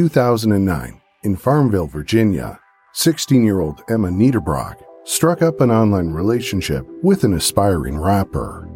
2009, 0.00 0.98
in 1.24 1.36
Farmville, 1.36 1.86
Virginia, 1.86 2.58
16 2.94 3.44
year 3.44 3.60
old 3.60 3.82
Emma 3.90 4.08
Niederbrock 4.08 4.82
struck 5.04 5.42
up 5.42 5.60
an 5.60 5.70
online 5.70 6.08
relationship 6.08 6.86
with 7.02 7.22
an 7.22 7.34
aspiring 7.34 7.98
rapper. 7.98 8.66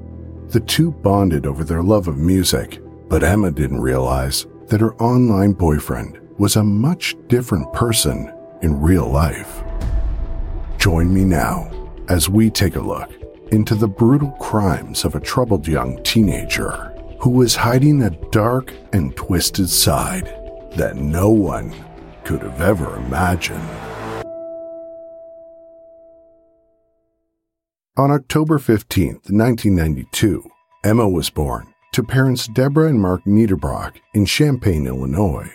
The 0.49 0.61
two 0.61 0.93
bonded 0.93 1.47
over 1.47 1.65
their 1.65 1.83
love 1.83 2.09
of 2.09 2.19
music, 2.19 2.83
but 3.09 3.25
Emma 3.25 3.51
didn't 3.51 3.81
realize 3.81 4.47
that 4.67 4.83
her 4.83 4.95
online 4.97 5.55
boyfriend 5.55 6.21
was 6.37 6.57
a 6.57 6.63
much 6.63 7.17
different 7.29 7.73
person 7.73 8.31
in 8.61 8.83
real 8.83 9.09
life. 9.09 9.65
Join 10.77 11.15
me 11.15 11.25
now 11.25 11.71
as 12.11 12.29
we 12.29 12.51
take 12.51 12.77
a 12.77 12.81
look 12.81 13.11
into 13.51 13.75
the 13.75 13.89
brutal 13.89 14.33
crimes 14.33 15.07
of 15.07 15.15
a 15.15 15.21
troubled 15.21 15.67
young 15.67 16.03
teenager 16.03 16.95
who 17.19 17.31
was 17.31 17.57
hiding 17.57 18.03
a 18.03 18.11
dark 18.31 18.75
and 18.93 19.17
twisted 19.17 19.71
side 19.71 20.44
that 20.77 20.97
no 20.97 21.31
one 21.31 21.75
could 22.25 22.43
have 22.43 22.61
ever 22.61 22.97
imagined. 22.97 23.69
On 27.97 28.11
October 28.11 28.59
15, 28.59 29.21
1992, 29.29 30.51
Emma 30.83 31.09
was 31.09 31.31
born 31.31 31.73
to 31.93 32.03
parents 32.03 32.49
Deborah 32.49 32.89
and 32.89 33.01
Mark 33.01 33.23
Niederbrock 33.25 33.99
in 34.15 34.27
Champaign, 34.27 34.89
Illinois. 34.89 35.49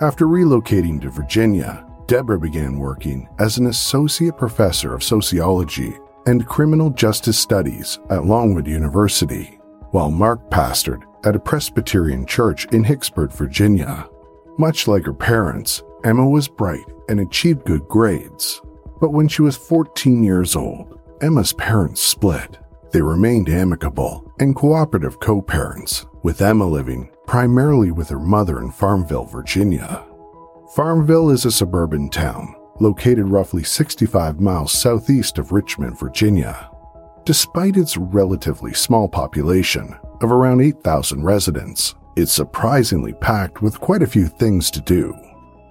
After 0.00 0.26
relocating 0.26 1.00
to 1.02 1.10
Virginia, 1.10 1.86
Deborah 2.08 2.40
began 2.40 2.80
working 2.80 3.28
as 3.38 3.58
an 3.58 3.68
associate 3.68 4.36
professor 4.36 4.92
of 4.92 5.04
sociology 5.04 5.96
and 6.26 6.46
criminal 6.48 6.90
justice 6.90 7.38
studies 7.38 8.00
at 8.10 8.24
Longwood 8.24 8.66
University, 8.66 9.60
while 9.92 10.10
Mark 10.10 10.50
pastored 10.50 11.02
at 11.24 11.36
a 11.36 11.40
Presbyterian 11.40 12.26
church 12.26 12.66
in 12.72 12.84
Hicksburg, 12.84 13.32
Virginia. 13.32 14.08
Much 14.58 14.86
like 14.86 15.04
her 15.04 15.14
parents, 15.14 15.82
Emma 16.04 16.28
was 16.28 16.48
bright 16.48 16.84
and 17.08 17.20
achieved 17.20 17.64
good 17.64 17.86
grades. 17.88 18.60
But 19.00 19.12
when 19.12 19.28
she 19.28 19.42
was 19.42 19.56
14 19.56 20.22
years 20.22 20.56
old, 20.56 21.00
Emma's 21.20 21.52
parents 21.52 22.00
split. 22.00 22.58
They 22.92 23.02
remained 23.02 23.48
amicable 23.48 24.30
and 24.38 24.54
cooperative 24.54 25.20
co 25.20 25.40
parents, 25.40 26.06
with 26.22 26.42
Emma 26.42 26.66
living 26.66 27.10
primarily 27.26 27.90
with 27.90 28.08
her 28.08 28.18
mother 28.18 28.60
in 28.60 28.70
Farmville, 28.70 29.24
Virginia. 29.24 30.04
Farmville 30.74 31.30
is 31.30 31.44
a 31.44 31.50
suburban 31.50 32.10
town 32.10 32.54
located 32.80 33.28
roughly 33.28 33.62
65 33.62 34.40
miles 34.40 34.72
southeast 34.72 35.38
of 35.38 35.52
Richmond, 35.52 35.98
Virginia. 35.98 36.68
Despite 37.24 37.76
its 37.76 37.96
relatively 37.96 38.74
small 38.74 39.08
population 39.08 39.96
of 40.20 40.32
around 40.32 40.60
8,000 40.60 41.22
residents, 41.22 41.94
it's 42.16 42.32
surprisingly 42.32 43.12
packed 43.14 43.62
with 43.62 43.80
quite 43.80 44.02
a 44.02 44.06
few 44.06 44.26
things 44.26 44.70
to 44.70 44.80
do. 44.80 45.12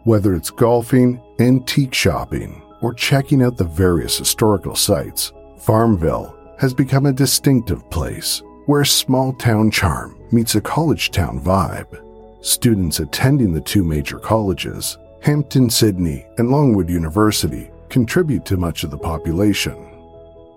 Whether 0.03 0.33
it's 0.33 0.49
golfing, 0.49 1.21
antique 1.39 1.93
shopping, 1.93 2.61
or 2.81 2.93
checking 2.93 3.43
out 3.43 3.57
the 3.57 3.63
various 3.63 4.17
historical 4.17 4.75
sites, 4.75 5.31
Farmville 5.59 6.35
has 6.59 6.73
become 6.73 7.05
a 7.05 7.13
distinctive 7.13 7.87
place 7.89 8.41
where 8.65 8.85
small 8.85 9.33
town 9.33 9.69
charm 9.69 10.19
meets 10.31 10.55
a 10.55 10.61
college 10.61 11.11
town 11.11 11.39
vibe. 11.39 12.03
Students 12.43 12.99
attending 12.99 13.53
the 13.53 13.61
two 13.61 13.83
major 13.83 14.17
colleges, 14.17 14.97
Hampden-Sydney 15.21 16.25
and 16.37 16.49
Longwood 16.49 16.89
University, 16.89 17.69
contribute 17.89 18.45
to 18.45 18.57
much 18.57 18.83
of 18.83 18.89
the 18.89 18.97
population. 18.97 19.87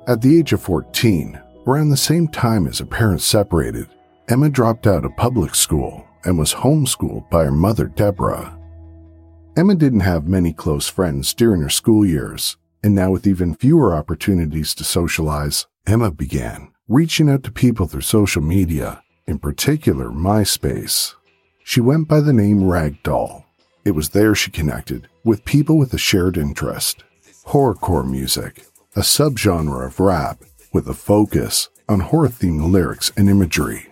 At 0.06 0.22
the 0.22 0.38
age 0.38 0.52
of 0.52 0.62
14, 0.62 1.38
around 1.66 1.90
the 1.90 1.96
same 1.96 2.28
time 2.28 2.66
as 2.66 2.78
her 2.78 2.86
parents 2.86 3.24
separated, 3.24 3.88
Emma 4.26 4.48
dropped 4.48 4.86
out 4.86 5.04
of 5.04 5.14
public 5.16 5.54
school 5.54 6.06
and 6.24 6.38
was 6.38 6.54
homeschooled 6.54 7.28
by 7.28 7.44
her 7.44 7.52
mother, 7.52 7.88
Deborah. 7.88 8.58
Emma 9.54 9.74
didn't 9.74 10.00
have 10.00 10.26
many 10.26 10.50
close 10.50 10.88
friends 10.88 11.34
during 11.34 11.60
her 11.60 11.68
school 11.68 12.06
years, 12.06 12.56
and 12.82 12.94
now 12.94 13.10
with 13.10 13.26
even 13.26 13.54
fewer 13.54 13.94
opportunities 13.94 14.74
to 14.74 14.82
socialize, 14.82 15.66
Emma 15.86 16.10
began 16.10 16.72
reaching 16.88 17.28
out 17.28 17.42
to 17.42 17.52
people 17.52 17.86
through 17.86 18.00
social 18.00 18.42
media, 18.42 19.02
in 19.26 19.38
particular 19.38 20.08
MySpace. 20.08 21.14
She 21.62 21.82
went 21.82 22.08
by 22.08 22.20
the 22.20 22.32
name 22.32 22.60
Ragdoll. 22.60 23.44
It 23.84 23.90
was 23.90 24.10
there 24.10 24.34
she 24.34 24.50
connected 24.50 25.06
with 25.22 25.44
people 25.44 25.76
with 25.76 25.92
a 25.92 25.98
shared 25.98 26.38
interest 26.38 27.04
horrorcore 27.46 28.10
music, 28.10 28.64
a 28.96 29.00
subgenre 29.00 29.86
of 29.86 30.00
rap 30.00 30.42
with 30.72 30.88
a 30.88 30.94
focus 30.94 31.68
on 31.90 32.00
horror 32.00 32.28
themed 32.28 32.70
lyrics 32.70 33.12
and 33.18 33.28
imagery. 33.28 33.86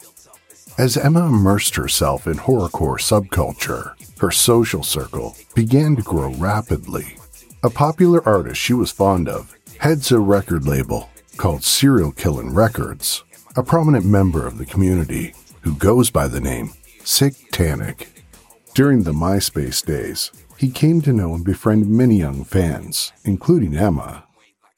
As 0.78 0.97
Emma 0.97 1.27
immersed 1.27 1.77
herself 1.77 2.27
in 2.27 2.38
horrorcore 2.38 2.99
subculture, 2.99 3.93
her 4.19 4.31
social 4.31 4.83
circle 4.83 5.37
began 5.55 5.97
to 5.97 6.03
grow 6.03 6.31
rapidly. 6.31 7.19
A 7.62 7.69
popular 7.69 8.27
artist 8.27 8.59
she 8.59 8.72
was 8.72 8.91
fond 8.91 9.28
of 9.28 9.55
heads 9.78 10.10
a 10.10 10.19
record 10.19 10.66
label 10.66 11.10
called 11.37 11.62
Serial 11.62 12.10
Killin' 12.10 12.55
Records, 12.55 13.22
a 13.55 13.62
prominent 13.62 14.06
member 14.06 14.47
of 14.47 14.56
the 14.56 14.65
community 14.65 15.34
who 15.60 15.75
goes 15.75 16.10
by 16.10 16.27
the 16.27 16.41
name 16.41 16.72
Sick 17.04 17.34
Tannic. 17.53 18.25
During 18.75 19.03
the 19.03 19.12
MySpace 19.12 19.84
days, 19.84 20.33
he 20.56 20.71
came 20.71 21.03
to 21.03 21.12
know 21.12 21.34
and 21.34 21.44
befriend 21.44 21.91
many 21.91 22.16
young 22.16 22.44
fans, 22.44 23.12
including 23.25 23.77
Emma. 23.77 24.25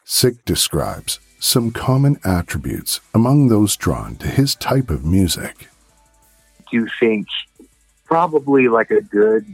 Sick 0.03 0.45
describes 0.45 1.21
some 1.39 1.71
common 1.71 2.19
attributes 2.25 3.01
among 3.15 3.49
those 3.49 3.77
drawn 3.77 4.17
to 4.17 4.27
his 4.27 4.57
type 4.57 4.91
of 4.91 5.05
music 5.05 5.69
do 6.75 6.89
think 6.99 7.29
probably 8.05 8.67
like 8.67 8.91
a 8.91 9.01
good 9.01 9.47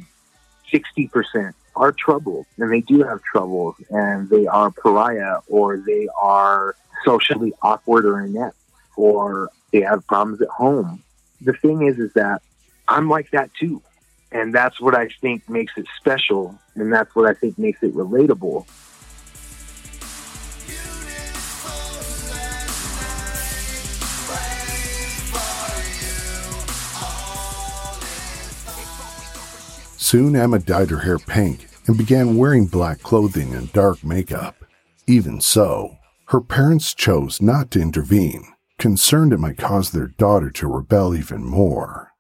60% 0.73 1.53
are 1.77 1.93
troubled 1.93 2.47
and 2.59 2.73
they 2.73 2.81
do 2.81 3.03
have 3.03 3.23
troubles 3.23 3.75
and 3.91 4.29
they 4.31 4.47
are 4.47 4.71
pariah 4.71 5.39
or 5.49 5.77
they 5.77 6.09
are 6.19 6.75
socially 7.05 7.53
awkward 7.61 8.07
or 8.07 8.21
inept 8.23 8.57
or 8.97 9.51
they 9.71 9.83
have 9.83 10.07
problems 10.07 10.41
at 10.41 10.49
home. 10.49 11.03
The 11.43 11.53
thing 11.53 11.87
is, 11.87 11.99
is 11.99 12.13
that 12.15 12.41
I'm 12.89 13.09
like 13.09 13.31
that 13.33 13.51
too. 13.55 13.83
And 14.33 14.55
that's 14.55 14.81
what 14.81 14.95
I 14.95 15.09
think 15.21 15.49
makes 15.49 15.75
it 15.77 15.87
special. 15.99 16.59
And 16.75 16.93
that's 16.93 17.15
what 17.15 17.27
I 17.27 17.35
think 17.35 17.59
makes 17.59 17.83
it 17.83 17.95
relatable. 17.95 18.67
Soon 30.11 30.35
Emma 30.35 30.59
dyed 30.59 30.91
her 30.91 30.99
hair 30.99 31.21
pink 31.21 31.69
and 31.87 31.97
began 31.97 32.37
wearing 32.37 32.67
black 32.67 33.01
clothing 33.01 33.55
and 33.55 33.73
dark 33.73 34.03
makeup. 34.03 34.57
Even 35.07 35.41
so, 35.41 35.99
her 36.31 36.41
parents 36.41 36.95
chose 36.95 37.41
not 37.41 37.71
to 37.71 37.81
intervene, 37.81 38.45
concerned 38.77 39.33
it 39.33 39.39
might 39.39 39.57
cause 39.57 39.93
their 39.93 40.09
daughter 40.09 40.51
to 40.51 40.67
rebel 40.67 41.15
even 41.15 41.45
more. 41.45 42.11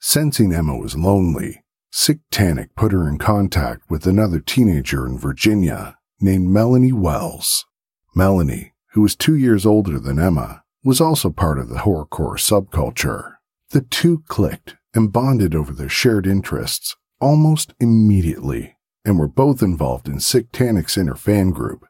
Sensing 0.00 0.54
Emma 0.54 0.74
was 0.74 0.96
lonely, 0.96 1.62
Sick 1.92 2.20
Tannic 2.30 2.74
put 2.76 2.92
her 2.92 3.06
in 3.06 3.18
contact 3.18 3.90
with 3.90 4.06
another 4.06 4.40
teenager 4.40 5.06
in 5.06 5.18
Virginia 5.18 5.98
named 6.22 6.48
Melanie 6.48 6.92
Wells. 6.92 7.66
Melanie, 8.14 8.72
who 8.92 9.02
was 9.02 9.14
two 9.14 9.36
years 9.36 9.66
older 9.66 9.98
than 9.98 10.18
Emma, 10.18 10.62
was 10.82 10.98
also 10.98 11.28
part 11.28 11.58
of 11.58 11.68
the 11.68 11.80
horrorcore 11.80 12.38
subculture. 12.38 13.34
The 13.68 13.82
two 13.82 14.24
clicked 14.28 14.76
and 14.94 15.12
bonded 15.12 15.54
over 15.54 15.74
their 15.74 15.90
shared 15.90 16.26
interests 16.26 16.96
almost 17.20 17.74
immediately 17.80 18.76
and 19.04 19.18
were 19.18 19.28
both 19.28 19.62
involved 19.62 20.08
in 20.08 20.16
SickTanicK's 20.16 20.96
inner 20.96 21.14
fan 21.14 21.50
group. 21.50 21.86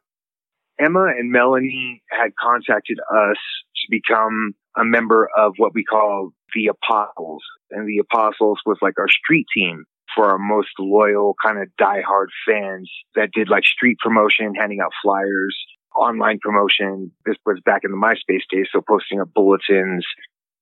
Emma 0.78 1.06
and 1.16 1.30
Melanie 1.30 2.02
had 2.10 2.34
contacted 2.34 2.98
us 2.98 3.36
to 3.76 3.86
become 3.90 4.54
a 4.76 4.84
member 4.84 5.28
of 5.36 5.54
what 5.56 5.72
we 5.74 5.84
call 5.84 6.32
the 6.54 6.66
Apostles. 6.66 7.42
And 7.70 7.88
the 7.88 7.98
Apostles 7.98 8.58
was 8.66 8.78
like 8.82 8.98
our 8.98 9.08
street 9.08 9.46
team 9.56 9.84
for 10.14 10.30
our 10.30 10.38
most 10.38 10.70
loyal 10.78 11.34
kind 11.44 11.60
of 11.62 11.68
diehard 11.80 12.26
fans 12.46 12.90
that 13.14 13.30
did 13.32 13.48
like 13.48 13.64
street 13.64 13.98
promotion, 13.98 14.54
handing 14.54 14.80
out 14.80 14.92
flyers. 15.02 15.56
online 15.94 16.38
promotion. 16.40 17.12
This 17.24 17.36
was 17.46 17.60
back 17.64 17.82
in 17.84 17.92
the 17.92 17.96
MySpace 17.96 18.42
days, 18.50 18.66
so 18.72 18.80
posting 18.80 19.20
up 19.20 19.32
bulletins, 19.32 20.04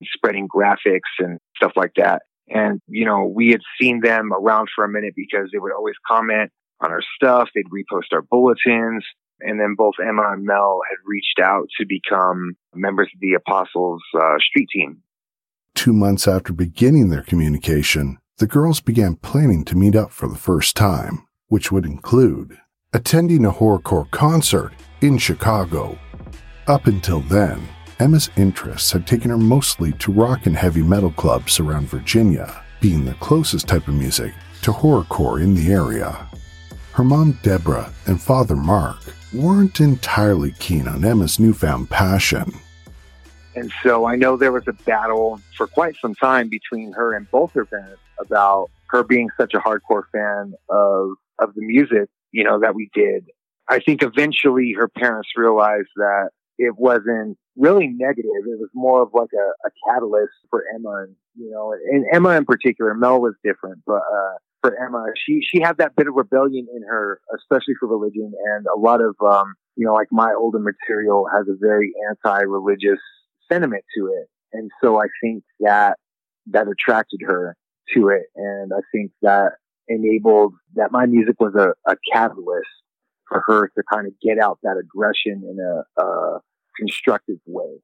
spreading 0.05 0.47
graphics 0.47 1.13
and 1.19 1.39
stuff 1.57 1.73
like 1.75 1.93
that. 1.97 2.23
And, 2.53 2.81
you 2.87 3.05
know, 3.05 3.33
we 3.35 3.51
had 3.51 3.61
seen 3.81 4.01
them 4.01 4.33
around 4.33 4.69
for 4.75 4.85
a 4.85 4.89
minute 4.89 5.15
because 5.17 5.49
they 5.53 5.59
would 5.59 5.73
always 5.73 5.95
comment 6.07 6.51
on 6.81 6.91
our 6.91 7.03
stuff. 7.17 7.49
They'd 7.55 7.67
repost 7.67 8.13
our 8.13 8.23
bulletins. 8.23 9.05
And 9.41 9.59
then 9.59 9.75
both 9.77 9.95
Emma 10.01 10.23
and 10.33 10.45
Mel 10.45 10.81
had 10.89 10.99
reached 11.05 11.41
out 11.43 11.67
to 11.79 11.87
become 11.87 12.53
members 12.75 13.09
of 13.15 13.21
the 13.21 13.35
Apostles 13.35 14.01
uh, 14.15 14.39
street 14.39 14.69
team. 14.73 15.03
Two 15.75 15.93
months 15.93 16.29
after 16.29 16.53
beginning 16.53 17.09
their 17.09 17.23
communication, 17.23 18.19
the 18.39 18.47
girls 18.47 18.81
began 18.81 19.17
planning 19.17 19.65
to 19.65 19.77
meet 19.77 19.97
up 19.97 20.11
for 20.13 20.29
the 20.29 20.37
first 20.37 20.77
time, 20.77 21.27
which 21.49 21.73
would 21.73 21.87
include 21.87 22.59
attending 22.93 23.45
a 23.45 23.51
horrorcore 23.51 24.11
concert 24.11 24.73
in 25.01 25.17
Chicago. 25.19 25.99
Up 26.67 26.87
until 26.87 27.21
then, 27.21 27.67
Emma's 28.03 28.31
interests 28.37 28.91
had 28.91 29.07
taken 29.07 29.31
her 29.31 29.39
mostly 29.39 29.93
to 29.93 30.11
rock 30.11 30.47
and 30.47 30.57
heavy 30.57 30.83
metal 30.83 31.13
clubs 31.13 31.61
around 31.61 31.87
Virginia, 31.87 32.65
being 32.81 33.05
the 33.05 33.15
closest 33.15 33.69
type 33.69 33.87
of 33.87 33.95
music 33.95 34.35
to 34.63 34.73
horrorcore 34.73 35.41
in 35.41 35.55
the 35.55 35.73
area. 35.73 36.29
Her 36.95 37.05
mom, 37.05 37.39
Deborah, 37.45 37.93
and 38.07 38.21
father, 38.21 38.57
Mark, 38.57 38.97
weren't 39.33 39.79
entirely 39.79 40.51
keen 40.59 40.89
on 40.89 41.05
Emma's 41.05 41.39
newfound 41.39 41.91
passion. 41.91 42.53
And 43.55 43.73
so 43.85 44.05
I 44.05 44.17
know 44.17 44.37
there 44.37 44.51
was 44.51 44.67
a 44.67 44.73
battle 44.73 45.41
for 45.57 45.69
quite 45.69 45.95
some 46.03 46.17
time 46.17 46.49
between 46.49 46.91
her 46.95 47.15
and 47.15 47.31
both 47.31 47.53
her 47.53 47.67
parents 47.67 48.03
about 48.19 48.69
her 48.89 49.05
being 49.05 49.29
such 49.37 49.55
a 49.55 49.61
hardcore 49.61 50.07
fan 50.11 50.55
of, 50.69 51.11
of 51.39 51.55
the 51.55 51.65
music, 51.65 52.09
you 52.33 52.43
know, 52.43 52.59
that 52.59 52.75
we 52.75 52.91
did. 52.93 53.29
I 53.69 53.79
think 53.79 54.03
eventually 54.03 54.73
her 54.73 54.89
parents 54.89 55.29
realized 55.37 55.91
that 55.95 56.31
it 56.67 56.75
wasn't 56.79 57.37
really 57.57 57.89
negative. 57.89 58.43
It 58.55 58.61
was 58.61 58.71
more 58.75 59.03
of 59.03 59.11
like 59.13 59.33
a, 59.35 59.49
a 59.69 59.71
catalyst 59.87 60.37
for 60.51 60.65
Emma 60.75 61.05
and, 61.05 61.15
you 61.35 61.51
know, 61.51 61.73
and 61.93 62.05
Emma 62.13 62.31
in 62.31 62.45
particular, 62.45 62.95
Mel 62.95 63.21
was 63.21 63.35
different, 63.45 63.79
but, 63.87 64.03
uh, 64.19 64.35
for 64.63 64.73
Emma, 64.79 65.05
she, 65.17 65.41
she 65.43 65.61
had 65.61 65.79
that 65.79 65.97
bit 65.97 66.07
of 66.07 66.15
rebellion 66.15 66.67
in 66.77 66.83
her, 66.89 67.21
especially 67.37 67.75
for 67.81 67.89
religion 67.89 68.33
and 68.55 68.67
a 68.75 68.79
lot 68.79 69.01
of, 69.01 69.17
um, 69.21 69.55
you 69.77 69.85
know, 69.85 69.93
like 69.93 70.09
my 70.13 70.33
older 70.39 70.61
material 70.61 71.27
has 71.35 71.47
a 71.49 71.57
very 71.61 71.93
anti-religious 72.09 73.01
sentiment 73.51 73.85
to 73.97 74.07
it. 74.07 74.29
And 74.53 74.71
so 74.83 75.01
I 75.01 75.07
think 75.21 75.43
that, 75.61 75.99
that 76.55 76.69
attracted 76.69 77.21
her 77.27 77.57
to 77.95 78.09
it. 78.09 78.27
And 78.37 78.73
I 78.73 78.83
think 78.93 79.11
that 79.23 79.53
enabled 79.89 80.55
that 80.75 80.93
my 80.93 81.07
music 81.07 81.37
was 81.41 81.55
a, 81.57 81.75
a 81.91 81.97
catalyst 82.13 82.69
for 83.29 83.43
her 83.47 83.69
to 83.69 83.83
kind 83.93 84.07
of 84.07 84.13
get 84.21 84.39
out 84.39 84.59
that 84.63 84.77
aggression 84.79 85.43
in 85.51 85.57
a, 85.59 86.03
a 86.03 86.41
constructive 86.79 87.39
way. 87.47 87.79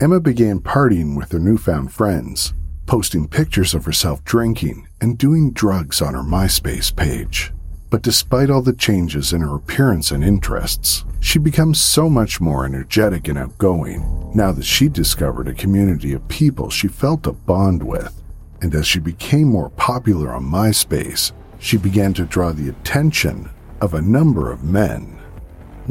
Emma 0.00 0.18
began 0.18 0.60
partying 0.60 1.16
with 1.16 1.30
her 1.32 1.38
newfound 1.38 1.92
friends, 1.92 2.54
posting 2.86 3.28
pictures 3.28 3.74
of 3.74 3.84
herself 3.84 4.24
drinking 4.24 4.88
and 5.00 5.18
doing 5.18 5.52
drugs 5.52 6.00
on 6.00 6.14
her 6.14 6.22
MySpace 6.22 6.94
page. 6.94 7.52
But 7.90 8.02
despite 8.02 8.50
all 8.50 8.62
the 8.62 8.72
changes 8.72 9.32
in 9.32 9.42
her 9.42 9.56
appearance 9.56 10.10
and 10.10 10.24
interests, 10.24 11.04
she 11.20 11.38
becomes 11.38 11.80
so 11.80 12.08
much 12.08 12.40
more 12.40 12.64
energetic 12.64 13.28
and 13.28 13.36
outgoing 13.36 14.32
now 14.34 14.52
that 14.52 14.64
she 14.64 14.88
discovered 14.88 15.48
a 15.48 15.54
community 15.54 16.14
of 16.14 16.26
people 16.28 16.70
she 16.70 16.88
felt 16.88 17.26
a 17.26 17.32
bond 17.32 17.82
with. 17.82 18.22
And 18.62 18.74
as 18.74 18.86
she 18.86 19.00
became 19.00 19.48
more 19.48 19.70
popular 19.70 20.32
on 20.32 20.44
MySpace, 20.44 21.32
she 21.58 21.76
began 21.76 22.14
to 22.14 22.24
draw 22.24 22.52
the 22.52 22.70
attention 22.70 23.50
of 23.80 23.92
a 23.92 24.00
number 24.00 24.50
of 24.50 24.64
men. 24.64 25.19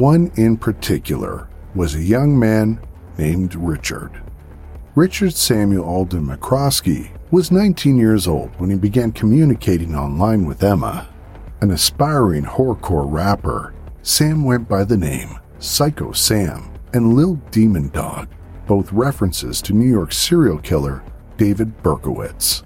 One 0.00 0.32
in 0.36 0.56
particular 0.56 1.46
was 1.74 1.94
a 1.94 2.02
young 2.02 2.38
man 2.38 2.80
named 3.18 3.54
Richard. 3.54 4.22
Richard 4.94 5.34
Samuel 5.34 5.84
Alden 5.84 6.26
McCroskey 6.26 7.10
was 7.30 7.50
19 7.50 7.98
years 7.98 8.26
old 8.26 8.48
when 8.58 8.70
he 8.70 8.76
began 8.76 9.12
communicating 9.12 9.94
online 9.94 10.46
with 10.46 10.64
Emma. 10.64 11.06
An 11.60 11.70
aspiring 11.70 12.44
horrorcore 12.44 13.12
rapper, 13.12 13.74
Sam 14.00 14.42
went 14.42 14.70
by 14.70 14.84
the 14.84 14.96
name 14.96 15.38
Syko 15.58 16.16
Sam 16.16 16.72
and 16.94 17.12
Lil 17.12 17.34
Demon 17.50 17.90
Dog, 17.90 18.26
both 18.66 18.90
references 18.94 19.60
to 19.60 19.74
New 19.74 19.90
York 19.90 20.14
serial 20.14 20.60
killer 20.60 21.04
David 21.36 21.82
Berkowitz. 21.82 22.62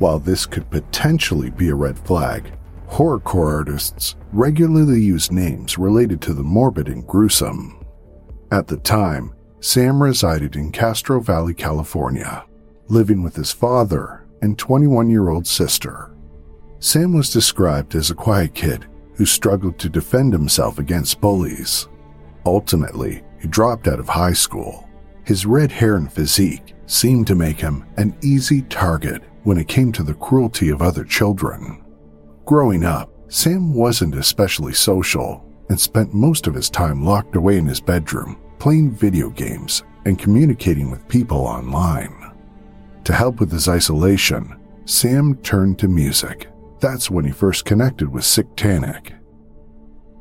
While 0.00 0.18
this 0.18 0.46
could 0.46 0.68
potentially 0.68 1.50
be 1.50 1.68
a 1.68 1.76
red 1.76 1.96
flag, 1.96 2.50
horrorcore 2.88 3.52
artists 3.52 4.16
regularly 4.32 5.00
used 5.00 5.32
names 5.32 5.78
related 5.78 6.20
to 6.22 6.34
the 6.34 6.42
morbid 6.42 6.88
and 6.88 7.06
gruesome. 7.06 7.84
At 8.50 8.66
the 8.68 8.76
time, 8.76 9.34
Sam 9.60 10.02
resided 10.02 10.56
in 10.56 10.70
Castro 10.70 11.20
Valley, 11.20 11.54
California, 11.54 12.44
living 12.88 13.22
with 13.22 13.34
his 13.34 13.52
father 13.52 14.26
and 14.42 14.58
21 14.58 15.10
year 15.10 15.28
old 15.28 15.46
sister. 15.46 16.12
Sam 16.78 17.12
was 17.12 17.32
described 17.32 17.94
as 17.94 18.10
a 18.10 18.14
quiet 18.14 18.54
kid 18.54 18.86
who 19.14 19.24
struggled 19.24 19.78
to 19.78 19.88
defend 19.88 20.32
himself 20.32 20.78
against 20.78 21.20
bullies. 21.20 21.88
Ultimately, 22.44 23.22
he 23.40 23.48
dropped 23.48 23.88
out 23.88 23.98
of 23.98 24.08
high 24.08 24.34
school. 24.34 24.88
His 25.24 25.46
red 25.46 25.72
hair 25.72 25.96
and 25.96 26.12
physique 26.12 26.74
seemed 26.86 27.26
to 27.26 27.34
make 27.34 27.58
him 27.58 27.84
an 27.96 28.16
easy 28.22 28.62
target 28.62 29.22
when 29.42 29.58
it 29.58 29.68
came 29.68 29.90
to 29.92 30.02
the 30.02 30.14
cruelty 30.14 30.68
of 30.68 30.82
other 30.82 31.04
children. 31.04 31.82
Growing 32.46 32.84
up, 32.84 33.10
Sam 33.26 33.74
wasn't 33.74 34.14
especially 34.14 34.72
social 34.72 35.44
and 35.68 35.80
spent 35.80 36.14
most 36.14 36.46
of 36.46 36.54
his 36.54 36.70
time 36.70 37.04
locked 37.04 37.34
away 37.34 37.56
in 37.56 37.66
his 37.66 37.80
bedroom, 37.80 38.40
playing 38.60 38.92
video 38.92 39.30
games 39.30 39.82
and 40.04 40.16
communicating 40.16 40.88
with 40.88 41.08
people 41.08 41.38
online. 41.38 42.32
To 43.02 43.12
help 43.12 43.40
with 43.40 43.50
his 43.50 43.68
isolation, 43.68 44.60
Sam 44.84 45.34
turned 45.42 45.80
to 45.80 45.88
music. 45.88 46.48
That's 46.78 47.10
when 47.10 47.24
he 47.24 47.32
first 47.32 47.64
connected 47.64 48.08
with 48.12 48.22
SickTanicK. 48.22 49.18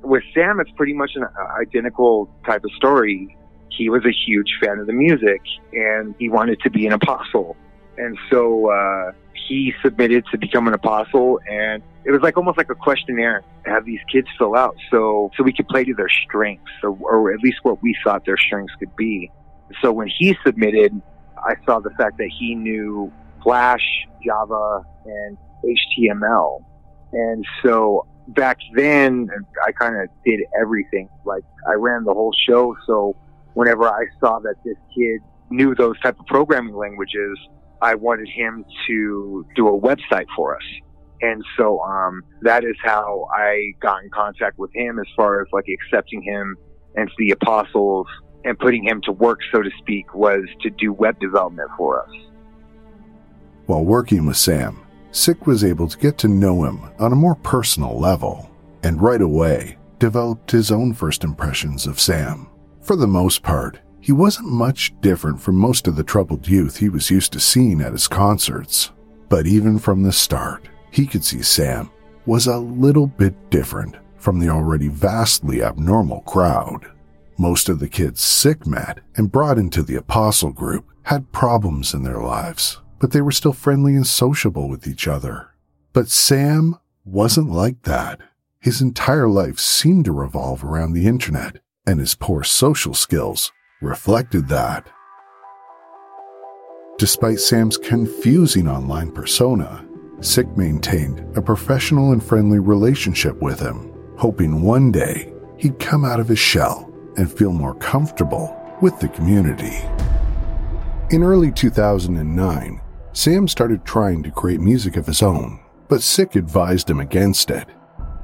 With 0.01 0.23
Sam, 0.33 0.59
it's 0.59 0.71
pretty 0.71 0.93
much 0.93 1.11
an 1.13 1.27
identical 1.61 2.35
type 2.43 2.63
of 2.63 2.71
story. 2.71 3.37
He 3.69 3.87
was 3.91 4.03
a 4.03 4.11
huge 4.25 4.51
fan 4.63 4.79
of 4.79 4.87
the 4.87 4.93
music 4.93 5.41
and 5.73 6.15
he 6.17 6.29
wanted 6.29 6.59
to 6.61 6.71
be 6.71 6.87
an 6.87 6.93
apostle. 6.93 7.55
And 7.99 8.17
so 8.31 8.71
uh, 8.71 9.11
he 9.47 9.73
submitted 9.83 10.25
to 10.31 10.37
become 10.37 10.67
an 10.67 10.73
apostle 10.73 11.39
and 11.49 11.83
it 12.05 12.11
was 12.11 12.21
like 12.21 12.37
almost 12.37 12.57
like 12.57 12.69
a 12.69 12.75
questionnaire 12.75 13.43
to 13.63 13.69
have 13.69 13.85
these 13.85 13.99
kids 14.11 14.27
fill 14.37 14.55
out 14.55 14.75
so 14.91 15.31
so 15.35 15.43
we 15.43 15.53
could 15.53 15.67
play 15.67 15.83
to 15.83 15.93
their 15.93 16.09
strengths 16.09 16.71
or, 16.83 16.97
or 17.01 17.33
at 17.33 17.39
least 17.41 17.57
what 17.63 17.81
we 17.81 17.95
thought 18.03 18.25
their 18.25 18.37
strengths 18.37 18.73
could 18.79 18.95
be. 18.95 19.31
So 19.81 19.91
when 19.91 20.07
he 20.07 20.37
submitted 20.45 20.99
i 21.37 21.55
saw 21.65 21.79
the 21.79 21.91
fact 21.91 22.17
that 22.17 22.29
he 22.39 22.55
knew 22.55 23.11
flash 23.43 23.83
java 24.23 24.81
and 25.05 25.37
html 25.63 26.63
and 27.13 27.45
so 27.63 28.05
back 28.29 28.57
then 28.73 29.27
i 29.65 29.71
kind 29.71 29.95
of 30.01 30.09
did 30.25 30.39
everything. 30.59 31.09
Like 31.25 31.43
i 31.67 31.73
ran 31.73 32.03
the 32.03 32.13
whole 32.13 32.33
show 32.47 32.75
so 32.87 33.15
whenever 33.53 33.87
i 33.87 34.05
saw 34.19 34.39
that 34.39 34.55
this 34.63 34.77
kid 34.95 35.21
knew 35.49 35.75
those 35.75 35.99
type 36.01 36.19
of 36.19 36.25
programming 36.25 36.75
languages 36.75 37.37
I 37.81 37.95
wanted 37.95 38.29
him 38.29 38.65
to 38.87 39.45
do 39.55 39.67
a 39.67 39.79
website 39.79 40.25
for 40.35 40.55
us. 40.55 40.63
And 41.21 41.43
so 41.57 41.79
um, 41.81 42.21
that 42.41 42.63
is 42.63 42.75
how 42.83 43.27
I 43.33 43.71
got 43.79 44.03
in 44.03 44.09
contact 44.09 44.57
with 44.59 44.73
him 44.75 44.99
as 44.99 45.07
far 45.15 45.41
as 45.41 45.47
like 45.51 45.65
accepting 45.67 46.21
him 46.21 46.55
into 46.95 47.13
the 47.17 47.31
apostles 47.31 48.07
and 48.43 48.57
putting 48.59 48.83
him 48.83 49.01
to 49.05 49.11
work, 49.11 49.39
so 49.51 49.61
to 49.61 49.69
speak, 49.79 50.13
was 50.13 50.43
to 50.61 50.69
do 50.69 50.93
web 50.93 51.19
development 51.19 51.69
for 51.77 52.01
us. 52.03 52.11
While 53.65 53.83
working 53.83 54.25
with 54.25 54.37
Sam, 54.37 54.85
Sick 55.11 55.47
was 55.47 55.63
able 55.63 55.87
to 55.87 55.97
get 55.97 56.17
to 56.19 56.27
know 56.27 56.65
him 56.65 56.81
on 56.99 57.11
a 57.11 57.15
more 57.15 57.35
personal 57.35 57.99
level 57.99 58.51
and 58.83 59.01
right 59.01 59.21
away 59.21 59.77
developed 59.97 60.51
his 60.51 60.71
own 60.71 60.93
first 60.93 61.23
impressions 61.23 61.87
of 61.87 61.99
Sam. 61.99 62.47
For 62.81 62.95
the 62.95 63.07
most 63.07 63.41
part, 63.41 63.79
he 64.05 64.11
wasn't 64.11 64.47
much 64.47 64.93
different 65.01 65.41
from 65.41 65.55
most 65.55 65.87
of 65.87 65.95
the 65.95 66.03
troubled 66.03 66.47
youth 66.47 66.77
he 66.77 66.89
was 66.89 67.09
used 67.09 67.33
to 67.33 67.39
seeing 67.39 67.81
at 67.81 67.91
his 67.91 68.07
concerts. 68.07 68.91
But 69.29 69.47
even 69.47 69.79
from 69.79 70.03
the 70.03 70.11
start, 70.11 70.69
he 70.91 71.07
could 71.07 71.23
see 71.23 71.41
Sam 71.41 71.89
was 72.27 72.45
a 72.45 72.59
little 72.59 73.07
bit 73.07 73.33
different 73.49 73.95
from 74.17 74.37
the 74.37 74.47
already 74.47 74.89
vastly 74.89 75.63
abnormal 75.63 76.21
crowd. 76.21 76.85
Most 77.39 77.67
of 77.67 77.79
the 77.79 77.89
kids 77.89 78.21
Sick 78.21 78.67
met 78.67 78.99
and 79.15 79.31
brought 79.31 79.57
into 79.57 79.81
the 79.81 79.95
Apostle 79.95 80.51
group 80.51 80.85
had 81.01 81.31
problems 81.31 81.95
in 81.95 82.03
their 82.03 82.21
lives, 82.21 82.79
but 82.99 83.09
they 83.09 83.21
were 83.21 83.31
still 83.31 83.53
friendly 83.53 83.95
and 83.95 84.05
sociable 84.05 84.69
with 84.69 84.87
each 84.87 85.07
other. 85.07 85.49
But 85.93 86.09
Sam 86.09 86.77
wasn't 87.05 87.49
like 87.49 87.81
that. 87.83 88.21
His 88.59 88.81
entire 88.81 89.27
life 89.27 89.57
seemed 89.57 90.05
to 90.05 90.11
revolve 90.11 90.63
around 90.63 90.93
the 90.93 91.07
internet, 91.07 91.57
and 91.87 91.99
his 91.99 92.13
poor 92.13 92.43
social 92.43 92.93
skills 92.93 93.51
reflected 93.81 94.47
that. 94.47 94.89
Despite 96.97 97.39
Sam's 97.39 97.77
confusing 97.77 98.67
online 98.67 99.11
persona, 99.11 99.85
Sick 100.21 100.47
maintained 100.55 101.25
a 101.35 101.41
professional 101.41 102.13
and 102.13 102.23
friendly 102.23 102.59
relationship 102.59 103.41
with 103.41 103.59
him, 103.59 103.91
hoping 104.17 104.61
one 104.61 104.91
day 104.91 105.33
he'd 105.57 105.77
come 105.77 106.05
out 106.05 106.21
of 106.21 106.27
his 106.29 106.39
shell 106.39 106.89
and 107.17 107.31
feel 107.31 107.51
more 107.51 107.75
comfortable 107.75 108.55
with 108.81 108.97
the 108.99 109.09
community. 109.09 109.77
In 111.11 111.21
early 111.21 111.51
2009, 111.51 112.81
Sam 113.11 113.47
started 113.47 113.85
trying 113.85 114.23
to 114.23 114.31
create 114.31 114.61
music 114.61 114.95
of 114.95 115.05
his 115.05 115.21
own, 115.21 115.59
but 115.89 116.01
Sick 116.01 116.35
advised 116.35 116.89
him 116.89 117.01
against 117.01 117.49
it. 117.49 117.67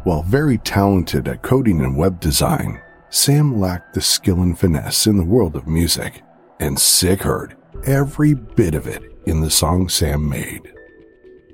While 0.04 0.24
very 0.24 0.58
talented 0.58 1.28
at 1.28 1.44
coding 1.44 1.82
and 1.82 1.96
web 1.96 2.20
design, 2.20 2.82
Sam 3.14 3.60
lacked 3.60 3.94
the 3.94 4.00
skill 4.00 4.42
and 4.42 4.58
finesse 4.58 5.06
in 5.06 5.18
the 5.18 5.26
world 5.26 5.58
of 5.58 5.68
music, 5.68 6.24
and 6.62 6.80
Sick 6.80 7.24
heard 7.24 7.58
every 7.86 8.34
bit 8.34 8.74
of 8.74 8.88
it 8.88 9.04
in 9.26 9.42
the 9.42 9.50
song 9.50 9.90
Sam 9.90 10.30
made. 10.30 10.72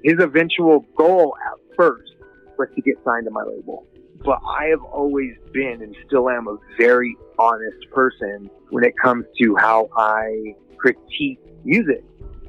His 0.04 0.18
eventual 0.20 0.86
goal 0.96 1.36
at 1.48 1.76
first 1.76 2.14
was 2.60 2.68
to 2.76 2.82
get 2.82 3.04
signed 3.04 3.26
to 3.26 3.32
my 3.32 3.42
label. 3.42 3.88
But 4.24 4.40
I 4.48 4.66
have 4.66 4.84
always 4.84 5.34
been 5.52 5.82
and 5.82 5.96
still 6.06 6.30
am 6.30 6.48
a 6.48 6.58
very 6.78 7.18
honest 7.40 7.90
person 7.92 8.52
when 8.70 8.84
it 8.84 8.94
comes 9.02 9.26
to 9.42 9.56
how 9.56 9.90
I 9.98 10.54
critique 10.78 11.40
music. 11.64 12.04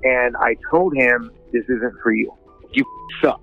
And 0.05 0.37
I 0.37 0.55
told 0.71 0.95
him, 0.95 1.31
this 1.51 1.65
isn't 1.65 1.95
for 2.03 2.13
you. 2.13 2.31
You 2.73 2.85
suck. 3.23 3.41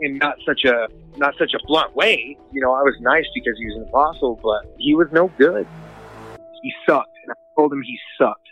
In 0.00 0.18
not 0.18 0.36
such 0.46 0.64
a 0.64 0.88
not 1.16 1.34
such 1.38 1.54
a 1.54 1.66
blunt 1.66 1.94
way. 1.96 2.36
You 2.52 2.60
know, 2.60 2.72
I 2.72 2.82
was 2.82 2.94
nice 3.00 3.24
because 3.34 3.54
he 3.58 3.66
was 3.66 3.76
an 3.76 3.88
apostle, 3.88 4.38
but 4.42 4.74
he 4.78 4.94
was 4.94 5.08
no 5.12 5.28
good. 5.38 5.66
He 6.62 6.72
sucked. 6.86 7.16
And 7.24 7.32
I 7.32 7.34
told 7.56 7.72
him 7.72 7.82
he 7.82 7.98
sucked. 8.18 8.48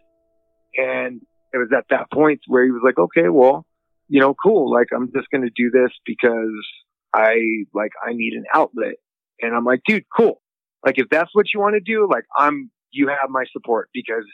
And 0.76 1.20
it 1.52 1.58
was 1.58 1.68
at 1.76 1.84
that 1.90 2.10
point 2.12 2.40
where 2.46 2.64
he 2.64 2.70
was 2.70 2.82
like, 2.84 2.98
okay, 2.98 3.28
well, 3.28 3.66
you 4.08 4.20
know, 4.20 4.34
cool. 4.34 4.70
Like, 4.72 4.88
I'm 4.94 5.10
just 5.14 5.30
going 5.30 5.42
to 5.42 5.50
do 5.54 5.70
this 5.70 5.90
because 6.06 6.66
I, 7.12 7.64
like, 7.74 7.92
I 8.06 8.12
need 8.12 8.34
an 8.34 8.44
outlet. 8.52 8.94
And 9.40 9.54
I'm 9.54 9.64
like, 9.64 9.80
dude, 9.86 10.04
cool. 10.14 10.40
Like, 10.84 10.98
if 10.98 11.08
that's 11.10 11.34
what 11.34 11.46
you 11.52 11.60
want 11.60 11.74
to 11.74 11.80
do, 11.80 12.08
like, 12.10 12.24
I'm, 12.36 12.70
you 12.90 13.08
have 13.08 13.30
my 13.30 13.44
support 13.52 13.90
because 13.92 14.24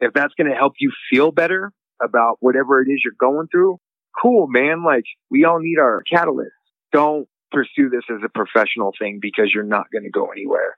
if 0.00 0.12
that's 0.12 0.34
going 0.34 0.50
to 0.50 0.56
help 0.56 0.74
you 0.78 0.92
feel 1.10 1.32
better 1.32 1.72
about 2.02 2.36
whatever 2.40 2.80
it 2.82 2.88
is 2.88 3.00
you're 3.04 3.14
going 3.18 3.48
through, 3.48 3.78
cool, 4.20 4.46
man. 4.48 4.84
Like, 4.84 5.04
we 5.30 5.44
all 5.44 5.58
need 5.60 5.78
our 5.78 6.02
catalyst. 6.10 6.52
Don't 6.92 7.28
pursue 7.50 7.88
this 7.88 8.04
as 8.10 8.20
a 8.24 8.28
professional 8.28 8.92
thing 8.98 9.18
because 9.20 9.50
you're 9.54 9.64
not 9.64 9.86
going 9.92 10.04
to 10.04 10.10
go 10.10 10.26
anywhere. 10.26 10.76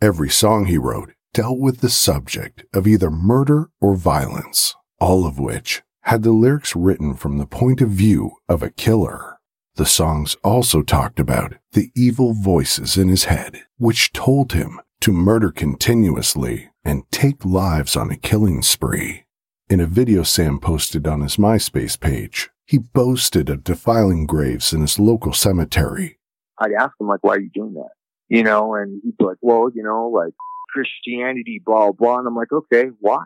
Every 0.00 0.30
song 0.30 0.66
he 0.66 0.78
wrote 0.78 1.12
dealt 1.32 1.58
with 1.58 1.80
the 1.80 1.90
subject 1.90 2.64
of 2.74 2.86
either 2.86 3.10
murder 3.10 3.70
or 3.80 3.94
violence, 3.94 4.74
all 4.98 5.26
of 5.26 5.38
which 5.38 5.82
had 6.02 6.22
the 6.22 6.32
lyrics 6.32 6.74
written 6.74 7.14
from 7.14 7.38
the 7.38 7.46
point 7.46 7.80
of 7.80 7.90
view 7.90 8.32
of 8.48 8.62
a 8.62 8.70
killer. 8.70 9.38
The 9.76 9.86
songs 9.86 10.36
also 10.42 10.82
talked 10.82 11.20
about 11.20 11.54
the 11.72 11.90
evil 11.94 12.34
voices 12.34 12.96
in 12.96 13.08
his 13.08 13.24
head, 13.24 13.62
which 13.78 14.12
told 14.12 14.52
him 14.52 14.80
to 15.00 15.12
murder 15.12 15.50
continuously 15.50 16.70
and 16.84 17.10
take 17.10 17.44
lives 17.44 17.96
on 17.96 18.10
a 18.10 18.16
killing 18.16 18.62
spree. 18.62 19.24
In 19.68 19.80
a 19.80 19.86
video 19.86 20.22
Sam 20.22 20.58
posted 20.58 21.06
on 21.06 21.20
his 21.20 21.36
MySpace 21.36 21.98
page, 21.98 22.50
he 22.70 22.78
boasted 22.78 23.50
of 23.50 23.64
defiling 23.64 24.26
graves 24.26 24.72
in 24.72 24.80
his 24.80 24.96
local 24.96 25.32
cemetery. 25.32 26.20
I'd 26.56 26.70
ask 26.70 26.92
him, 27.00 27.08
like, 27.08 27.18
why 27.22 27.34
are 27.34 27.40
you 27.40 27.50
doing 27.52 27.74
that? 27.74 27.90
You 28.28 28.44
know, 28.44 28.76
and 28.76 29.00
he'd 29.02 29.16
be 29.18 29.24
like, 29.24 29.38
well, 29.40 29.68
you 29.74 29.82
know, 29.82 30.08
like 30.08 30.34
Christianity, 30.72 31.60
blah, 31.66 31.90
blah. 31.90 32.18
And 32.18 32.28
I'm 32.28 32.36
like, 32.36 32.52
okay, 32.52 32.90
why? 33.00 33.24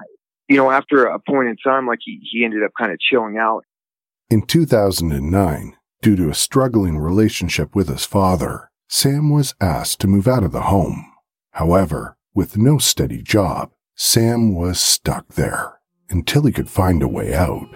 You 0.48 0.56
know, 0.56 0.70
after 0.70 1.04
a 1.04 1.18
point 1.18 1.48
in 1.48 1.56
time, 1.62 1.86
like 1.86 1.98
he, 2.02 2.20
he 2.22 2.42
ended 2.42 2.62
up 2.64 2.70
kind 2.80 2.90
of 2.90 2.98
chilling 2.98 3.36
out. 3.36 3.66
In 4.30 4.46
2009, 4.46 5.76
due 6.00 6.16
to 6.16 6.30
a 6.30 6.34
struggling 6.34 6.96
relationship 6.96 7.76
with 7.76 7.88
his 7.88 8.06
father, 8.06 8.70
Sam 8.88 9.28
was 9.28 9.54
asked 9.60 10.00
to 10.00 10.06
move 10.06 10.26
out 10.26 10.42
of 10.42 10.52
the 10.52 10.62
home. 10.62 11.04
However, 11.50 12.16
with 12.34 12.56
no 12.56 12.78
steady 12.78 13.20
job, 13.20 13.72
Sam 13.94 14.54
was 14.54 14.80
stuck 14.80 15.34
there 15.34 15.80
until 16.08 16.46
he 16.46 16.52
could 16.52 16.70
find 16.70 17.02
a 17.02 17.08
way 17.08 17.34
out. 17.34 17.68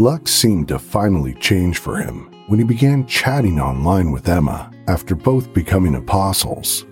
Luck 0.00 0.28
seemed 0.28 0.68
to 0.68 0.78
finally 0.78 1.34
change 1.34 1.78
for 1.78 1.96
him 1.96 2.30
when 2.46 2.60
he 2.60 2.64
began 2.64 3.04
chatting 3.06 3.58
online 3.58 4.12
with 4.12 4.28
Emma 4.28 4.70
after 4.86 5.16
both 5.16 5.52
becoming 5.52 5.96
apostles. 5.96 6.86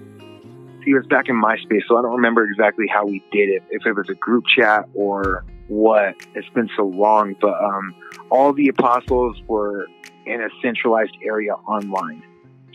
He 0.84 0.92
was 0.92 1.06
back 1.06 1.28
in 1.28 1.40
MySpace, 1.40 1.86
so 1.86 1.98
I 1.98 2.02
don't 2.02 2.16
remember 2.16 2.42
exactly 2.42 2.86
how 2.92 3.06
we 3.06 3.22
did 3.30 3.48
it, 3.48 3.62
if 3.70 3.86
it 3.86 3.92
was 3.92 4.08
a 4.08 4.14
group 4.14 4.42
chat 4.48 4.88
or 4.94 5.44
what. 5.68 6.16
It's 6.34 6.48
been 6.48 6.68
so 6.76 6.82
long, 6.82 7.36
but 7.40 7.54
um, 7.62 7.94
all 8.30 8.52
the 8.52 8.66
apostles 8.66 9.40
were 9.46 9.86
in 10.26 10.42
a 10.42 10.48
centralized 10.60 11.16
area 11.22 11.54
online 11.54 12.24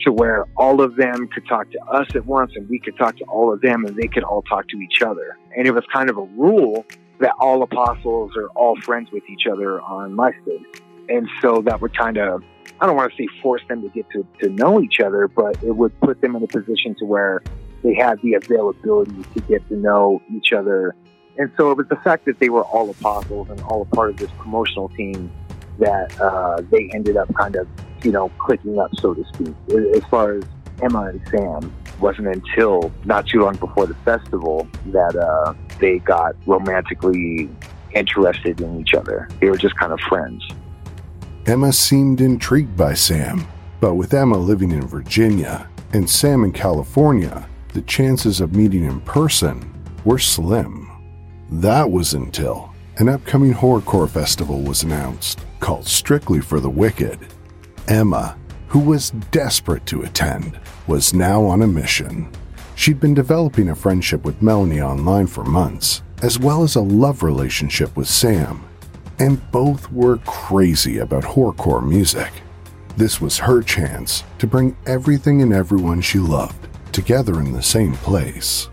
to 0.00 0.12
where 0.12 0.46
all 0.56 0.80
of 0.80 0.96
them 0.96 1.28
could 1.28 1.46
talk 1.46 1.70
to 1.72 1.84
us 1.84 2.06
at 2.14 2.24
once 2.24 2.52
and 2.56 2.66
we 2.70 2.78
could 2.78 2.96
talk 2.96 3.18
to 3.18 3.24
all 3.24 3.52
of 3.52 3.60
them 3.60 3.84
and 3.84 3.96
they 3.96 4.08
could 4.08 4.24
all 4.24 4.40
talk 4.40 4.66
to 4.68 4.78
each 4.78 5.02
other. 5.02 5.36
And 5.54 5.66
it 5.66 5.72
was 5.72 5.84
kind 5.92 6.08
of 6.08 6.16
a 6.16 6.24
rule 6.24 6.86
that 7.22 7.34
all 7.38 7.62
apostles 7.62 8.36
are 8.36 8.48
all 8.48 8.74
friends 8.80 9.10
with 9.12 9.22
each 9.30 9.46
other 9.46 9.80
on 9.80 10.12
MySpace. 10.12 10.64
And 11.08 11.28
so 11.40 11.62
that 11.62 11.80
would 11.80 11.96
kind 11.96 12.18
of, 12.18 12.42
I 12.80 12.86
don't 12.86 12.96
want 12.96 13.12
to 13.12 13.16
say 13.16 13.28
force 13.40 13.62
them 13.68 13.80
to 13.82 13.88
get 13.88 14.06
to, 14.10 14.26
to 14.40 14.50
know 14.50 14.80
each 14.80 14.98
other, 14.98 15.28
but 15.28 15.62
it 15.62 15.70
would 15.70 15.98
put 16.00 16.20
them 16.20 16.34
in 16.34 16.42
a 16.42 16.48
position 16.48 16.96
to 16.98 17.04
where 17.04 17.42
they 17.84 17.94
had 17.94 18.20
the 18.22 18.34
availability 18.34 19.22
to 19.34 19.40
get 19.42 19.66
to 19.68 19.76
know 19.76 20.20
each 20.34 20.52
other. 20.52 20.96
And 21.38 21.50
so 21.56 21.70
it 21.70 21.76
was 21.76 21.86
the 21.88 21.96
fact 21.96 22.24
that 22.26 22.40
they 22.40 22.48
were 22.48 22.64
all 22.64 22.90
apostles 22.90 23.48
and 23.50 23.60
all 23.62 23.82
a 23.82 23.96
part 23.96 24.10
of 24.10 24.16
this 24.16 24.30
promotional 24.38 24.88
team 24.90 25.30
that 25.78 26.20
uh, 26.20 26.60
they 26.70 26.90
ended 26.92 27.16
up 27.16 27.32
kind 27.34 27.54
of, 27.54 27.68
you 28.02 28.10
know, 28.10 28.30
clicking 28.38 28.78
up, 28.80 28.90
so 28.96 29.14
to 29.14 29.24
speak. 29.32 29.54
As 29.94 30.04
far 30.10 30.32
as 30.32 30.44
Emma 30.82 31.02
and 31.02 31.20
Sam, 31.30 31.72
wasn't 32.00 32.26
until 32.26 32.92
not 33.04 33.26
too 33.28 33.42
long 33.42 33.56
before 33.56 33.86
the 33.86 33.94
festival 34.04 34.68
that 34.86 35.14
uh, 35.16 35.54
they 35.82 35.98
got 35.98 36.34
romantically 36.46 37.50
interested 37.92 38.60
in 38.60 38.80
each 38.80 38.94
other. 38.94 39.28
They 39.40 39.50
were 39.50 39.58
just 39.58 39.76
kind 39.76 39.92
of 39.92 40.00
friends. 40.08 40.42
Emma 41.44 41.72
seemed 41.72 42.20
intrigued 42.20 42.76
by 42.76 42.94
Sam, 42.94 43.46
but 43.80 43.94
with 43.94 44.14
Emma 44.14 44.38
living 44.38 44.70
in 44.70 44.86
Virginia 44.86 45.68
and 45.92 46.08
Sam 46.08 46.44
in 46.44 46.52
California, 46.52 47.46
the 47.74 47.82
chances 47.82 48.40
of 48.40 48.54
meeting 48.54 48.84
in 48.84 49.00
person 49.00 49.68
were 50.04 50.18
slim. 50.18 50.88
That 51.50 51.90
was 51.90 52.14
until 52.14 52.72
an 52.98 53.08
upcoming 53.08 53.52
horrorcore 53.52 54.08
festival 54.08 54.60
was 54.60 54.84
announced 54.84 55.40
called 55.60 55.86
Strictly 55.86 56.40
for 56.40 56.60
the 56.60 56.70
Wicked. 56.70 57.18
Emma, 57.88 58.38
who 58.68 58.78
was 58.78 59.10
desperate 59.30 59.84
to 59.86 60.02
attend, 60.02 60.58
was 60.86 61.12
now 61.12 61.44
on 61.44 61.62
a 61.62 61.66
mission. 61.66 62.30
She'd 62.82 62.98
been 62.98 63.14
developing 63.14 63.68
a 63.68 63.76
friendship 63.76 64.24
with 64.24 64.42
Melanie 64.42 64.80
online 64.80 65.28
for 65.28 65.44
months, 65.44 66.02
as 66.20 66.40
well 66.40 66.64
as 66.64 66.74
a 66.74 66.80
love 66.80 67.22
relationship 67.22 67.96
with 67.96 68.08
Sam, 68.08 68.64
and 69.20 69.40
both 69.52 69.88
were 69.92 70.16
crazy 70.26 70.98
about 70.98 71.22
horrorcore 71.22 71.88
music. 71.88 72.32
This 72.96 73.20
was 73.20 73.38
her 73.38 73.62
chance 73.62 74.24
to 74.40 74.48
bring 74.48 74.76
everything 74.84 75.42
and 75.42 75.52
everyone 75.52 76.00
she 76.00 76.18
loved 76.18 76.56
together 76.92 77.38
in 77.38 77.52
the 77.52 77.62
same 77.62 77.92
place. 77.92 78.68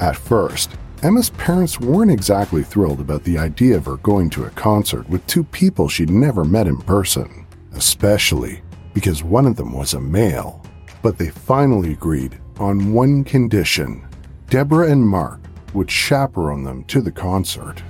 At 0.00 0.16
first, 0.16 0.72
Emma's 1.04 1.30
parents 1.30 1.78
weren't 1.78 2.10
exactly 2.10 2.64
thrilled 2.64 2.98
about 2.98 3.22
the 3.22 3.38
idea 3.38 3.76
of 3.76 3.84
her 3.84 3.98
going 3.98 4.28
to 4.30 4.46
a 4.46 4.50
concert 4.50 5.08
with 5.08 5.24
two 5.28 5.44
people 5.44 5.88
she'd 5.88 6.10
never 6.10 6.44
met 6.44 6.66
in 6.66 6.78
person, 6.78 7.46
especially 7.74 8.60
because 8.92 9.22
one 9.22 9.46
of 9.46 9.54
them 9.54 9.72
was 9.72 9.94
a 9.94 10.00
male. 10.00 10.66
But 11.00 11.16
they 11.16 11.28
finally 11.28 11.92
agreed 11.92 12.40
on 12.58 12.92
one 12.92 13.24
condition 13.24 14.06
Deborah 14.48 14.90
and 14.90 15.06
Mark 15.06 15.40
would 15.74 15.90
chaperone 15.90 16.62
them 16.62 16.84
to 16.84 17.00
the 17.00 17.10
concert. 17.10 17.82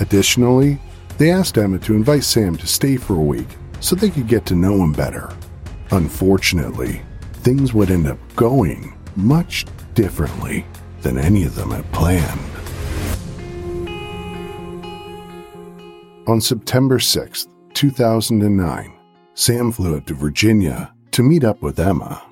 Additionally, 0.00 0.78
they 1.18 1.30
asked 1.30 1.56
Emma 1.56 1.78
to 1.80 1.94
invite 1.94 2.24
Sam 2.24 2.56
to 2.56 2.66
stay 2.66 2.96
for 2.96 3.14
a 3.14 3.22
week 3.22 3.48
so 3.80 3.96
they 3.96 4.10
could 4.10 4.28
get 4.28 4.44
to 4.46 4.54
know 4.54 4.82
him 4.82 4.92
better. 4.92 5.34
Unfortunately, 5.90 7.02
things 7.42 7.72
would 7.74 7.90
end 7.90 8.06
up 8.06 8.18
going 8.36 8.94
much 9.16 9.66
differently 9.94 10.64
than 11.00 11.18
any 11.18 11.44
of 11.44 11.54
them 11.54 11.70
had 11.70 11.90
planned. 11.92 12.40
On 16.28 16.40
September 16.40 16.98
6th, 16.98 17.48
2009, 17.74 18.92
Sam 19.34 19.72
flew 19.72 19.96
out 19.96 20.06
to 20.06 20.14
Virginia 20.14 20.94
to 21.12 21.22
meet 21.22 21.44
up 21.44 21.62
with 21.62 21.78
Emma. 21.78 22.22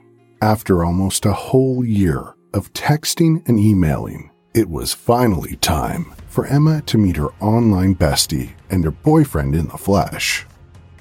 After 0.43 0.85
almost 0.85 1.27
a 1.27 1.33
whole 1.33 1.85
year 1.85 2.35
of 2.55 2.73
texting 2.73 3.47
and 3.47 3.61
emailing, 3.61 4.31
it 4.55 4.69
was 4.69 4.95
finally 4.95 5.57
time 5.57 6.13
for 6.29 6.47
Emma 6.47 6.81
to 6.83 6.99
meet 6.99 7.17
her 7.17 7.29
online 7.41 7.95
bestie 7.95 8.53
and 8.71 8.83
her 8.85 8.91
boyfriend 8.91 9.55
in 9.55 9.69
the 9.69 9.79
flesh. 9.79 10.47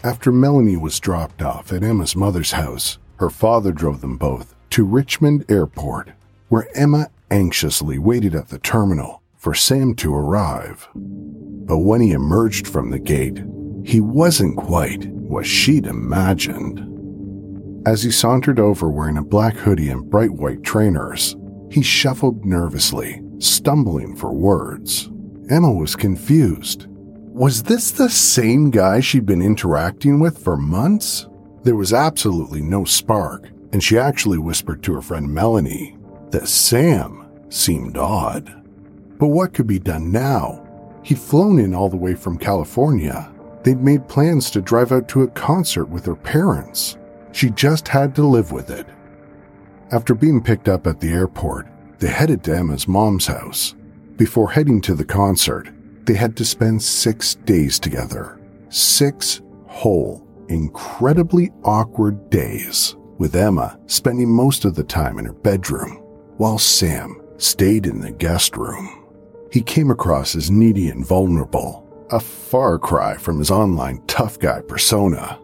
After 0.03 0.31
Melanie 0.31 0.77
was 0.77 0.99
dropped 0.99 1.41
off 1.41 1.71
at 1.71 1.83
Emma's 1.83 2.15
mother's 2.15 2.51
house, 2.51 2.97
her 3.17 3.29
father 3.29 3.71
drove 3.71 4.01
them 4.01 4.17
both 4.17 4.55
to 4.71 4.85
Richmond 4.85 5.45
Airport, 5.49 6.11
where 6.49 6.69
Emma 6.77 7.09
anxiously 7.31 7.97
waited 7.97 8.35
at 8.35 8.49
the 8.49 8.59
terminal 8.59 9.21
for 9.37 9.53
Sam 9.53 9.95
to 9.95 10.13
arrive. 10.13 10.87
But 10.95 11.79
when 11.79 12.01
he 12.01 12.11
emerged 12.11 12.67
from 12.67 12.89
the 12.89 12.99
gate, 12.99 13.41
he 13.85 14.01
wasn't 14.01 14.57
quite 14.57 15.05
what 15.07 15.45
she'd 15.45 15.85
imagined. 15.85 16.98
As 17.85 18.03
he 18.03 18.11
sauntered 18.11 18.59
over 18.59 18.89
wearing 18.89 19.17
a 19.17 19.23
black 19.23 19.55
hoodie 19.55 19.89
and 19.89 20.09
bright 20.09 20.31
white 20.31 20.63
trainers, 20.63 21.37
he 21.71 21.81
shuffled 21.81 22.45
nervously, 22.45 23.21
stumbling 23.39 24.15
for 24.15 24.33
words. 24.33 25.09
Emma 25.49 25.71
was 25.71 25.95
confused. 25.95 26.87
Was 26.89 27.63
this 27.63 27.91
the 27.91 28.09
same 28.09 28.69
guy 28.69 28.99
she'd 28.99 29.25
been 29.25 29.41
interacting 29.41 30.19
with 30.19 30.37
for 30.37 30.57
months? 30.57 31.27
There 31.63 31.75
was 31.75 31.93
absolutely 31.93 32.61
no 32.61 32.83
spark, 32.83 33.49
and 33.71 33.81
she 33.81 33.97
actually 33.97 34.37
whispered 34.37 34.83
to 34.83 34.93
her 34.95 35.01
friend 35.01 35.33
Melanie 35.33 35.97
that 36.31 36.47
Sam 36.47 37.27
seemed 37.49 37.97
odd. 37.97 38.61
But 39.17 39.29
what 39.29 39.53
could 39.53 39.67
be 39.67 39.79
done 39.79 40.11
now? 40.11 40.65
He'd 41.03 41.17
flown 41.17 41.59
in 41.59 41.73
all 41.73 41.89
the 41.89 41.97
way 41.97 42.13
from 42.13 42.37
California. 42.37 43.31
They'd 43.63 43.81
made 43.81 44.07
plans 44.07 44.51
to 44.51 44.61
drive 44.61 44.91
out 44.91 45.07
to 45.09 45.23
a 45.23 45.27
concert 45.29 45.85
with 45.85 46.05
her 46.05 46.15
parents. 46.15 46.97
She 47.31 47.49
just 47.51 47.87
had 47.87 48.15
to 48.15 48.23
live 48.23 48.51
with 48.51 48.69
it. 48.69 48.87
After 49.91 50.13
being 50.13 50.41
picked 50.41 50.67
up 50.67 50.87
at 50.87 50.99
the 50.99 51.11
airport, 51.11 51.67
they 51.99 52.07
headed 52.07 52.43
to 52.43 52.55
Emma's 52.55 52.87
mom's 52.87 53.27
house. 53.27 53.75
Before 54.17 54.51
heading 54.51 54.81
to 54.81 54.95
the 54.95 55.05
concert, 55.05 55.69
they 56.05 56.13
had 56.13 56.35
to 56.37 56.45
spend 56.45 56.81
six 56.81 57.35
days 57.35 57.79
together. 57.79 58.39
Six 58.69 59.41
whole, 59.67 60.27
incredibly 60.49 61.51
awkward 61.63 62.29
days, 62.29 62.95
with 63.17 63.35
Emma 63.35 63.79
spending 63.87 64.29
most 64.29 64.65
of 64.65 64.75
the 64.75 64.83
time 64.83 65.19
in 65.19 65.25
her 65.25 65.33
bedroom, 65.33 65.97
while 66.37 66.57
Sam 66.57 67.21
stayed 67.37 67.85
in 67.85 68.01
the 68.01 68.11
guest 68.11 68.57
room. 68.57 69.05
He 69.51 69.61
came 69.61 69.89
across 69.89 70.35
as 70.35 70.51
needy 70.51 70.89
and 70.89 71.05
vulnerable, 71.05 71.85
a 72.11 72.19
far 72.19 72.77
cry 72.77 73.15
from 73.17 73.39
his 73.39 73.51
online 73.51 74.01
tough 74.07 74.39
guy 74.39 74.61
persona. 74.61 75.39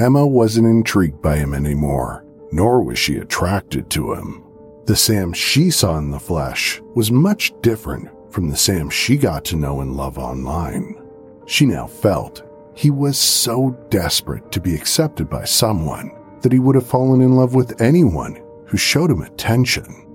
Emma 0.00 0.26
wasn't 0.26 0.66
intrigued 0.66 1.20
by 1.20 1.36
him 1.36 1.52
anymore, 1.52 2.24
nor 2.52 2.82
was 2.82 2.98
she 2.98 3.16
attracted 3.16 3.90
to 3.90 4.14
him. 4.14 4.42
The 4.86 4.96
Sam 4.96 5.34
she 5.34 5.70
saw 5.70 5.98
in 5.98 6.10
the 6.10 6.18
flesh 6.18 6.80
was 6.94 7.12
much 7.12 7.52
different 7.60 8.08
from 8.32 8.48
the 8.48 8.56
Sam 8.56 8.88
she 8.88 9.18
got 9.18 9.44
to 9.44 9.56
know 9.56 9.82
and 9.82 9.94
love 9.94 10.16
online. 10.16 10.96
She 11.44 11.66
now 11.66 11.86
felt 11.86 12.42
he 12.74 12.88
was 12.88 13.18
so 13.18 13.76
desperate 13.90 14.50
to 14.52 14.60
be 14.60 14.74
accepted 14.74 15.28
by 15.28 15.44
someone 15.44 16.12
that 16.40 16.52
he 16.52 16.58
would 16.60 16.76
have 16.76 16.86
fallen 16.86 17.20
in 17.20 17.36
love 17.36 17.54
with 17.54 17.82
anyone 17.82 18.42
who 18.64 18.78
showed 18.78 19.10
him 19.10 19.20
attention. 19.20 20.06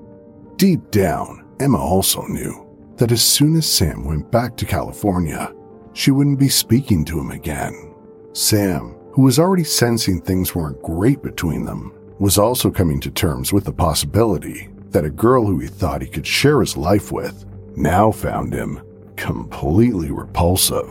Deep 0.56 0.90
down, 0.90 1.46
Emma 1.60 1.78
also 1.78 2.24
knew 2.24 2.68
that 2.98 3.12
as 3.12 3.22
soon 3.22 3.56
as 3.56 3.72
Sam 3.72 4.04
went 4.04 4.32
back 4.32 4.58
to 4.58 4.66
California, 4.66 5.54
she 5.94 6.10
wouldn't 6.10 6.40
be 6.40 6.50
speaking 6.50 7.06
to 7.06 7.20
him 7.20 7.30
again. 7.30 7.94
Sam 8.34 8.96
who 9.16 9.22
was 9.22 9.40
already 9.40 9.64
sensing 9.64 10.20
things 10.20 10.54
weren't 10.54 10.82
great 10.82 11.24
between 11.24 11.64
them, 11.64 11.94
was 12.20 12.38
also 12.38 12.70
coming 12.70 13.00
to 13.00 13.10
terms 13.10 13.54
with 13.54 13.64
the 13.64 13.72
possibility 13.72 14.68
that 14.90 15.06
a 15.06 15.10
girl 15.10 15.46
who 15.46 15.58
he 15.58 15.68
thought 15.68 16.02
he 16.02 16.08
could 16.08 16.28
share 16.28 16.60
his 16.60 16.76
life 16.76 17.14
with 17.14 17.46
now 17.78 18.12
found 18.12 18.52
him 18.52 18.82
completely 19.16 20.12
repulsive. 20.12 20.90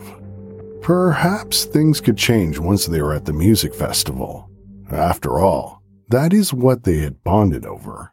Perhaps 0.81 1.65
things 1.65 2.01
could 2.01 2.17
change 2.17 2.57
once 2.57 2.87
they 2.87 2.99
were 2.99 3.13
at 3.13 3.25
the 3.25 3.33
music 3.33 3.75
festival. 3.75 4.49
After 4.89 5.37
all, 5.37 5.83
that 6.09 6.33
is 6.33 6.51
what 6.51 6.83
they 6.83 6.97
had 6.97 7.23
bonded 7.23 7.63
over. 7.63 8.11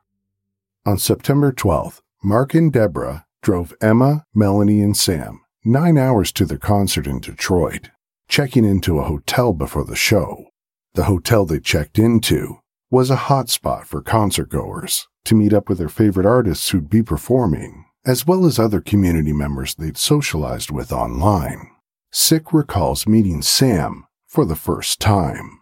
On 0.84 0.98
September 0.98 1.52
12th, 1.52 2.02
Mark 2.22 2.52
and 2.52 2.70
Deborah 2.70 3.24
drove 3.40 3.72
Emma, 3.80 4.26
Melanie, 4.34 4.82
and 4.82 4.94
Sam 4.94 5.40
nine 5.64 5.96
hours 5.96 6.32
to 6.32 6.44
their 6.44 6.58
concert 6.58 7.06
in 7.06 7.18
Detroit 7.18 7.88
checking 8.28 8.64
into 8.64 8.98
a 8.98 9.04
hotel 9.04 9.52
before 9.52 9.84
the 9.84 9.96
show. 9.96 10.46
The 10.94 11.04
hotel 11.04 11.44
they 11.44 11.60
checked 11.60 11.98
into 11.98 12.58
was 12.90 13.10
a 13.10 13.16
hotspot 13.16 13.84
for 13.84 14.02
concertgoers 14.02 15.06
to 15.24 15.34
meet 15.34 15.52
up 15.52 15.68
with 15.68 15.78
their 15.78 15.88
favorite 15.88 16.26
artists 16.26 16.70
who'd 16.70 16.90
be 16.90 17.02
performing, 17.02 17.86
as 18.04 18.26
well 18.26 18.44
as 18.44 18.58
other 18.58 18.80
community 18.80 19.32
members 19.32 19.74
they'd 19.74 19.96
socialized 19.96 20.70
with 20.70 20.92
online. 20.92 21.70
Sick 22.10 22.52
recalls 22.52 23.06
meeting 23.06 23.40
Sam 23.40 24.06
for 24.26 24.44
the 24.44 24.56
first 24.56 25.00
time. 25.00 25.60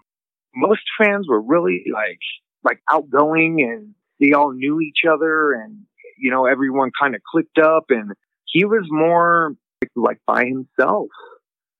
Most 0.54 0.82
fans 0.98 1.28
were 1.28 1.40
really 1.40 1.84
like 1.92 2.18
like 2.64 2.80
outgoing 2.90 3.61
and 3.62 3.94
they 4.18 4.32
all 4.32 4.52
knew 4.52 4.80
each 4.80 5.02
other 5.11 5.52
and 5.52 5.78
you 6.18 6.30
know 6.30 6.46
everyone 6.46 6.90
kind 7.00 7.14
of 7.14 7.22
clicked 7.22 7.58
up 7.58 7.84
and 7.88 8.12
he 8.46 8.64
was 8.64 8.87
more 8.90 9.54
like 9.96 10.18
by 10.26 10.44
himself 10.44 11.08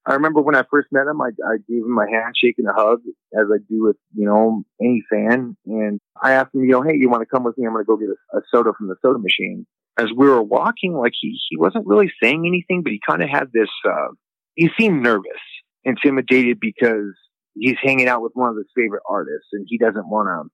I 0.07 0.15
remember 0.15 0.41
when 0.41 0.55
I 0.55 0.65
first 0.71 0.89
met 0.91 1.07
him, 1.07 1.21
I, 1.21 1.29
I 1.47 1.57
gave 1.69 1.85
him 1.85 1.99
a 1.99 2.11
handshake 2.11 2.55
and 2.59 2.69
a 2.69 2.73
hug, 2.73 3.01
as 3.35 3.47
I 3.53 3.59
do 3.69 3.85
with 3.85 3.97
you 4.15 4.27
know 4.27 4.63
any 4.81 5.03
fan. 5.11 5.57
And 5.67 6.01
I 6.21 6.33
asked 6.33 6.55
him, 6.55 6.65
you 6.65 6.73
know, 6.73 6.83
hey, 6.83 6.97
you 6.97 7.11
want 7.11 7.23
to 7.23 7.27
come 7.27 7.45
with 7.45 7.59
me? 7.59 7.67
I'm 7.67 7.75
going 7.75 7.85
to 7.85 7.87
go 7.87 7.97
get 7.97 8.09
a, 8.09 8.39
a 8.39 8.41
soda 8.51 8.73
from 8.77 8.89
the 8.89 8.97
soda 9.03 9.19
machine. 9.19 9.67
As 9.99 10.07
we 10.17 10.27
were 10.27 10.43
walking, 10.43 10.95
like 10.95 11.13
he 11.21 11.39
he 11.51 11.57
wasn't 11.57 11.87
really 11.87 12.11
saying 12.23 12.45
anything, 12.47 12.83
but 12.83 12.93
he 12.93 13.01
kind 13.07 13.23
of 13.23 13.29
had 13.29 13.53
this. 13.53 13.69
Uh, 13.87 14.15
he 14.55 14.71
seemed 14.79 15.03
nervous, 15.03 15.41
intimidated 15.85 16.59
because 16.61 17.15
he's 17.55 17.77
hanging 17.83 18.09
out 18.09 18.23
with 18.23 18.33
one 18.35 18.49
of 18.49 18.57
his 18.57 18.69
favorite 18.75 19.03
artists, 19.09 19.49
and 19.53 19.67
he 19.69 19.77
doesn't 19.77 20.09
want 20.09 20.29
to 20.29 20.51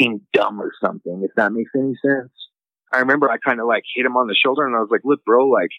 seem 0.00 0.20
dumb 0.32 0.60
or 0.60 0.72
something. 0.84 1.22
If 1.24 1.30
that 1.36 1.52
makes 1.52 1.70
any 1.76 1.94
sense. 2.04 2.30
I 2.92 3.00
remember 3.00 3.30
I 3.30 3.36
kind 3.36 3.60
of 3.60 3.66
like 3.66 3.82
hit 3.94 4.06
him 4.06 4.16
on 4.16 4.28
the 4.28 4.34
shoulder, 4.34 4.66
and 4.66 4.74
I 4.74 4.80
was 4.80 4.88
like, 4.90 5.02
look, 5.04 5.22
bro, 5.24 5.46
like 5.46 5.70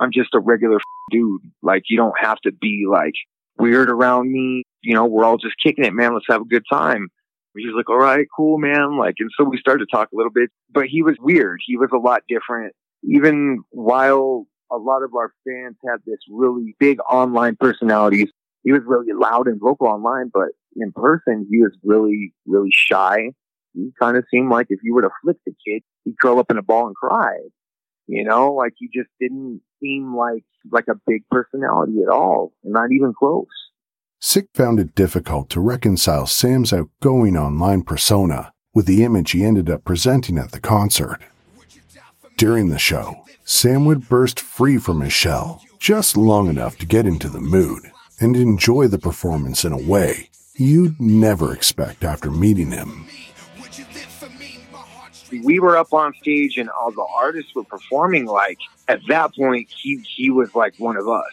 I'm 0.00 0.10
just 0.12 0.34
a 0.34 0.40
regular 0.40 0.78
dude. 1.10 1.42
Like, 1.62 1.84
you 1.88 1.96
don't 1.96 2.18
have 2.20 2.38
to 2.40 2.52
be 2.52 2.86
like 2.90 3.14
weird 3.58 3.90
around 3.90 4.30
me. 4.32 4.62
You 4.82 4.94
know, 4.94 5.06
we're 5.06 5.24
all 5.24 5.38
just 5.38 5.56
kicking 5.62 5.84
it, 5.84 5.92
man. 5.92 6.14
Let's 6.14 6.26
have 6.28 6.42
a 6.42 6.46
good 6.46 6.64
time. 6.70 7.08
He 7.56 7.66
was 7.66 7.74
like, 7.76 7.90
all 7.90 7.98
right, 7.98 8.26
cool, 8.36 8.58
man. 8.58 8.96
Like, 8.98 9.16
and 9.18 9.30
so 9.36 9.44
we 9.44 9.58
started 9.58 9.86
to 9.86 9.96
talk 9.96 10.10
a 10.12 10.16
little 10.16 10.30
bit, 10.30 10.50
but 10.70 10.86
he 10.86 11.02
was 11.02 11.16
weird. 11.18 11.60
He 11.66 11.76
was 11.76 11.88
a 11.92 11.98
lot 11.98 12.22
different. 12.28 12.72
Even 13.02 13.62
while 13.70 14.46
a 14.70 14.76
lot 14.76 15.02
of 15.02 15.14
our 15.14 15.32
fans 15.46 15.76
had 15.84 15.98
this 16.06 16.18
really 16.30 16.76
big 16.78 16.98
online 17.10 17.56
personalities, 17.58 18.28
he 18.62 18.72
was 18.72 18.82
really 18.86 19.12
loud 19.12 19.48
and 19.48 19.60
vocal 19.60 19.88
online, 19.88 20.30
but 20.32 20.48
in 20.76 20.92
person, 20.92 21.46
he 21.50 21.58
was 21.58 21.72
really, 21.82 22.32
really 22.46 22.70
shy. 22.70 23.30
He 23.74 23.90
kind 24.00 24.16
of 24.16 24.24
seemed 24.30 24.50
like 24.50 24.66
if 24.70 24.80
you 24.82 24.94
were 24.94 25.02
to 25.02 25.10
flick 25.22 25.38
the 25.46 25.52
kid, 25.66 25.82
he'd 26.04 26.18
curl 26.20 26.38
up 26.38 26.50
in 26.50 26.58
a 26.58 26.62
ball 26.62 26.86
and 26.86 26.96
cry. 26.96 27.38
You 28.06 28.24
know, 28.24 28.52
like 28.52 28.72
he 28.76 28.88
just 28.92 29.10
didn't 29.20 29.60
seem 29.80 30.14
like 30.14 30.44
like 30.70 30.86
a 30.88 31.00
big 31.06 31.22
personality 31.30 32.02
at 32.02 32.08
all, 32.08 32.52
not 32.64 32.92
even 32.92 33.12
close. 33.18 33.46
Sick 34.20 34.48
found 34.54 34.80
it 34.80 34.94
difficult 34.94 35.48
to 35.50 35.60
reconcile 35.60 36.26
Sam's 36.26 36.72
outgoing 36.72 37.36
online 37.36 37.82
persona 37.82 38.52
with 38.74 38.86
the 38.86 39.04
image 39.04 39.30
he 39.30 39.44
ended 39.44 39.70
up 39.70 39.84
presenting 39.84 40.38
at 40.38 40.50
the 40.50 40.60
concert. 40.60 41.20
During 42.36 42.68
the 42.68 42.78
show, 42.78 43.24
Sam 43.44 43.84
would 43.84 44.08
burst 44.08 44.40
free 44.40 44.78
from 44.78 45.00
his 45.00 45.12
shell 45.12 45.62
just 45.78 46.16
long 46.16 46.48
enough 46.48 46.76
to 46.78 46.86
get 46.86 47.06
into 47.06 47.28
the 47.28 47.40
mood 47.40 47.90
and 48.20 48.36
enjoy 48.36 48.88
the 48.88 48.98
performance 48.98 49.64
in 49.64 49.72
a 49.72 49.78
way 49.78 50.28
you'd 50.54 51.00
never 51.00 51.54
expect 51.54 52.02
after 52.02 52.30
meeting 52.30 52.72
him 52.72 53.06
we 55.30 55.60
were 55.60 55.76
up 55.76 55.92
on 55.92 56.14
stage 56.20 56.56
and 56.56 56.68
all 56.70 56.92
the 56.92 57.06
artists 57.20 57.50
were 57.54 57.64
performing 57.64 58.26
like 58.26 58.58
at 58.88 59.00
that 59.08 59.34
point 59.34 59.68
he 59.82 60.00
he 60.16 60.30
was 60.30 60.50
like 60.54 60.74
one 60.78 60.96
of 60.96 61.08
us. 61.08 61.24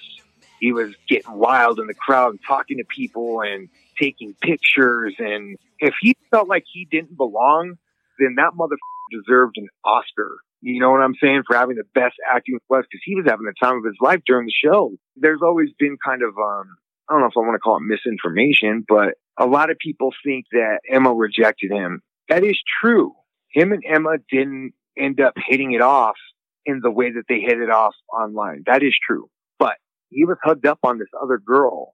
He 0.59 0.71
was 0.71 0.95
getting 1.07 1.33
wild 1.33 1.79
in 1.79 1.87
the 1.87 1.93
crowd 1.93 2.31
and 2.31 2.39
talking 2.47 2.77
to 2.77 2.85
people 2.85 3.41
and 3.41 3.69
taking 3.99 4.35
pictures. 4.41 5.13
And 5.19 5.57
if 5.79 5.93
he 6.01 6.15
felt 6.31 6.47
like 6.47 6.63
he 6.71 6.87
didn't 6.89 7.17
belong 7.17 7.75
then 8.19 8.35
that 8.37 8.55
mother 8.55 8.75
deserved 9.11 9.57
an 9.57 9.67
oscar. 9.83 10.37
You 10.61 10.79
know 10.79 10.91
what 10.91 11.01
i'm 11.01 11.15
saying? 11.21 11.43
For 11.47 11.55
having 11.55 11.75
the 11.75 11.83
best 11.93 12.15
acting 12.33 12.57
with 12.69 12.85
because 12.89 13.01
he 13.03 13.15
was 13.15 13.25
having 13.27 13.45
the 13.45 13.53
time 13.61 13.77
of 13.77 13.83
his 13.85 13.97
life 14.01 14.21
during 14.25 14.47
the 14.47 14.53
show. 14.53 14.95
There's 15.15 15.41
always 15.43 15.69
been 15.77 15.97
kind 16.03 16.21
of 16.23 16.29
um 16.29 16.75
i 17.09 17.13
don't 17.13 17.21
know 17.21 17.27
if 17.27 17.33
i 17.37 17.41
want 17.41 17.55
to 17.55 17.59
call 17.59 17.77
it 17.77 17.81
misinformation 17.81 18.83
but 18.87 19.15
a 19.37 19.45
lot 19.45 19.69
of 19.69 19.77
people 19.77 20.11
think 20.23 20.45
that 20.51 20.79
emma 20.89 21.13
rejected 21.13 21.71
him. 21.71 22.01
That 22.29 22.43
is 22.43 22.59
true 22.81 23.13
him 23.55 23.71
and 23.71 23.83
Emma 23.89 24.17
didn't 24.29 24.73
end 24.97 25.19
up 25.21 25.33
hitting 25.47 25.73
it 25.73 25.81
off 25.81 26.17
in 26.65 26.81
the 26.83 26.91
way 26.91 27.11
that 27.11 27.23
they 27.29 27.39
hit 27.39 27.59
it 27.59 27.69
off 27.69 27.95
online. 28.13 28.63
That 28.65 28.83
is 28.83 28.93
true. 29.07 29.29
But 29.57 29.75
he 30.09 30.25
was 30.25 30.37
hugged 30.43 30.65
up 30.65 30.79
on 30.83 30.99
this 30.99 31.07
other 31.21 31.37
girl 31.37 31.93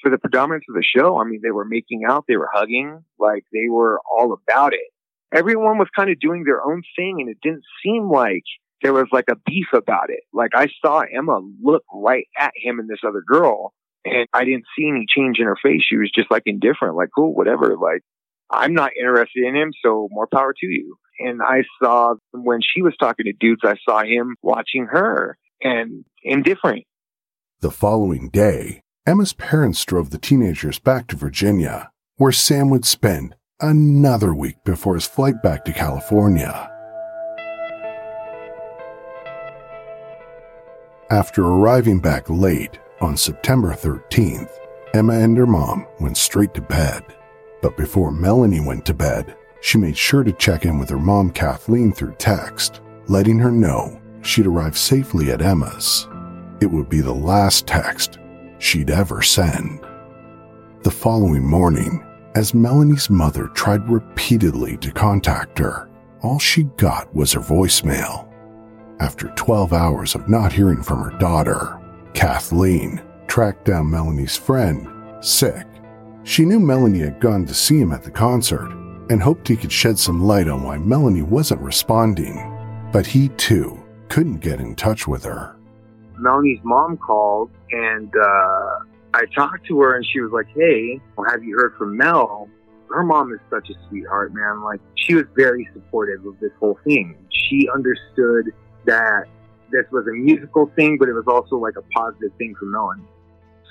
for 0.00 0.10
the 0.10 0.18
predominance 0.18 0.64
of 0.68 0.74
the 0.74 0.82
show. 0.82 1.20
I 1.20 1.24
mean, 1.24 1.40
they 1.42 1.50
were 1.50 1.64
making 1.64 2.02
out, 2.08 2.24
they 2.26 2.36
were 2.36 2.50
hugging, 2.52 3.04
like 3.18 3.44
they 3.52 3.68
were 3.68 4.00
all 4.10 4.32
about 4.32 4.72
it. 4.72 4.90
Everyone 5.32 5.78
was 5.78 5.88
kind 5.94 6.10
of 6.10 6.18
doing 6.18 6.44
their 6.44 6.64
own 6.64 6.82
thing 6.96 7.18
and 7.20 7.28
it 7.28 7.38
didn't 7.42 7.64
seem 7.84 8.10
like 8.10 8.42
there 8.82 8.92
was 8.92 9.06
like 9.12 9.26
a 9.30 9.36
beef 9.46 9.68
about 9.74 10.10
it. 10.10 10.20
Like 10.32 10.52
I 10.54 10.68
saw 10.84 11.00
Emma 11.00 11.40
look 11.62 11.84
right 11.92 12.26
at 12.38 12.52
him 12.56 12.78
and 12.78 12.88
this 12.88 13.00
other 13.06 13.22
girl 13.26 13.72
and 14.04 14.26
I 14.32 14.44
didn't 14.44 14.64
see 14.76 14.88
any 14.88 15.06
change 15.08 15.38
in 15.38 15.46
her 15.46 15.56
face. 15.62 15.82
She 15.88 15.96
was 15.96 16.10
just 16.14 16.30
like 16.30 16.42
indifferent, 16.46 16.96
like, 16.96 17.10
cool, 17.14 17.34
whatever. 17.34 17.76
Like, 17.76 18.02
I'm 18.52 18.74
not 18.74 18.92
interested 18.98 19.44
in 19.44 19.56
him, 19.56 19.72
so 19.82 20.08
more 20.10 20.26
power 20.26 20.52
to 20.52 20.66
you. 20.66 20.96
And 21.18 21.40
I 21.42 21.62
saw 21.82 22.14
when 22.32 22.60
she 22.62 22.82
was 22.82 22.94
talking 22.98 23.24
to 23.26 23.32
dudes, 23.32 23.62
I 23.64 23.76
saw 23.88 24.02
him 24.02 24.36
watching 24.42 24.86
her 24.86 25.38
and 25.62 26.04
indifferent. 26.22 26.84
The 27.60 27.70
following 27.70 28.28
day, 28.28 28.82
Emma's 29.06 29.32
parents 29.32 29.84
drove 29.84 30.10
the 30.10 30.18
teenagers 30.18 30.78
back 30.78 31.06
to 31.08 31.16
Virginia, 31.16 31.90
where 32.16 32.32
Sam 32.32 32.70
would 32.70 32.84
spend 32.84 33.36
another 33.60 34.34
week 34.34 34.56
before 34.64 34.94
his 34.94 35.06
flight 35.06 35.42
back 35.42 35.64
to 35.64 35.72
California. 35.72 36.68
After 41.10 41.44
arriving 41.44 42.00
back 42.00 42.28
late 42.28 42.78
on 43.00 43.16
September 43.16 43.72
13th, 43.72 44.50
Emma 44.94 45.14
and 45.14 45.36
her 45.36 45.46
mom 45.46 45.86
went 46.00 46.16
straight 46.16 46.54
to 46.54 46.60
bed. 46.60 47.02
But 47.62 47.76
before 47.76 48.10
Melanie 48.10 48.60
went 48.60 48.84
to 48.86 48.94
bed, 48.94 49.36
she 49.62 49.78
made 49.78 49.96
sure 49.96 50.24
to 50.24 50.32
check 50.32 50.64
in 50.64 50.78
with 50.78 50.90
her 50.90 50.98
mom, 50.98 51.30
Kathleen, 51.30 51.92
through 51.92 52.16
text, 52.18 52.80
letting 53.06 53.38
her 53.38 53.52
know 53.52 54.00
she'd 54.22 54.46
arrived 54.46 54.76
safely 54.76 55.30
at 55.30 55.40
Emma's. 55.40 56.08
It 56.60 56.66
would 56.66 56.88
be 56.88 57.00
the 57.00 57.14
last 57.14 57.66
text 57.66 58.18
she'd 58.58 58.90
ever 58.90 59.22
send. 59.22 59.80
The 60.82 60.90
following 60.90 61.46
morning, 61.46 62.04
as 62.34 62.54
Melanie's 62.54 63.08
mother 63.08 63.46
tried 63.48 63.88
repeatedly 63.88 64.76
to 64.78 64.90
contact 64.90 65.58
her, 65.58 65.88
all 66.22 66.40
she 66.40 66.64
got 66.76 67.14
was 67.14 67.32
her 67.32 67.40
voicemail. 67.40 68.28
After 68.98 69.28
12 69.36 69.72
hours 69.72 70.14
of 70.14 70.28
not 70.28 70.52
hearing 70.52 70.82
from 70.82 71.02
her 71.02 71.16
daughter, 71.18 71.80
Kathleen 72.14 73.00
tracked 73.28 73.64
down 73.64 73.90
Melanie's 73.90 74.36
friend, 74.36 74.88
Sick. 75.20 75.66
She 76.24 76.44
knew 76.44 76.60
Melanie 76.60 77.00
had 77.00 77.20
gone 77.20 77.46
to 77.46 77.54
see 77.54 77.80
him 77.80 77.92
at 77.92 78.04
the 78.04 78.10
concert 78.10 78.70
and 79.10 79.20
hoped 79.20 79.48
he 79.48 79.56
could 79.56 79.72
shed 79.72 79.98
some 79.98 80.22
light 80.22 80.48
on 80.48 80.62
why 80.62 80.78
Melanie 80.78 81.22
wasn't 81.22 81.60
responding, 81.60 82.88
but 82.92 83.06
he 83.06 83.28
too 83.30 83.82
couldn't 84.08 84.38
get 84.38 84.60
in 84.60 84.76
touch 84.76 85.08
with 85.08 85.24
her. 85.24 85.56
Melanie's 86.16 86.60
mom 86.62 86.96
called 86.96 87.50
and 87.72 88.12
uh, 88.14 88.78
I 89.14 89.24
talked 89.34 89.66
to 89.66 89.80
her 89.80 89.96
and 89.96 90.06
she 90.12 90.20
was 90.20 90.30
like, 90.30 90.46
Hey, 90.54 91.00
well, 91.16 91.28
have 91.28 91.42
you 91.42 91.56
heard 91.56 91.74
from 91.76 91.96
Mel? 91.96 92.48
Her 92.88 93.02
mom 93.02 93.32
is 93.32 93.40
such 93.50 93.70
a 93.70 93.74
sweetheart, 93.88 94.32
man. 94.34 94.62
Like, 94.62 94.80
she 94.94 95.14
was 95.14 95.24
very 95.34 95.68
supportive 95.72 96.24
of 96.26 96.38
this 96.40 96.52
whole 96.60 96.78
thing. 96.84 97.16
She 97.30 97.68
understood 97.74 98.52
that 98.84 99.24
this 99.70 99.86
was 99.90 100.06
a 100.06 100.12
musical 100.12 100.70
thing, 100.76 100.98
but 100.98 101.08
it 101.08 101.14
was 101.14 101.24
also 101.26 101.56
like 101.56 101.74
a 101.76 101.82
positive 101.94 102.30
thing 102.36 102.54
for 102.58 102.66
Melanie. 102.66 103.02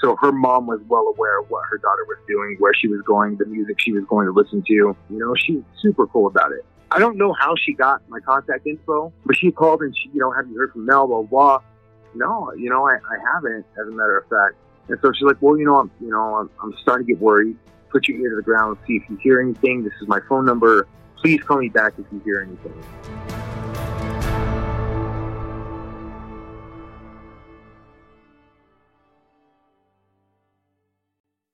So 0.01 0.15
her 0.15 0.31
mom 0.31 0.65
was 0.65 0.81
well 0.87 1.07
aware 1.15 1.39
of 1.39 1.49
what 1.49 1.63
her 1.69 1.77
daughter 1.77 2.03
was 2.07 2.17
doing, 2.27 2.57
where 2.59 2.73
she 2.73 2.87
was 2.87 3.01
going, 3.03 3.37
the 3.37 3.45
music 3.45 3.79
she 3.79 3.91
was 3.91 4.03
going 4.05 4.25
to 4.25 4.33
listen 4.33 4.63
to. 4.67 4.73
You 4.73 4.97
know, 5.09 5.35
she's 5.35 5.61
super 5.79 6.07
cool 6.07 6.27
about 6.27 6.51
it. 6.51 6.65
I 6.89 6.99
don't 6.99 7.17
know 7.17 7.31
how 7.33 7.55
she 7.55 7.73
got 7.73 8.01
my 8.09 8.19
contact 8.19 8.65
info, 8.67 9.13
but 9.25 9.37
she 9.37 9.51
called 9.51 9.81
and 9.81 9.95
she, 9.95 10.09
you 10.09 10.19
know, 10.19 10.31
have 10.31 10.49
you 10.49 10.57
heard 10.57 10.73
from 10.73 10.85
Mel? 10.85 11.07
Blah 11.07 11.21
blah. 11.21 11.61
No, 12.15 12.51
you 12.53 12.69
know, 12.69 12.85
I, 12.85 12.95
I 12.95 13.33
haven't, 13.33 13.65
as 13.79 13.87
a 13.87 13.91
matter 13.91 14.17
of 14.17 14.27
fact. 14.27 14.55
And 14.89 14.99
so 15.01 15.13
she's 15.13 15.23
like, 15.23 15.37
well, 15.39 15.57
you 15.57 15.65
know, 15.65 15.77
I'm, 15.79 15.91
you 16.01 16.09
know, 16.09 16.35
I'm, 16.35 16.49
I'm 16.61 16.73
starting 16.81 17.07
to 17.07 17.13
get 17.13 17.21
worried. 17.21 17.55
Put 17.89 18.07
your 18.07 18.17
ear 18.17 18.31
to 18.31 18.35
the 18.35 18.41
ground, 18.41 18.77
see 18.87 18.95
if 18.95 19.09
you 19.09 19.17
hear 19.17 19.39
anything. 19.39 19.83
This 19.83 19.93
is 20.01 20.07
my 20.07 20.19
phone 20.27 20.45
number. 20.45 20.87
Please 21.17 21.41
call 21.43 21.59
me 21.59 21.69
back 21.69 21.93
if 21.97 22.05
you 22.11 22.19
hear 22.25 22.41
anything. 22.41 23.30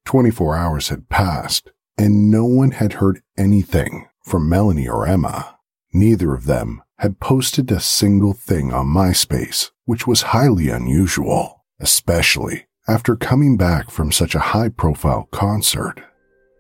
24 0.08 0.56
hours 0.56 0.88
had 0.88 1.10
passed, 1.10 1.70
and 1.98 2.32
no 2.32 2.46
one 2.46 2.72
had 2.72 2.94
heard 2.94 3.22
anything 3.38 4.08
from 4.24 4.48
Melanie 4.48 4.88
or 4.88 5.06
Emma. 5.06 5.58
Neither 5.92 6.34
of 6.34 6.46
them 6.46 6.82
had 7.00 7.20
posted 7.20 7.70
a 7.70 7.82
single 7.82 8.32
thing 8.32 8.72
on 8.72 8.88
MySpace, 8.88 9.72
which 9.84 10.08
was 10.08 10.32
highly 10.32 10.70
unusual, 10.70 11.66
especially 11.82 12.68
after 12.88 13.18
coming 13.18 13.58
back 13.58 13.92
from 13.92 14.14
such 14.14 14.34
a 14.34 14.40
high 14.56 14.70
profile 14.70 15.28
concert. 15.32 16.02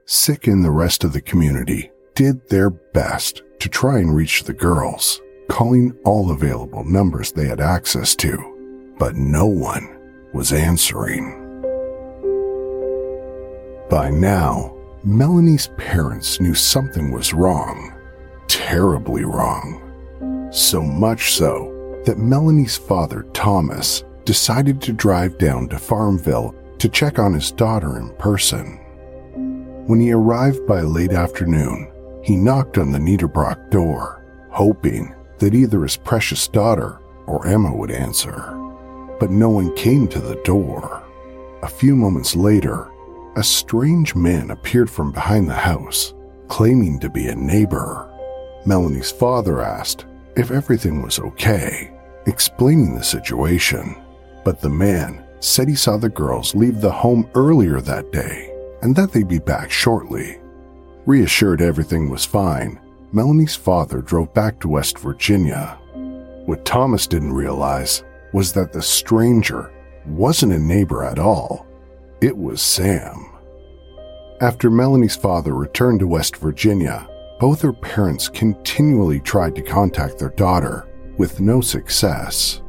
Sick 0.05 0.45
and 0.45 0.61
the 0.61 0.71
rest 0.71 1.05
of 1.05 1.13
the 1.13 1.21
community 1.21 1.89
did 2.15 2.49
their 2.49 2.69
best 2.69 3.43
to 3.61 3.69
try 3.69 3.99
and 3.99 4.13
reach 4.13 4.43
the 4.43 4.53
girls, 4.53 5.21
calling 5.47 5.97
all 6.03 6.31
available 6.31 6.83
numbers 6.83 7.31
they 7.31 7.47
had 7.47 7.61
access 7.61 8.13
to, 8.13 8.93
but 8.99 9.15
no 9.15 9.45
one 9.45 9.87
was 10.33 10.51
answering. 10.51 11.46
By 13.89 14.09
now, 14.09 14.75
Melanie's 15.05 15.69
parents 15.77 16.41
knew 16.41 16.53
something 16.53 17.09
was 17.09 17.33
wrong. 17.33 17.93
Terribly 18.47 19.23
wrong. 19.23 20.49
So 20.51 20.81
much 20.81 21.31
so 21.31 22.01
that 22.05 22.17
Melanie's 22.17 22.75
father, 22.75 23.25
Thomas, 23.33 24.03
decided 24.25 24.81
to 24.81 24.91
drive 24.91 25.37
down 25.37 25.69
to 25.69 25.79
Farmville 25.79 26.53
to 26.79 26.89
check 26.89 27.17
on 27.17 27.33
his 27.33 27.51
daughter 27.51 27.97
in 27.97 28.09
person. 28.15 28.77
When 29.87 30.01
he 30.01 30.11
arrived 30.11 30.67
by 30.67 30.81
late 30.81 31.13
afternoon, 31.13 31.89
he 32.21 32.35
knocked 32.35 32.77
on 32.77 32.91
the 32.91 32.99
Niederbrock 32.99 33.71
door, 33.71 34.21
hoping 34.49 35.15
that 35.39 35.55
either 35.55 35.83
his 35.83 35.95
precious 35.95 36.45
daughter 36.49 36.99
or 37.25 37.47
Emma 37.47 37.73
would 37.73 37.91
answer. 37.91 38.53
But 39.17 39.31
no 39.31 39.49
one 39.49 39.73
came 39.77 40.09
to 40.09 40.19
the 40.19 40.35
door. 40.43 41.03
A 41.63 41.69
few 41.69 41.95
moments 41.95 42.35
later, 42.35 42.91
a 43.37 43.43
strange 43.43 44.15
man 44.15 44.49
appeared 44.49 44.89
from 44.89 45.11
behind 45.11 45.47
the 45.47 45.53
house, 45.53 46.15
claiming 46.47 46.99
to 46.99 47.07
be 47.07 47.27
a 47.27 47.35
neighbor. 47.35 48.11
Melanie's 48.65 49.11
father 49.11 49.61
asked 49.61 50.07
if 50.35 50.49
everything 50.49 51.03
was 51.03 51.19
okay, 51.19 51.95
explaining 52.25 52.95
the 52.95 53.03
situation. 53.03 53.95
But 54.43 54.59
the 54.59 54.69
man 54.69 55.23
said 55.39 55.67
he 55.67 55.75
saw 55.75 55.97
the 55.97 56.09
girls 56.09 56.55
leave 56.55 56.81
the 56.81 56.91
home 56.91 57.29
earlier 57.35 57.79
that 57.79 58.11
day 58.11 58.51
and 58.81 58.95
that 58.95 59.11
they'd 59.11 59.27
be 59.27 59.37
back 59.37 59.69
shortly. 59.69 60.39
Reassured 61.05 61.61
everything 61.61 62.09
was 62.09 62.25
fine, 62.25 62.79
Melanie's 63.11 63.55
father 63.55 64.01
drove 64.01 64.33
back 64.33 64.59
to 64.61 64.67
West 64.67 64.97
Virginia. 64.97 65.77
What 66.47 66.65
Thomas 66.65 67.05
didn't 67.05 67.33
realize 67.33 68.03
was 68.33 68.51
that 68.53 68.73
the 68.73 68.81
stranger 68.81 69.71
wasn't 70.07 70.53
a 70.53 70.59
neighbor 70.59 71.03
at 71.03 71.19
all. 71.19 71.67
It 72.19 72.35
was 72.35 72.63
Sam. 72.63 73.26
After 74.39 74.69
Melanie's 74.69 75.15
father 75.15 75.55
returned 75.55 75.99
to 76.01 76.07
West 76.07 76.35
Virginia, 76.35 77.07
both 77.39 77.61
her 77.63 77.73
parents 77.73 78.29
continually 78.29 79.19
tried 79.19 79.55
to 79.55 79.63
contact 79.63 80.19
their 80.19 80.29
daughter, 80.29 80.87
with 81.17 81.39
no 81.39 81.59
success. 81.59 82.61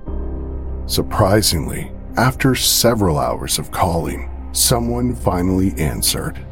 Surprisingly, 0.87 1.92
after 2.16 2.54
several 2.54 3.18
hours 3.18 3.59
of 3.59 3.70
calling, 3.70 4.31
someone 4.52 5.14
finally 5.14 5.74
answered. 5.76 6.42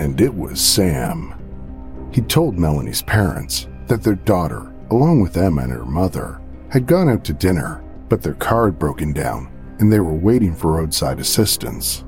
And 0.00 0.20
it 0.20 0.34
was 0.34 0.60
Sam. 0.60 1.34
He 2.12 2.20
told 2.20 2.58
Melanie's 2.58 3.02
parents 3.02 3.68
that 3.86 4.02
their 4.02 4.16
daughter, 4.16 4.72
along 4.90 5.20
with 5.20 5.36
Emma 5.36 5.62
and 5.62 5.72
her 5.72 5.84
mother, 5.84 6.40
had 6.68 6.88
gone 6.88 7.08
out 7.08 7.24
to 7.26 7.32
dinner, 7.32 7.84
but 8.08 8.22
their 8.22 8.34
car 8.34 8.66
had 8.66 8.78
broken 8.78 9.12
down 9.12 9.52
and 9.78 9.92
they 9.92 10.00
were 10.00 10.14
waiting 10.14 10.54
for 10.54 10.72
roadside 10.72 11.20
assistance. 11.20 12.04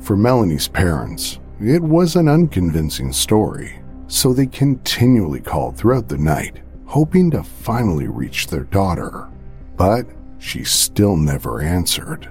For 0.00 0.16
Melanie's 0.16 0.68
parents, 0.68 1.38
it 1.60 1.82
was 1.82 2.16
an 2.16 2.28
unconvincing 2.28 3.12
story, 3.12 3.80
so 4.06 4.32
they 4.32 4.46
continually 4.46 5.40
called 5.40 5.76
throughout 5.76 6.08
the 6.08 6.18
night, 6.18 6.58
hoping 6.86 7.30
to 7.32 7.42
finally 7.42 8.06
reach 8.06 8.46
their 8.46 8.64
daughter. 8.64 9.28
But 9.76 10.06
she 10.38 10.64
still 10.64 11.16
never 11.16 11.60
answered. 11.60 12.28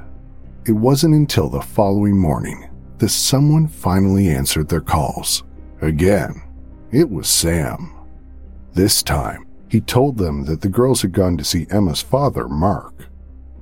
It 0.66 0.72
wasn't 0.72 1.16
until 1.16 1.50
the 1.50 1.62
following 1.62 2.18
morning 2.18 2.70
that 2.98 3.10
someone 3.10 3.68
finally 3.68 4.30
answered 4.30 4.70
their 4.70 4.82
calls. 4.82 5.44
Again, 5.82 6.42
it 6.92 7.10
was 7.10 7.28
Sam. 7.28 7.94
This 8.74 9.04
time, 9.04 9.46
he 9.70 9.82
told 9.82 10.18
them 10.18 10.46
that 10.46 10.62
the 10.62 10.70
girls 10.70 11.02
had 11.02 11.12
gone 11.12 11.38
to 11.38 11.44
see 11.44 11.68
Emma's 11.70 12.02
father, 12.02 12.48
Mark. 12.48 13.08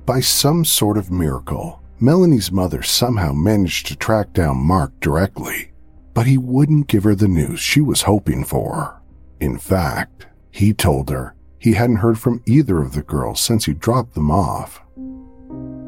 By 0.04 0.20
some 0.20 0.64
sort 0.64 0.96
of 0.96 1.10
miracle, 1.10 1.82
Melanie's 1.98 2.52
mother 2.52 2.82
somehow 2.82 3.32
managed 3.32 3.86
to 3.86 3.96
track 3.96 4.34
down 4.34 4.58
Mark 4.58 4.92
directly, 5.00 5.72
but 6.12 6.26
he 6.26 6.36
wouldn't 6.36 6.88
give 6.88 7.04
her 7.04 7.14
the 7.14 7.28
news 7.28 7.58
she 7.58 7.80
was 7.80 8.02
hoping 8.02 8.44
for. 8.44 9.00
In 9.40 9.56
fact, 9.58 10.26
he 10.50 10.74
told 10.74 11.08
her 11.08 11.34
he 11.58 11.72
hadn't 11.72 11.96
heard 11.96 12.18
from 12.18 12.42
either 12.46 12.82
of 12.82 12.92
the 12.92 13.02
girls 13.02 13.40
since 13.40 13.64
he 13.64 13.72
dropped 13.72 14.14
them 14.14 14.30
off. 14.30 14.82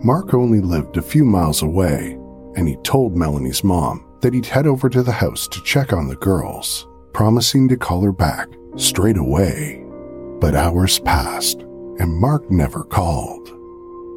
Mark 0.02 0.32
only 0.32 0.60
lived 0.60 0.96
a 0.96 1.02
few 1.02 1.26
miles 1.26 1.60
away, 1.60 2.18
and 2.56 2.66
he 2.66 2.76
told 2.76 3.14
Melanie's 3.14 3.62
mom 3.62 4.06
that 4.22 4.32
he'd 4.32 4.46
head 4.46 4.66
over 4.66 4.88
to 4.88 5.02
the 5.02 5.12
house 5.12 5.46
to 5.48 5.62
check 5.62 5.92
on 5.92 6.08
the 6.08 6.16
girls, 6.16 6.88
promising 7.12 7.68
to 7.68 7.76
call 7.76 8.00
her 8.00 8.12
back 8.12 8.48
straight 8.76 9.18
away. 9.18 9.84
But 10.40 10.54
hours 10.54 11.00
passed, 11.00 11.60
and 11.98 12.16
Mark 12.16 12.50
never 12.50 12.82
called. 12.82 13.57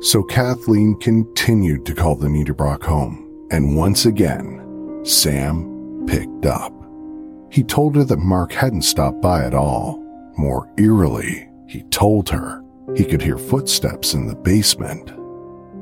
So 0.02 0.24
Kathleen 0.24 0.96
continued 0.96 1.86
to 1.86 1.94
call 1.94 2.16
the 2.16 2.28
Niederbrock 2.28 2.82
home, 2.82 3.48
and 3.52 3.78
once 3.78 4.08
again, 4.08 5.00
Sam 5.04 6.06
picked 6.08 6.48
up. 6.48 6.74
He 7.52 7.64
told 7.64 7.96
her 7.96 8.04
that 8.06 8.18
Mark 8.18 8.52
hadn't 8.52 8.82
stopped 8.82 9.22
by 9.22 9.44
at 9.46 9.54
all. 9.54 10.04
More 10.38 10.68
eerily, 10.80 11.48
he 11.68 11.84
told 11.84 12.30
her 12.30 12.64
he 12.96 13.06
could 13.06 13.22
hear 13.22 13.38
footsteps 13.38 14.16
in 14.16 14.26
the 14.26 14.34
basement. 14.34 15.12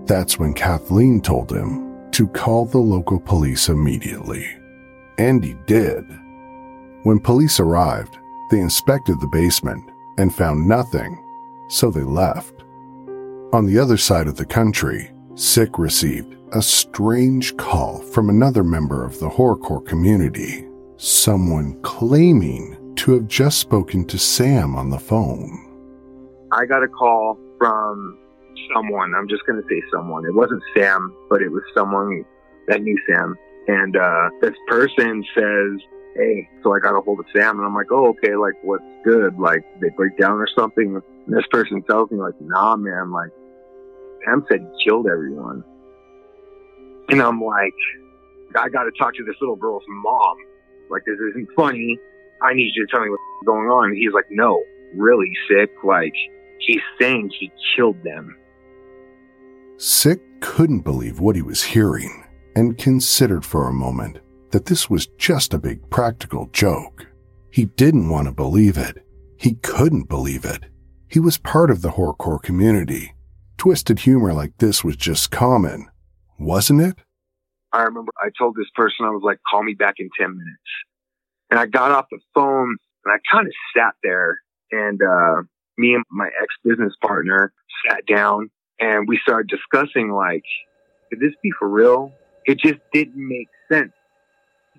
That's 0.05 0.37
when 0.37 0.53
Kathleen 0.53 1.21
told 1.21 1.49
him 1.49 2.11
to 2.11 2.27
call 2.27 2.65
the 2.65 2.77
local 2.77 3.21
police 3.21 3.69
immediately. 3.69 4.45
And 5.17 5.41
he 5.41 5.55
did. 5.65 6.03
When 7.03 7.19
police 7.19 7.61
arrived, 7.61 8.17
they 8.51 8.59
inspected 8.59 9.21
the 9.21 9.27
basement 9.31 9.89
and 10.17 10.35
found 10.35 10.67
nothing, 10.67 11.23
so 11.69 11.89
they 11.89 12.03
left. 12.03 12.58
On 13.51 13.65
the 13.65 13.79
other 13.79 13.97
side 13.97 14.27
of 14.27 14.35
the 14.35 14.45
country, 14.45 15.09
Sick 15.33 15.79
received 15.79 16.35
a 16.53 16.61
strange 16.61 17.57
call 17.57 17.99
from 17.99 18.29
another 18.29 18.63
member 18.63 19.03
of 19.03 19.17
the 19.19 19.27
horrorcore 19.27 19.83
community, 19.83 20.67
someone 20.97 21.81
claiming 21.81 22.93
to 22.97 23.13
have 23.13 23.27
just 23.27 23.57
spoken 23.57 24.05
to 24.05 24.19
Sam 24.19 24.75
on 24.75 24.91
the 24.91 24.99
phone. 24.99 25.65
I 26.51 26.67
got 26.67 26.83
a 26.83 26.87
call 26.87 27.39
from 27.57 28.19
someone. 28.71 29.15
I'm 29.15 29.27
just 29.27 29.43
going 29.47 29.59
to 29.59 29.67
say 29.67 29.81
someone. 29.91 30.25
It 30.25 30.35
wasn't 30.35 30.61
Sam, 30.77 31.11
but 31.27 31.41
it 31.41 31.49
was 31.49 31.63
someone 31.73 32.23
that 32.67 32.83
knew 32.83 32.97
Sam. 33.09 33.35
And 33.67 33.97
uh, 33.97 34.29
this 34.41 34.55
person 34.67 35.25
says, 35.33 35.81
Hey, 36.19 36.49
so 36.63 36.73
I 36.73 36.79
got 36.79 36.97
a 36.97 37.01
hold 37.01 37.21
of 37.21 37.25
Sam, 37.33 37.57
and 37.57 37.65
I'm 37.65 37.73
like, 37.73 37.91
Oh, 37.91 38.09
okay, 38.09 38.35
like, 38.35 38.55
what's 38.61 38.83
good? 39.05 39.39
Like, 39.39 39.63
they 39.79 39.89
break 39.95 40.17
down 40.17 40.33
or 40.33 40.47
something? 40.57 41.01
And 41.01 41.35
this 41.35 41.45
person 41.49 41.81
tells 41.83 42.11
me, 42.11 42.17
like, 42.17 42.33
Nah, 42.41 42.75
man, 42.75 43.11
like, 43.11 43.29
Sam 44.25 44.45
said 44.51 44.59
he 44.59 44.89
killed 44.89 45.07
everyone. 45.07 45.63
And 47.07 47.21
I'm 47.21 47.41
like, 47.41 47.73
I 48.55 48.67
got 48.67 48.83
to 48.83 48.91
talk 48.99 49.15
to 49.15 49.23
this 49.23 49.35
little 49.39 49.55
girl's 49.55 49.83
mom. 49.87 50.37
Like, 50.89 51.03
this 51.05 51.15
isn't 51.29 51.47
funny. 51.55 51.97
I 52.41 52.53
need 52.53 52.71
you 52.75 52.85
to 52.85 52.91
tell 52.91 53.01
me 53.01 53.09
what's 53.09 53.23
going 53.45 53.67
on. 53.69 53.91
And 53.91 53.97
he's 53.97 54.13
like, 54.13 54.25
no, 54.29 54.61
really 54.95 55.31
sick. 55.49 55.71
Like, 55.83 56.13
he's 56.59 56.81
saying 56.99 57.31
he 57.39 57.49
killed 57.75 58.03
them. 58.03 58.35
Sick 59.77 60.19
couldn't 60.41 60.81
believe 60.81 61.19
what 61.19 61.35
he 61.35 61.41
was 61.41 61.63
hearing 61.63 62.25
and 62.55 62.77
considered 62.77 63.45
for 63.45 63.67
a 63.67 63.73
moment 63.73 64.19
that 64.51 64.65
this 64.65 64.89
was 64.89 65.07
just 65.17 65.53
a 65.53 65.59
big 65.59 65.89
practical 65.89 66.47
joke. 66.47 67.07
He 67.51 67.65
didn't 67.65 68.09
want 68.09 68.27
to 68.27 68.31
believe 68.31 68.77
it. 68.77 69.05
He 69.37 69.53
couldn't 69.55 70.09
believe 70.09 70.45
it. 70.45 70.63
He 71.07 71.19
was 71.19 71.37
part 71.37 71.71
of 71.71 71.81
the 71.81 71.91
horrorcore 71.91 72.41
community. 72.41 73.15
Twisted 73.57 73.99
humor 73.99 74.33
like 74.33 74.57
this 74.57 74.83
was 74.83 74.95
just 74.95 75.31
common, 75.31 75.89
wasn't 76.37 76.81
it? 76.81 76.99
I 77.71 77.83
remember 77.83 78.11
I 78.21 78.29
told 78.37 78.55
this 78.55 78.69
person, 78.75 79.05
I 79.05 79.09
was 79.09 79.21
like, 79.23 79.39
call 79.49 79.63
me 79.63 79.73
back 79.73 79.95
in 79.97 80.09
10 80.19 80.29
minutes. 80.29 80.57
And 81.49 81.59
I 81.59 81.65
got 81.65 81.91
off 81.91 82.05
the 82.11 82.19
phone 82.33 82.77
and 83.05 83.13
I 83.13 83.17
kind 83.31 83.47
of 83.47 83.53
sat 83.75 83.93
there 84.03 84.39
and, 84.71 85.01
uh, 85.01 85.43
me 85.77 85.93
and 85.93 86.03
my 86.11 86.27
ex 86.27 86.53
business 86.63 86.93
partner 87.01 87.53
sat 87.87 88.05
down 88.05 88.49
and 88.79 89.07
we 89.07 89.19
started 89.23 89.49
discussing 89.49 90.11
like, 90.11 90.43
could 91.09 91.19
this 91.19 91.33
be 91.41 91.51
for 91.57 91.67
real? 91.67 92.11
It 92.45 92.59
just 92.59 92.79
didn't 92.93 93.15
make 93.15 93.47
sense 93.71 93.93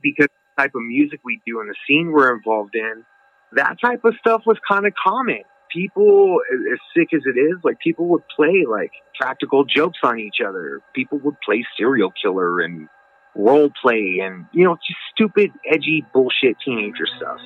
because 0.03 0.29
the 0.29 0.63
type 0.63 0.73
of 0.75 0.83
music 0.83 1.21
we 1.25 1.41
do 1.47 1.61
and 1.61 1.69
the 1.69 1.75
scene 1.87 2.13
we're 2.13 2.35
involved 2.35 2.75
in, 2.75 3.05
that 3.53 3.77
type 3.81 4.05
of 4.05 4.15
stuff 4.19 4.43
was 4.47 4.59
kind 4.69 4.87
of 4.87 4.93
common. 5.03 5.43
People, 5.73 6.41
as 6.73 6.79
sick 6.97 7.09
as 7.15 7.23
it 7.27 7.39
is, 7.39 7.57
like 7.63 7.79
people 7.79 8.07
would 8.07 8.23
play 8.35 8.65
like 8.69 8.91
practical 9.19 9.65
jokes 9.65 9.99
on 10.03 10.19
each 10.19 10.41
other. 10.47 10.81
People 10.95 11.19
would 11.19 11.37
play 11.45 11.65
serial 11.77 12.13
killer 12.21 12.61
and 12.61 12.89
role 13.37 13.71
play 13.81 14.19
and, 14.23 14.47
you 14.53 14.65
know, 14.65 14.75
just 14.77 14.99
stupid, 15.15 15.51
edgy 15.71 16.05
bullshit 16.13 16.57
teenager 16.65 17.07
stuff. 17.17 17.39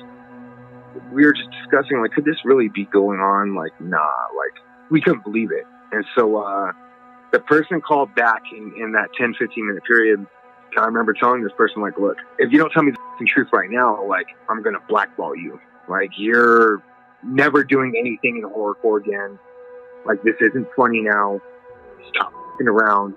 We 1.11 1.25
were 1.25 1.33
just 1.33 1.49
discussing, 1.51 2.01
like, 2.01 2.11
could 2.11 2.25
this 2.25 2.37
really 2.45 2.69
be 2.69 2.85
going 2.85 3.19
on? 3.19 3.53
Like, 3.53 3.79
nah, 3.79 3.99
like, 4.35 4.63
we 4.89 5.01
couldn't 5.01 5.23
believe 5.23 5.51
it. 5.51 5.65
And 5.91 6.05
so, 6.17 6.37
uh, 6.37 6.71
the 7.31 7.39
person 7.41 7.81
called 7.81 8.15
back 8.15 8.41
in, 8.51 8.73
in 8.77 8.93
that 8.93 9.09
10, 9.19 9.35
15 9.37 9.67
minute 9.67 9.83
period. 9.83 10.25
I 10.77 10.85
remember 10.85 11.13
telling 11.13 11.43
this 11.43 11.51
person, 11.57 11.81
like, 11.81 11.97
look, 11.97 12.17
if 12.39 12.51
you 12.51 12.59
don't 12.59 12.71
tell 12.71 12.83
me 12.83 12.91
the 12.91 13.25
truth 13.25 13.49
right 13.53 13.69
now, 13.69 14.05
like, 14.07 14.27
I'm 14.49 14.61
going 14.61 14.75
to 14.75 14.81
blackball 14.87 15.35
you. 15.35 15.59
Like, 15.89 16.11
you're 16.17 16.83
never 17.23 17.63
doing 17.63 17.93
anything 17.97 18.37
in 18.37 18.43
horrorcore 18.43 19.01
again. 19.01 19.39
Like, 20.05 20.21
this 20.23 20.35
isn't 20.41 20.67
funny 20.75 21.01
now. 21.01 21.41
Stop 22.09 22.33
fucking 22.51 22.67
around. 22.67 23.15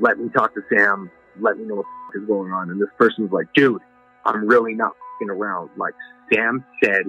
Let 0.00 0.18
me 0.18 0.28
talk 0.28 0.54
to 0.54 0.62
Sam. 0.72 1.10
Let 1.40 1.58
me 1.58 1.64
know 1.64 1.76
what 1.76 1.86
is 2.14 2.26
going 2.26 2.52
on. 2.52 2.70
And 2.70 2.80
this 2.80 2.88
person's 2.98 3.32
like, 3.32 3.46
dude, 3.54 3.82
I'm 4.24 4.46
really 4.46 4.74
not 4.74 4.92
fucking 5.14 5.30
around. 5.30 5.70
Like 5.76 5.94
Sam 6.32 6.64
said, 6.82 7.04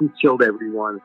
he 0.00 0.08
killed 0.20 0.42
everyone. 0.42 1.00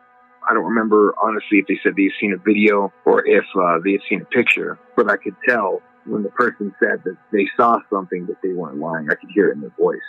I 0.49 0.53
don't 0.53 0.65
remember 0.65 1.13
honestly 1.21 1.59
if 1.59 1.67
they 1.67 1.79
said 1.83 1.93
they've 1.97 2.11
seen 2.19 2.33
a 2.33 2.37
video 2.37 2.93
or 3.05 3.25
if 3.25 3.43
uh, 3.55 3.79
they 3.83 3.93
had 3.93 4.01
seen 4.09 4.21
a 4.21 4.25
picture, 4.25 4.79
but 4.95 5.09
I 5.09 5.17
could 5.17 5.35
tell 5.47 5.81
when 6.07 6.23
the 6.23 6.29
person 6.29 6.73
said 6.79 7.03
that 7.03 7.17
they 7.31 7.47
saw 7.55 7.79
something 7.89 8.25
that 8.27 8.37
they 8.41 8.53
weren't 8.53 8.79
lying. 8.79 9.07
I 9.09 9.15
could 9.15 9.29
hear 9.33 9.49
it 9.49 9.53
in 9.53 9.61
their 9.61 9.73
voice. 9.77 9.99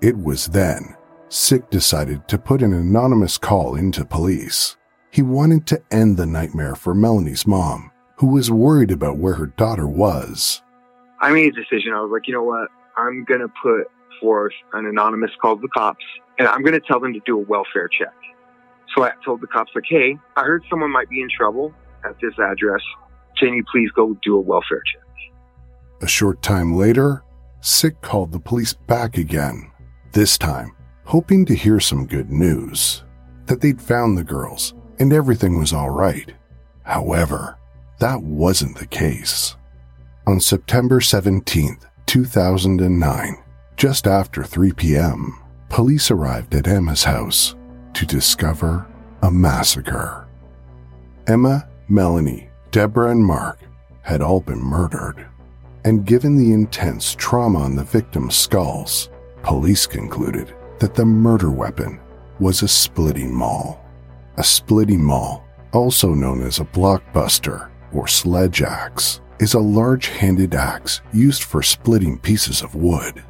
It 0.00 0.16
was 0.16 0.46
then 0.46 0.96
Sick 1.28 1.70
decided 1.70 2.28
to 2.28 2.38
put 2.38 2.62
an 2.62 2.72
anonymous 2.72 3.36
call 3.36 3.74
into 3.74 4.04
police. 4.04 4.76
He 5.10 5.22
wanted 5.22 5.66
to 5.66 5.82
end 5.90 6.16
the 6.16 6.26
nightmare 6.26 6.76
for 6.76 6.94
Melanie's 6.94 7.46
mom, 7.46 7.90
who 8.16 8.28
was 8.28 8.50
worried 8.50 8.92
about 8.92 9.18
where 9.18 9.34
her 9.34 9.46
daughter 9.46 9.88
was. 9.88 10.62
I 11.20 11.32
made 11.32 11.56
a 11.56 11.60
decision. 11.60 11.92
I 11.92 12.00
was 12.00 12.10
like, 12.12 12.28
you 12.28 12.34
know 12.34 12.44
what? 12.44 12.68
I'm 12.96 13.24
going 13.24 13.40
to 13.40 13.48
put 13.60 13.90
forth 14.20 14.52
an 14.72 14.86
anonymous 14.86 15.30
call 15.42 15.56
to 15.56 15.62
the 15.62 15.68
cops 15.68 16.04
and 16.38 16.46
I'm 16.46 16.62
going 16.62 16.78
to 16.78 16.86
tell 16.86 17.00
them 17.00 17.12
to 17.12 17.20
do 17.26 17.38
a 17.38 17.42
welfare 17.42 17.88
check. 17.88 18.14
So 18.94 19.02
I 19.02 19.12
told 19.24 19.40
the 19.40 19.46
cops, 19.46 19.72
like, 19.74 19.84
hey, 19.88 20.16
I 20.36 20.42
heard 20.42 20.62
someone 20.70 20.92
might 20.92 21.08
be 21.08 21.20
in 21.20 21.28
trouble 21.28 21.74
at 22.04 22.14
this 22.20 22.38
address. 22.38 22.82
Can 23.38 23.54
you 23.54 23.64
please 23.70 23.90
go 23.92 24.16
do 24.22 24.36
a 24.36 24.40
welfare 24.40 24.82
check? 24.92 25.02
A 26.02 26.06
short 26.06 26.42
time 26.42 26.74
later, 26.74 27.22
Sick 27.60 28.00
called 28.00 28.32
the 28.32 28.38
police 28.38 28.74
back 28.74 29.18
again, 29.18 29.70
this 30.12 30.38
time 30.38 30.76
hoping 31.06 31.44
to 31.46 31.54
hear 31.54 31.78
some 31.78 32.06
good 32.06 32.30
news 32.30 33.04
that 33.46 33.60
they'd 33.60 33.80
found 33.80 34.18
the 34.18 34.24
girls 34.24 34.74
and 34.98 35.12
everything 35.12 35.56
was 35.58 35.72
all 35.72 35.90
right. 35.90 36.34
However, 36.82 37.58
that 38.00 38.22
wasn't 38.22 38.76
the 38.76 38.86
case. 38.86 39.56
On 40.26 40.40
September 40.40 41.00
17, 41.00 41.78
2009, 42.06 43.36
just 43.76 44.06
after 44.06 44.42
3 44.42 44.72
p.m., 44.72 45.38
police 45.68 46.10
arrived 46.10 46.54
at 46.54 46.66
Emma's 46.66 47.04
house 47.04 47.54
to 47.94 48.04
discover 48.04 48.86
a 49.22 49.30
massacre. 49.30 50.26
Emma, 51.26 51.68
Melanie, 51.88 52.45
Deborah, 52.76 53.10
and 53.10 53.24
Mark 53.24 53.58
had 54.02 54.20
all 54.20 54.40
been 54.40 54.62
murdered. 54.62 55.26
And 55.86 56.04
given 56.04 56.36
the 56.36 56.52
intense 56.52 57.14
trauma 57.14 57.60
on 57.60 57.74
the 57.74 57.84
victims' 57.84 58.36
skulls, 58.36 59.08
police 59.42 59.86
concluded 59.86 60.54
that 60.80 60.94
the 60.94 61.06
murder 61.06 61.50
weapon 61.50 61.98
was 62.38 62.62
a 62.62 62.68
splitting 62.68 63.34
maul. 63.34 63.82
A 64.36 64.44
splitting 64.44 65.02
maul, 65.02 65.42
also 65.72 66.12
known 66.12 66.42
as 66.42 66.60
a 66.60 66.66
blockbuster 66.66 67.70
or 67.94 68.06
sledge 68.06 68.60
axe, 68.60 69.22
is 69.38 69.54
a 69.54 69.58
large 69.58 70.08
handed 70.08 70.54
axe 70.54 71.00
used 71.14 71.44
for 71.44 71.62
splitting 71.62 72.18
pieces 72.18 72.60
of 72.60 72.74
wood. 72.74 73.24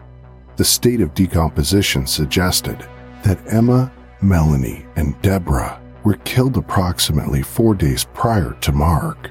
The 0.57 0.65
state 0.65 1.01
of 1.01 1.15
decomposition 1.15 2.09
suggested 2.09 2.85
that 3.23 3.39
Emma, 3.47 3.93
Melanie, 4.21 4.87
and 4.97 5.15
Deborah 5.23 5.81
were 6.03 6.19
killed 6.25 6.57
approximately 6.57 7.43
four 7.43 7.77
days 7.77 8.09
prior 8.13 8.57
to 8.63 8.73
Mark. 8.73 9.31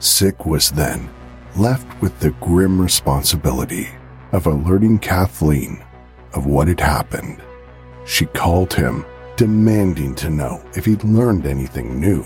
Sick 0.00 0.46
was 0.46 0.70
then 0.70 1.10
left 1.56 2.00
with 2.00 2.18
the 2.20 2.30
grim 2.40 2.80
responsibility 2.80 3.88
of 4.32 4.46
alerting 4.46 4.98
Kathleen 4.98 5.84
of 6.32 6.46
what 6.46 6.68
had 6.68 6.80
happened. 6.80 7.42
She 8.06 8.24
called 8.24 8.72
him, 8.72 9.04
demanding 9.36 10.14
to 10.16 10.30
know 10.30 10.62
if 10.74 10.86
he'd 10.86 11.04
learned 11.04 11.44
anything 11.44 12.00
new. 12.00 12.24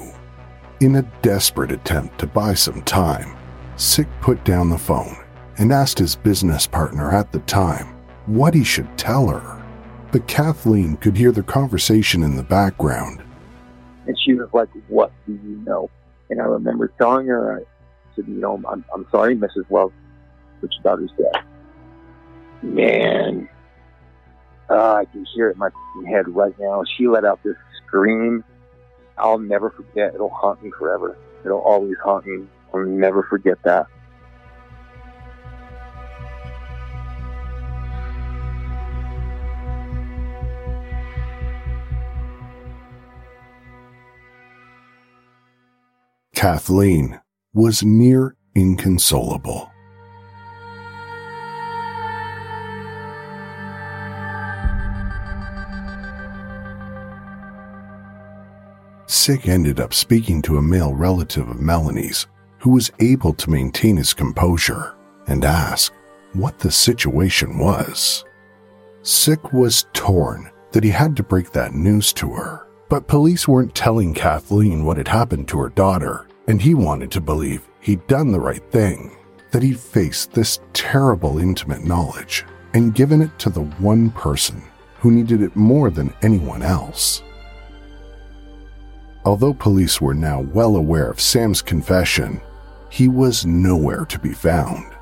In 0.81 0.97
a 0.97 1.13
desperate 1.21 1.73
attempt 1.73 2.19
to 2.21 2.29
buy 2.29 2.55
some 2.55 2.81
time, 2.83 3.37
Sick 3.77 4.07
put 4.21 4.45
down 4.45 4.71
the 4.71 4.79
phone 4.79 5.17
and 5.59 5.73
asked 5.73 5.99
his 5.99 6.15
business 6.15 6.69
partner 6.69 7.11
at 7.11 7.33
the 7.33 7.41
time 7.41 7.97
what 8.27 8.55
he 8.55 8.63
should 8.63 8.97
tell 8.97 9.27
her. 9.27 9.65
But 10.13 10.29
Kathleen 10.29 10.97
could 10.99 11.17
hear 11.17 11.33
the 11.33 11.43
conversation 11.43 12.23
in 12.23 12.37
the 12.37 12.45
background. 12.45 13.21
And 14.07 14.17
she 14.25 14.35
was 14.35 14.49
like, 14.53 14.69
What 14.87 15.11
do 15.27 15.33
you 15.33 15.61
know? 15.65 15.91
And 16.31 16.41
I 16.41 16.45
remember 16.45 16.93
telling 16.99 17.27
her, 17.27 17.59
I 17.59 17.63
said, 18.15 18.27
You 18.27 18.41
know, 18.41 18.61
I'm, 18.69 18.85
I'm 18.95 19.07
sorry, 19.11 19.37
Mrs. 19.37 19.69
Wells, 19.69 19.93
but 20.61 20.71
your 20.73 20.97
daughter's 20.97 21.13
dead. 21.19 21.43
Man, 22.63 23.49
uh, 24.71 24.95
I 24.95 25.05
can 25.05 25.27
hear 25.35 25.51
it 25.51 25.55
in 25.55 25.59
my 25.59 25.69
head 26.09 26.29
right 26.29 26.55
now. 26.59 26.83
She 26.97 27.07
let 27.07 27.25
out 27.25 27.41
this 27.45 27.57
scream. 27.87 28.43
I'll 29.19 29.39
never 29.39 29.71
forget. 29.71 30.15
It'll 30.15 30.31
haunt 30.31 30.63
me 30.63 30.71
forever. 30.79 31.17
It'll 31.45 31.61
always 31.61 31.97
haunt 32.03 32.27
me. 32.27 32.47
I'll 32.73 32.85
never 32.85 33.23
forget 33.25 33.59
that. 33.65 33.87
Kathleen 46.35 47.21
was 47.53 47.85
near 47.85 48.37
inconsolable. 48.55 49.71
Sick 59.07 59.49
ended 59.49 59.81
up 59.81 59.95
speaking 59.95 60.43
to 60.43 60.59
a 60.59 60.63
male 60.63 60.93
relative 60.93 61.49
of 61.49 61.61
Melanie's 61.61 62.27
who 62.59 62.71
was 62.71 62.91
able 62.99 63.33
to 63.35 63.51
maintain 63.51 63.97
his 63.97 64.13
composure 64.13 64.97
and 65.29 65.45
ask 65.45 65.93
what 66.33 66.59
the 66.59 66.71
situation 66.71 67.59
was. 67.59 68.25
Sick 69.03 69.53
was 69.53 69.87
torn 69.93 70.51
that 70.73 70.83
he 70.83 70.91
had 70.91 71.17
to 71.17 71.23
break 71.23 71.53
that 71.53 71.75
news 71.75 72.13
to 72.15 72.31
her 72.33 72.67
but 72.89 73.09
police 73.09 73.49
weren't 73.49 73.75
telling 73.75 74.15
Kathleen 74.15 74.85
what 74.85 74.97
had 74.97 75.09
happened 75.09 75.49
to 75.49 75.59
her 75.59 75.71
daughter, 75.71 76.27
and 76.47 76.61
he 76.61 76.75
wanted 76.75 77.11
to 77.13 77.21
believe 77.21 77.69
he'd 77.81 78.07
done 78.07 78.33
the 78.33 78.41
right 78.41 78.63
thing, 78.71 79.17
that 79.51 79.63
he'd 79.63 79.79
faced 79.79 80.33
this 80.33 80.61
terrible 80.73 81.39
intimate 81.39 81.85
knowledge 81.85 82.45
and 82.75 82.95
given 82.95 83.23
it 83.23 83.39
to 83.39 83.51
the 83.51 83.63
one 83.63 84.11
person 84.11 84.63
who 84.99 85.11
needed 85.11 85.43
it 85.43 85.55
more 85.55 85.91
than 85.91 86.13
anyone 86.23 86.63
else. 86.63 87.23
Although 89.25 89.55
police 89.55 90.01
were 90.01 90.15
now 90.15 90.41
well 90.41 90.77
aware 90.77 91.09
of 91.09 91.21
Sam's 91.21 91.63
confession, 91.63 92.41
he 92.91 93.09
was 93.09 93.47
nowhere 93.47 94.05
to 94.07 94.19
be 94.19 94.33
found. 94.33 94.95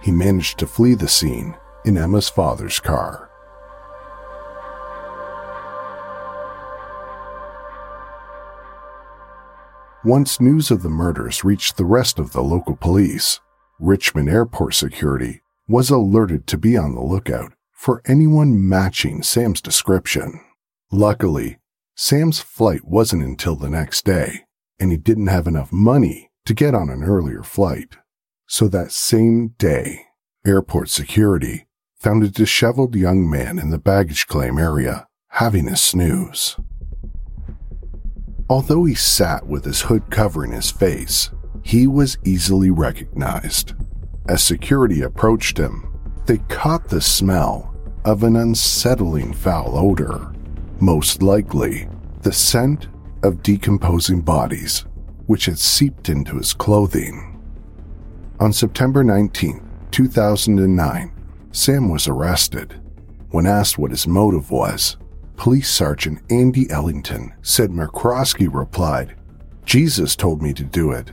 He 0.00 0.12
managed 0.12 0.58
to 0.58 0.66
flee 0.66 0.94
the 0.94 1.08
scene 1.08 1.54
in 1.84 1.98
Emma's 1.98 2.28
father's 2.28 2.78
car. 2.78 3.27
Once 10.04 10.40
news 10.40 10.70
of 10.70 10.82
the 10.84 10.88
murders 10.88 11.42
reached 11.42 11.76
the 11.76 11.84
rest 11.84 12.20
of 12.20 12.32
the 12.32 12.40
local 12.40 12.76
police, 12.76 13.40
Richmond 13.80 14.28
Airport 14.28 14.74
security 14.74 15.42
was 15.66 15.90
alerted 15.90 16.46
to 16.46 16.56
be 16.56 16.76
on 16.76 16.94
the 16.94 17.00
lookout 17.00 17.52
for 17.72 18.00
anyone 18.06 18.68
matching 18.68 19.24
Sam's 19.24 19.60
description. 19.60 20.40
Luckily, 20.92 21.58
Sam's 21.96 22.38
flight 22.38 22.84
wasn't 22.84 23.24
until 23.24 23.56
the 23.56 23.68
next 23.68 24.04
day, 24.04 24.44
and 24.78 24.92
he 24.92 24.96
didn't 24.96 25.26
have 25.26 25.48
enough 25.48 25.72
money 25.72 26.30
to 26.44 26.54
get 26.54 26.76
on 26.76 26.90
an 26.90 27.02
earlier 27.02 27.42
flight. 27.42 27.96
So 28.46 28.68
that 28.68 28.92
same 28.92 29.48
day, 29.58 30.06
airport 30.46 30.90
security 30.90 31.66
found 31.96 32.22
a 32.22 32.28
disheveled 32.28 32.94
young 32.94 33.28
man 33.28 33.58
in 33.58 33.70
the 33.70 33.78
baggage 33.78 34.28
claim 34.28 34.58
area 34.58 35.08
having 35.30 35.66
a 35.66 35.76
snooze. 35.76 36.56
Although 38.50 38.84
he 38.84 38.94
sat 38.94 39.46
with 39.46 39.64
his 39.64 39.82
hood 39.82 40.10
covering 40.10 40.52
his 40.52 40.70
face, 40.70 41.30
he 41.62 41.86
was 41.86 42.16
easily 42.24 42.70
recognized. 42.70 43.74
As 44.26 44.42
security 44.42 45.02
approached 45.02 45.58
him, 45.58 45.86
they 46.26 46.38
caught 46.48 46.88
the 46.88 47.00
smell 47.00 47.74
of 48.04 48.22
an 48.22 48.36
unsettling 48.36 49.34
foul 49.34 49.76
odor, 49.76 50.32
most 50.80 51.22
likely 51.22 51.88
the 52.22 52.32
scent 52.32 52.88
of 53.22 53.42
decomposing 53.42 54.22
bodies, 54.22 54.86
which 55.26 55.44
had 55.46 55.58
seeped 55.58 56.08
into 56.08 56.36
his 56.36 56.54
clothing. 56.54 57.38
On 58.40 58.52
September 58.52 59.04
19, 59.04 59.60
2009, 59.90 61.12
Sam 61.52 61.88
was 61.90 62.08
arrested. 62.08 62.80
When 63.30 63.46
asked 63.46 63.78
what 63.78 63.90
his 63.90 64.06
motive 64.06 64.50
was, 64.50 64.96
Police 65.38 65.70
Sergeant 65.70 66.20
Andy 66.30 66.68
Ellington 66.68 67.32
said 67.42 67.70
McCroskey 67.70 68.52
replied, 68.52 69.14
Jesus 69.64 70.16
told 70.16 70.42
me 70.42 70.52
to 70.52 70.64
do 70.64 70.90
it. 70.90 71.12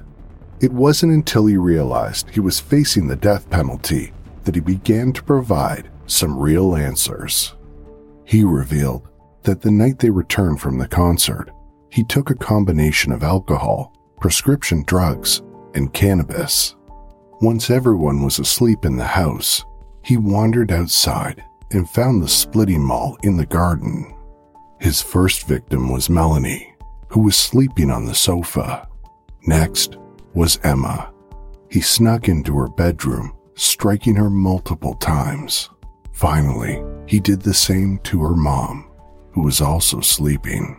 It 0.60 0.74
wasn't 0.74 1.14
until 1.14 1.46
he 1.46 1.58
realized 1.58 2.32
he 2.32 2.40
was 2.40 2.60
facing 2.60 3.08
the 3.08 3.16
death 3.16 3.48
penalty 3.52 4.14
that 4.44 4.56
he 4.56 4.62
began 4.62 5.14
to 5.14 5.24
provide 5.24 5.92
some 6.08 6.40
real 6.40 6.76
answers. 6.76 7.54
He 8.26 8.44
revealed 8.44 9.08
that 9.44 9.62
the 9.62 9.70
night 9.70 10.00
they 10.00 10.10
returned 10.10 10.60
from 10.60 10.80
the 10.80 10.88
concert, 10.88 11.52
he 11.92 12.04
took 12.04 12.32
a 12.32 12.36
combination 12.36 13.12
of 13.12 13.22
alcohol, 13.22 13.94
prescription 14.20 14.84
drugs, 14.88 15.44
and 15.76 15.94
cannabis. 15.94 16.76
Once 17.42 17.70
everyone 17.70 18.24
was 18.24 18.40
asleep 18.40 18.86
in 18.86 18.98
the 18.98 19.06
house, 19.06 19.64
he 20.04 20.18
wandered 20.18 20.72
outside 20.72 21.44
and 21.70 21.88
found 21.88 22.24
the 22.24 22.28
splitting 22.28 22.82
maul 22.84 23.18
in 23.22 23.38
the 23.38 23.46
garden. 23.46 24.15
His 24.80 25.02
first 25.02 25.48
victim 25.48 25.92
was 25.92 26.10
Melanie, 26.10 26.76
who 27.10 27.22
was 27.22 27.36
sleeping 27.38 27.90
on 27.90 28.06
the 28.06 28.16
sofa. 28.16 28.88
Next 29.48 29.98
was 30.34 30.60
Emma. 30.64 31.12
He 31.70 31.82
snuck 31.82 32.28
into 32.28 32.58
her 32.58 32.68
bedroom, 32.68 33.34
striking 33.56 34.16
her 34.16 34.30
multiple 34.30 34.96
times. 34.96 35.70
Finally, 36.12 36.84
he 37.08 37.20
did 37.20 37.42
the 37.42 37.54
same 37.54 38.00
to 38.00 38.22
her 38.22 38.36
mom, 38.36 38.90
who 39.32 39.42
was 39.42 39.62
also 39.62 40.02
sleeping. 40.02 40.78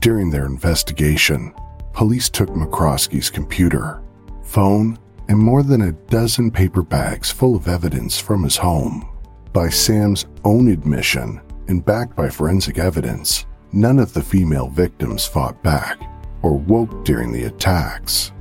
During 0.00 0.30
their 0.30 0.46
investigation, 0.46 1.52
police 1.92 2.28
took 2.28 2.50
McCroskey's 2.50 3.30
computer, 3.30 4.02
phone, 4.42 4.98
and 5.28 5.38
more 5.38 5.62
than 5.62 5.82
a 5.82 5.92
dozen 5.92 6.50
paper 6.50 6.82
bags 6.82 7.30
full 7.30 7.54
of 7.54 7.68
evidence 7.68 8.18
from 8.18 8.42
his 8.42 8.56
home. 8.56 9.08
By 9.52 9.68
Sam's 9.68 10.26
own 10.44 10.68
admission, 10.68 11.40
and 11.68 11.84
backed 11.84 12.16
by 12.16 12.28
forensic 12.28 12.78
evidence, 12.78 13.46
none 13.72 13.98
of 13.98 14.12
the 14.12 14.22
female 14.22 14.68
victims 14.68 15.26
fought 15.26 15.62
back 15.62 16.00
or 16.42 16.54
woke 16.54 17.04
during 17.04 17.32
the 17.32 17.44
attacks. 17.44 18.32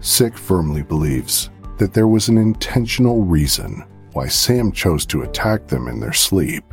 Sick 0.00 0.36
firmly 0.36 0.82
believes 0.82 1.50
that 1.78 1.92
there 1.92 2.08
was 2.08 2.28
an 2.28 2.38
intentional 2.38 3.22
reason 3.22 3.84
why 4.12 4.26
Sam 4.26 4.72
chose 4.72 5.06
to 5.06 5.22
attack 5.22 5.66
them 5.66 5.88
in 5.88 6.00
their 6.00 6.12
sleep. 6.12 6.64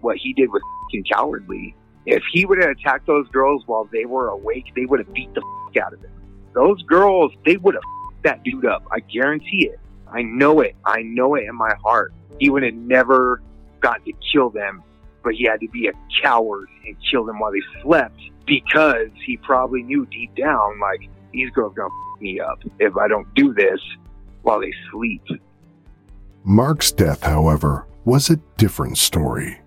What 0.00 0.16
he 0.16 0.32
did 0.32 0.50
was 0.50 0.62
cowardly. 1.10 1.74
If 2.06 2.22
he 2.32 2.44
would 2.46 2.58
have 2.58 2.70
attacked 2.70 3.06
those 3.06 3.26
girls 3.28 3.64
while 3.66 3.88
they 3.90 4.04
were 4.04 4.28
awake, 4.28 4.66
they 4.76 4.84
would 4.84 5.00
have 5.00 5.12
beat 5.12 5.32
the 5.34 5.42
out 5.82 5.92
of 5.92 6.00
him. 6.00 6.10
Those 6.54 6.80
girls, 6.82 7.32
they 7.44 7.56
would 7.56 7.74
have 7.74 7.82
that 8.22 8.42
dude 8.44 8.64
up. 8.64 8.86
I 8.92 9.00
guarantee 9.00 9.66
it. 9.66 9.80
I 10.06 10.22
know 10.22 10.60
it. 10.60 10.76
I 10.84 11.02
know 11.02 11.34
it 11.34 11.44
in 11.48 11.56
my 11.56 11.74
heart. 11.82 12.14
He 12.38 12.48
would 12.48 12.62
have 12.62 12.74
never 12.74 13.42
gotten 13.80 14.04
to 14.04 14.12
kill 14.32 14.50
them 14.50 14.82
but 15.24 15.34
he 15.34 15.44
had 15.44 15.60
to 15.60 15.68
be 15.68 15.88
a 15.88 15.92
coward 16.22 16.68
and 16.86 16.96
kill 17.10 17.24
them 17.24 17.40
while 17.40 17.50
they 17.50 17.82
slept 17.82 18.20
because 18.46 19.08
he 19.24 19.36
probably 19.38 19.82
knew 19.82 20.06
deep 20.06 20.34
down, 20.36 20.78
like, 20.78 21.08
these 21.32 21.50
girls 21.50 21.74
gonna 21.74 21.88
f- 21.88 22.20
me 22.20 22.38
up 22.38 22.60
if 22.78 22.96
I 22.96 23.08
don't 23.08 23.26
do 23.34 23.52
this 23.54 23.80
while 24.42 24.60
they 24.60 24.72
sleep. 24.92 25.22
Mark's 26.44 26.92
death, 26.92 27.22
however, 27.22 27.86
was 28.04 28.30
a 28.30 28.40
different 28.58 28.98
story. 28.98 29.58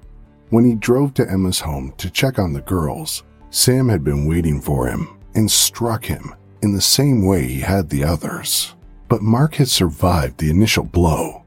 When 0.50 0.64
he 0.64 0.76
drove 0.76 1.14
to 1.16 1.30
Emma's 1.30 1.60
home 1.60 1.94
to 1.98 2.10
check 2.10 2.40
on 2.40 2.54
the 2.54 2.62
girls, 2.62 3.24
Sam 3.50 3.90
had 3.90 4.04
been 4.04 4.28
waiting 4.28 4.62
for 4.62 4.88
him 4.88 5.10
and 5.36 5.52
struck 5.52 6.06
him 6.06 6.34
in 6.62 6.74
the 6.74 6.82
same 6.82 7.26
way 7.26 7.46
he 7.46 7.60
had 7.60 7.90
the 7.90 8.04
others. 8.04 8.76
But 9.10 9.22
Mark 9.22 9.56
had 9.56 9.68
survived 9.68 10.38
the 10.38 10.50
initial 10.50 10.84
blow. 10.84 11.44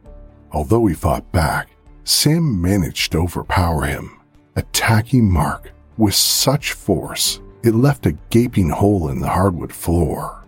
Although 0.53 0.87
he 0.87 0.95
fought 0.95 1.31
back, 1.33 1.69
Sam 2.05 2.61
managed 2.61 3.13
to 3.13 3.19
overpower 3.19 3.85
him, 3.85 4.21
attacking 4.57 5.31
Mark 5.31 5.73
with 5.97 6.15
such 6.15 6.73
force 6.73 7.41
it 7.63 7.75
left 7.75 8.07
a 8.07 8.17
gaping 8.31 8.71
hole 8.71 9.09
in 9.09 9.21
the 9.21 9.29
hardwood 9.29 9.73
floor. 9.73 10.45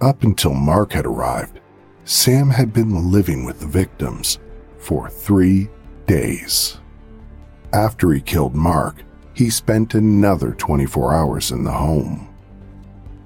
Up 0.00 0.22
until 0.22 0.54
Mark 0.54 0.92
had 0.92 1.06
arrived, 1.06 1.60
Sam 2.04 2.48
had 2.48 2.72
been 2.72 3.10
living 3.10 3.44
with 3.44 3.60
the 3.60 3.66
victims 3.66 4.38
for 4.78 5.08
three 5.08 5.68
days. 6.06 6.78
After 7.72 8.12
he 8.12 8.20
killed 8.20 8.54
Mark, 8.54 9.02
he 9.34 9.50
spent 9.50 9.94
another 9.94 10.52
24 10.52 11.14
hours 11.14 11.50
in 11.50 11.64
the 11.64 11.72
home. 11.72 12.28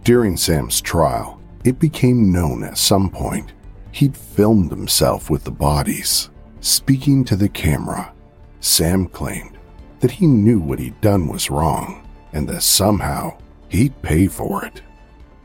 During 0.05 0.37
Sam's 0.37 0.81
trial, 0.81 1.41
it 1.65 1.79
became 1.79 2.33
known 2.33 2.65
at 2.65 2.79
some 2.79 3.11
point 3.11 3.53
he'd 3.93 4.17
filmed 4.17 4.71
himself 4.71 5.29
with 5.29 5.45
the 5.45 5.51
bodies. 5.51 6.31
Speaking 6.61 7.25
to 7.25 7.37
the 7.37 7.49
camera, 7.49 8.13
Sam 8.61 9.07
claimed 9.07 9.59
that 10.01 10.11
he 10.11 10.27
knew 10.27 10.59
what 10.59 10.81
he'd 10.81 11.01
done 11.01 11.29
was 11.29 11.51
wrong 11.51 12.07
and 12.33 12.49
that 12.49 12.63
somehow 12.63 13.39
he'd 13.69 14.01
pay 14.03 14.27
for 14.27 14.65
it. 14.65 14.83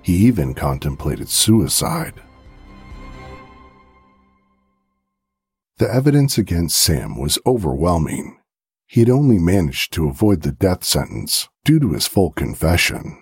He 0.02 0.14
even 0.26 0.54
contemplated 0.54 1.30
suicide. 1.30 2.22
The 5.78 5.92
evidence 5.92 6.38
against 6.38 6.78
Sam 6.78 7.20
was 7.20 7.38
overwhelming. 7.46 8.40
He 8.88 9.00
had 9.00 9.10
only 9.10 9.40
managed 9.40 9.94
to 9.94 10.08
avoid 10.08 10.42
the 10.42 10.52
death 10.52 10.84
sentence 10.84 11.48
due 11.64 11.80
to 11.80 11.94
his 11.94 12.08
full 12.08 12.32
confession. 12.32 13.20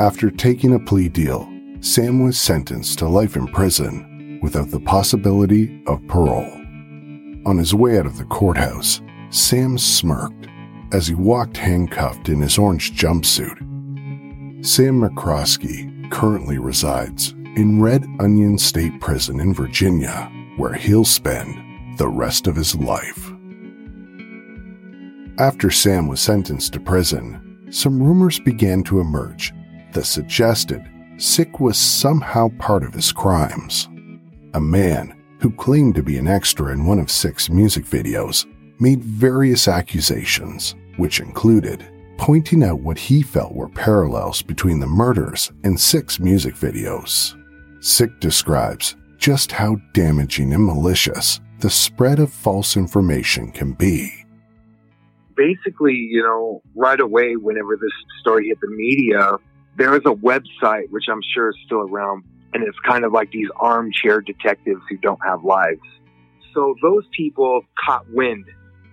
After 0.00 0.30
taking 0.30 0.74
a 0.74 0.78
plea 0.78 1.08
deal, 1.08 1.48
Sam 1.80 2.22
was 2.22 2.38
sentenced 2.38 2.98
to 2.98 3.08
life 3.08 3.36
in 3.36 3.46
prison 3.48 4.17
without 4.42 4.70
the 4.70 4.80
possibility 4.80 5.82
of 5.86 6.06
parole. 6.08 6.52
On 7.46 7.56
his 7.56 7.74
way 7.74 7.98
out 7.98 8.06
of 8.06 8.18
the 8.18 8.24
courthouse, 8.24 9.00
Sam 9.30 9.78
smirked 9.78 10.48
as 10.92 11.06
he 11.06 11.14
walked 11.14 11.56
handcuffed 11.56 12.28
in 12.28 12.40
his 12.40 12.58
orange 12.58 12.96
jumpsuit. 12.96 13.58
Sam 14.64 15.00
McCroskey 15.00 16.10
currently 16.10 16.58
resides 16.58 17.34
in 17.56 17.80
Red 17.80 18.06
Onion 18.20 18.58
State 18.58 19.00
Prison 19.00 19.40
in 19.40 19.54
Virginia, 19.54 20.30
where 20.56 20.74
he'll 20.74 21.04
spend 21.04 21.98
the 21.98 22.08
rest 22.08 22.46
of 22.46 22.56
his 22.56 22.74
life. 22.74 23.32
After 25.38 25.70
Sam 25.70 26.08
was 26.08 26.20
sentenced 26.20 26.72
to 26.72 26.80
prison, 26.80 27.68
some 27.70 28.02
rumors 28.02 28.40
began 28.40 28.82
to 28.84 29.00
emerge 29.00 29.52
that 29.92 30.04
suggested 30.04 30.82
Sick 31.18 31.60
was 31.60 31.76
somehow 31.76 32.48
part 32.58 32.84
of 32.84 32.94
his 32.94 33.12
crimes. 33.12 33.88
A 34.54 34.60
man 34.60 35.14
who 35.40 35.50
claimed 35.50 35.94
to 35.96 36.02
be 36.02 36.16
an 36.16 36.26
extra 36.26 36.72
in 36.72 36.86
one 36.86 36.98
of 36.98 37.10
Sick's 37.10 37.50
music 37.50 37.84
videos 37.84 38.46
made 38.80 39.04
various 39.04 39.68
accusations, 39.68 40.74
which 40.96 41.20
included 41.20 41.86
pointing 42.16 42.64
out 42.64 42.80
what 42.80 42.98
he 42.98 43.22
felt 43.22 43.54
were 43.54 43.68
parallels 43.68 44.40
between 44.42 44.80
the 44.80 44.86
murders 44.86 45.52
and 45.64 45.78
Sick's 45.78 46.18
music 46.18 46.54
videos. 46.54 47.36
Sick 47.80 48.18
describes 48.20 48.96
just 49.18 49.52
how 49.52 49.76
damaging 49.92 50.52
and 50.54 50.64
malicious 50.64 51.40
the 51.60 51.70
spread 51.70 52.18
of 52.18 52.32
false 52.32 52.76
information 52.76 53.52
can 53.52 53.72
be. 53.72 54.24
Basically, 55.36 55.94
you 55.94 56.22
know, 56.22 56.62
right 56.74 57.00
away, 57.00 57.36
whenever 57.36 57.76
this 57.76 57.92
story 58.20 58.48
hit 58.48 58.58
the 58.60 58.68
media, 58.68 59.36
there 59.76 59.90
was 59.90 60.02
a 60.06 60.14
website, 60.14 60.90
which 60.90 61.04
I'm 61.08 61.22
sure 61.34 61.50
is 61.50 61.56
still 61.66 61.80
around, 61.80 62.24
and 62.54 62.62
it's 62.62 62.78
kind 62.86 63.04
of 63.04 63.12
like 63.12 63.30
these 63.30 63.48
armchair 63.56 64.20
detectives 64.20 64.80
who 64.88 64.96
don't 64.98 65.20
have 65.24 65.44
lives. 65.44 65.80
So 66.54 66.74
those 66.82 67.04
people 67.16 67.62
caught 67.84 68.08
wind 68.10 68.44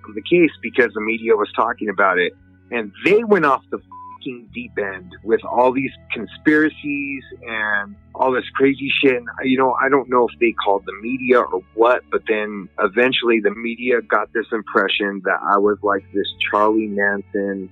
of 0.07 0.13
the 0.13 0.21
case 0.21 0.51
because 0.61 0.91
the 0.93 1.01
media 1.01 1.35
was 1.35 1.51
talking 1.55 1.89
about 1.89 2.19
it, 2.19 2.33
and 2.71 2.91
they 3.03 3.23
went 3.23 3.45
off 3.45 3.63
the 3.71 3.79
fucking 4.25 4.49
deep 4.53 4.71
end 4.77 5.15
with 5.23 5.43
all 5.45 5.71
these 5.71 5.91
conspiracies 6.11 7.23
and 7.47 7.95
all 8.13 8.31
this 8.31 8.45
crazy 8.55 8.91
shit. 9.01 9.15
And, 9.15 9.27
you 9.43 9.57
know, 9.57 9.73
I 9.73 9.89
don't 9.89 10.09
know 10.09 10.27
if 10.27 10.39
they 10.39 10.51
called 10.51 10.83
the 10.85 10.93
media 11.01 11.39
or 11.39 11.61
what, 11.75 12.01
but 12.11 12.21
then 12.27 12.69
eventually 12.79 13.39
the 13.39 13.51
media 13.51 14.01
got 14.01 14.31
this 14.33 14.45
impression 14.51 15.21
that 15.25 15.39
I 15.41 15.57
was 15.57 15.77
like 15.81 16.03
this 16.13 16.27
Charlie 16.49 16.87
Manson 16.87 17.69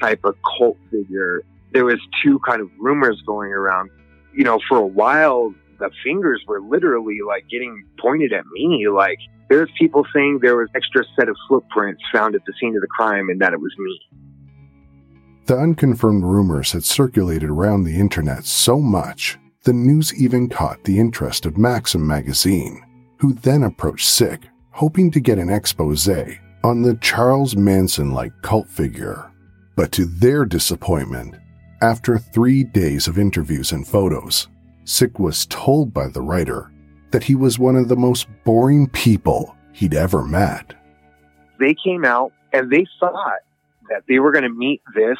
type 0.00 0.20
of 0.24 0.36
cult 0.58 0.76
figure. 0.90 1.42
There 1.72 1.84
was 1.84 2.00
two 2.22 2.40
kind 2.40 2.60
of 2.60 2.70
rumors 2.78 3.22
going 3.26 3.52
around. 3.52 3.90
You 4.32 4.44
know, 4.44 4.60
for 4.68 4.78
a 4.78 4.86
while, 4.86 5.54
the 5.78 5.90
fingers 6.04 6.42
were 6.46 6.60
literally 6.60 7.18
like 7.26 7.48
getting 7.50 7.84
pointed 7.98 8.32
at 8.32 8.44
me. 8.52 8.86
Like 8.88 9.18
there's 9.48 9.70
people 9.78 10.06
saying 10.14 10.40
there 10.42 10.56
was 10.56 10.68
extra 10.76 11.04
set 11.18 11.28
of 11.28 11.36
footprints 11.48 12.02
found 12.12 12.34
at 12.34 12.42
the 12.46 12.52
scene 12.60 12.76
of 12.76 12.82
the 12.82 12.88
crime 12.88 13.28
and 13.28 13.40
that 13.40 13.52
it 13.52 13.60
was 13.60 13.74
me. 13.78 14.00
The 15.46 15.58
unconfirmed 15.58 16.22
rumors 16.22 16.72
had 16.72 16.84
circulated 16.84 17.50
around 17.50 17.82
the 17.82 17.98
internet 17.98 18.44
so 18.44 18.78
much, 18.78 19.38
the 19.64 19.72
news 19.72 20.14
even 20.14 20.48
caught 20.48 20.84
the 20.84 21.00
interest 21.00 21.44
of 21.44 21.58
Maxim 21.58 22.06
magazine, 22.06 22.82
who 23.18 23.32
then 23.32 23.64
approached 23.64 24.06
Sick, 24.06 24.48
hoping 24.70 25.10
to 25.10 25.18
get 25.20 25.38
an 25.38 25.50
expose 25.50 26.08
on 26.62 26.82
the 26.82 26.94
Charles 27.00 27.56
Manson 27.56 28.12
like 28.12 28.32
cult 28.42 28.68
figure. 28.68 29.30
But 29.76 29.92
to 29.92 30.04
their 30.04 30.44
disappointment, 30.44 31.34
after 31.82 32.18
three 32.18 32.62
days 32.62 33.08
of 33.08 33.18
interviews 33.18 33.72
and 33.72 33.86
photos, 33.86 34.48
Sick 34.84 35.18
was 35.18 35.46
told 35.46 35.94
by 35.94 36.08
the 36.08 36.20
writer 36.20 36.70
that 37.10 37.24
he 37.24 37.34
was 37.34 37.58
one 37.58 37.76
of 37.76 37.88
the 37.88 37.96
most 37.96 38.26
boring 38.44 38.88
people 38.88 39.56
he'd 39.72 39.94
ever 39.94 40.22
met. 40.22 40.74
They 41.58 41.74
came 41.74 42.04
out 42.04 42.32
and 42.52 42.70
they 42.70 42.86
thought 42.98 43.40
that 43.88 44.02
they 44.08 44.18
were 44.18 44.32
going 44.32 44.44
to 44.44 44.50
meet 44.50 44.82
this 44.94 45.18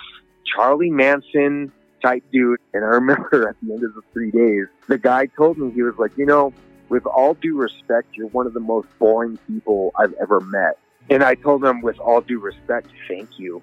Charlie 0.55 0.91
Manson 0.91 1.73
type 2.03 2.25
dude. 2.33 2.61
And 2.75 2.85
I 2.85 2.89
remember 2.89 3.49
at 3.49 3.57
the 3.63 3.73
end 3.73 3.85
of 3.85 3.95
the 3.95 4.03
three 4.13 4.31
days, 4.31 4.67
the 4.89 4.99
guy 4.99 5.27
told 5.27 5.59
me, 5.59 5.71
he 5.71 5.83
was 5.83 5.95
like, 5.99 6.17
you 6.17 6.27
know, 6.27 6.53
with 6.89 7.07
all 7.07 7.35
due 7.35 7.57
respect, 7.57 8.09
you're 8.15 8.29
one 8.29 8.47
of 8.47 8.55
the 8.55 8.61
most 8.61 8.89
boring 8.99 9.39
people 9.47 9.93
I've 9.97 10.15
ever 10.21 10.41
met. 10.41 10.79
And 11.09 11.23
I 11.23 11.35
told 11.35 11.65
him, 11.65 11.81
with 11.81 11.99
all 11.99 12.21
due 12.21 12.39
respect, 12.39 12.89
thank 13.09 13.39
you. 13.39 13.63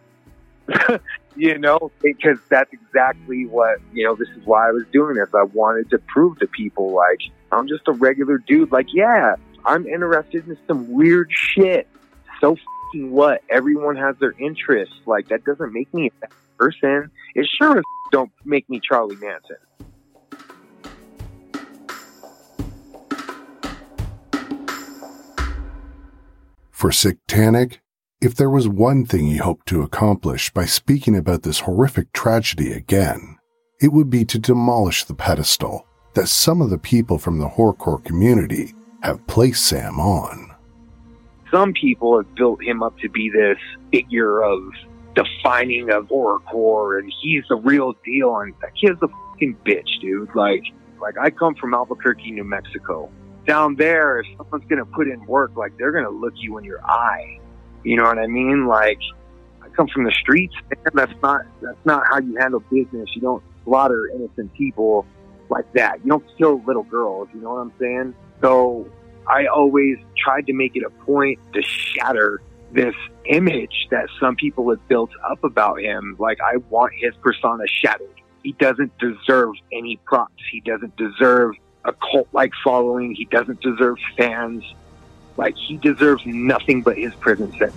you 1.38 1.58
know, 1.58 1.92
because 2.02 2.40
that's 2.50 2.72
exactly 2.74 3.46
what, 3.46 3.80
you 3.94 4.04
know, 4.04 4.16
this 4.16 4.30
is 4.30 4.46
why 4.46 4.68
I 4.68 4.72
was 4.72 4.84
doing 4.92 5.16
this. 5.16 5.30
I 5.34 5.44
wanted 5.44 5.90
to 5.92 6.00
prove 6.00 6.40
to 6.40 6.48
people, 6.48 6.92
like, 6.94 7.20
I'm 7.52 7.68
just 7.68 7.88
a 7.88 7.92
regular 7.94 8.40
dude. 8.40 8.72
Like, 8.72 8.88
yeah, 8.94 9.36
I'm 9.66 9.88
interested 9.88 10.48
in 10.48 10.58
some 10.68 10.92
weird 10.92 11.30
shit. 11.32 11.88
So 12.42 12.58
what? 12.96 13.44
Everyone 13.50 13.96
has 13.96 14.16
their 14.20 14.34
interests. 14.40 14.96
Like, 15.06 15.28
that 15.30 15.44
doesn't 15.44 15.72
make 15.72 15.94
me 15.94 16.08
a 16.08 16.12
bad 16.22 16.32
person, 16.58 17.12
it 17.36 17.48
sure 17.58 17.82
don't 18.12 18.32
make 18.44 18.68
me 18.70 18.80
Charlie 18.80 19.16
Manson. 19.18 19.58
For 26.72 26.90
SickTanicK, 26.92 27.80
if 28.20 28.34
there 28.34 28.50
was 28.50 28.68
one 28.68 29.06
thing 29.06 29.28
he 29.28 29.38
hoped 29.38 29.68
to 29.68 29.84
accomplish 29.84 30.50
by 30.52 30.66
speaking 30.66 31.16
about 31.16 31.44
this 31.44 31.60
horrific 31.60 32.12
tragedy 32.14 32.72
again, 32.72 33.38
it 33.80 33.94
would 33.94 34.10
be 34.10 34.26
to 34.26 34.40
demolish 34.40 35.04
the 35.04 35.14
pedestal 35.14 35.86
that 36.16 36.28
some 36.28 36.60
of 36.60 36.72
the 36.72 36.80
people 36.80 37.20
from 37.20 37.38
the 37.38 37.48
horrorcore 37.48 38.04
community 38.04 38.74
have 39.04 39.26
placed 39.28 39.68
Sam 39.68 40.00
on. 40.00 40.52
Some 41.52 41.74
people 41.74 42.18
have 42.18 42.34
built 42.34 42.62
him 42.64 42.82
up 42.82 42.98
to 43.00 43.10
be 43.10 43.30
this 43.30 43.60
figure 43.92 44.44
of 44.44 44.60
defining 45.14 45.92
of 45.92 46.08
horrorcore, 46.08 46.98
and 46.98 47.14
he's 47.22 47.44
the 47.50 47.56
real 47.56 47.94
deal. 48.04 48.36
And 48.38 48.54
that 48.62 48.72
kid's 48.76 49.00
a 49.04 49.08
fucking 49.08 49.58
bitch, 49.64 50.02
dude. 50.02 50.34
Like, 50.36 50.64
like 51.00 51.20
I 51.20 51.30
come 51.30 51.54
from 51.54 51.76
Albuquerque, 51.76 52.32
New 52.32 52.44
Mexico. 52.44 53.12
Down 53.46 53.76
there, 53.76 54.20
if 54.20 54.26
someone's 54.38 54.66
gonna 54.68 54.86
put 54.86 55.08
in 55.08 55.24
work, 55.28 55.56
like 55.56 55.78
they're 55.78 55.92
gonna 55.92 56.10
look 56.10 56.34
you 56.36 56.58
in 56.58 56.64
your 56.64 56.84
eye. 56.84 57.40
You 57.88 57.96
know 57.96 58.04
what 58.04 58.20
I 58.20 58.28
mean? 58.28 58.68
Like, 58.68 59.00
I 59.62 59.70
come 59.70 59.88
from 59.88 60.04
the 60.04 60.12
streets. 60.12 60.54
Man. 60.54 60.94
That's 60.94 61.22
not 61.22 61.46
that's 61.62 61.86
not 61.86 62.04
how 62.10 62.20
you 62.20 62.36
handle 62.36 62.60
business. 62.70 63.10
You 63.16 63.22
don't 63.22 63.44
slaughter 63.64 64.10
innocent 64.14 64.54
people 64.56 65.06
like 65.50 65.72
that. 65.72 66.04
You 66.04 66.10
don't 66.10 66.26
kill 66.38 66.62
little 66.68 66.84
girls. 66.84 67.30
You 67.34 67.40
know 67.40 67.54
what 67.54 67.62
I'm 67.62 67.74
saying? 67.80 68.14
So 68.42 68.90
I 69.26 69.46
always 69.46 69.98
tried 70.18 70.48
to 70.48 70.54
make 70.54 70.76
it 70.76 70.84
a 70.84 70.90
point 71.06 71.40
to 71.54 71.62
shatter 71.62 72.42
this 72.74 72.94
image 73.24 73.88
that 73.90 74.10
some 74.20 74.36
people 74.36 74.70
have 74.70 74.86
built 74.90 75.12
up 75.30 75.42
about 75.46 75.80
him. 75.80 76.18
Like, 76.20 76.40
I 76.42 76.58
want 76.70 76.92
his 76.94 77.16
persona 77.22 77.64
shattered. 77.68 78.10
He 78.44 78.52
doesn't 78.52 78.98
deserve 78.98 79.54
any 79.72 79.96
props. 80.04 80.44
He 80.52 80.60
doesn't 80.60 80.98
deserve 80.98 81.56
a 81.86 81.94
cult 81.94 82.28
like 82.34 82.52
following. 82.66 83.16
He 83.16 83.24
doesn't 83.24 83.62
deserve 83.62 83.96
fans. 84.18 84.66
Like, 85.38 85.56
he 85.56 85.78
deserves 85.78 86.24
nothing 86.26 86.82
but 86.82 86.98
his 86.98 87.14
prison 87.16 87.52
sentence. 87.52 87.76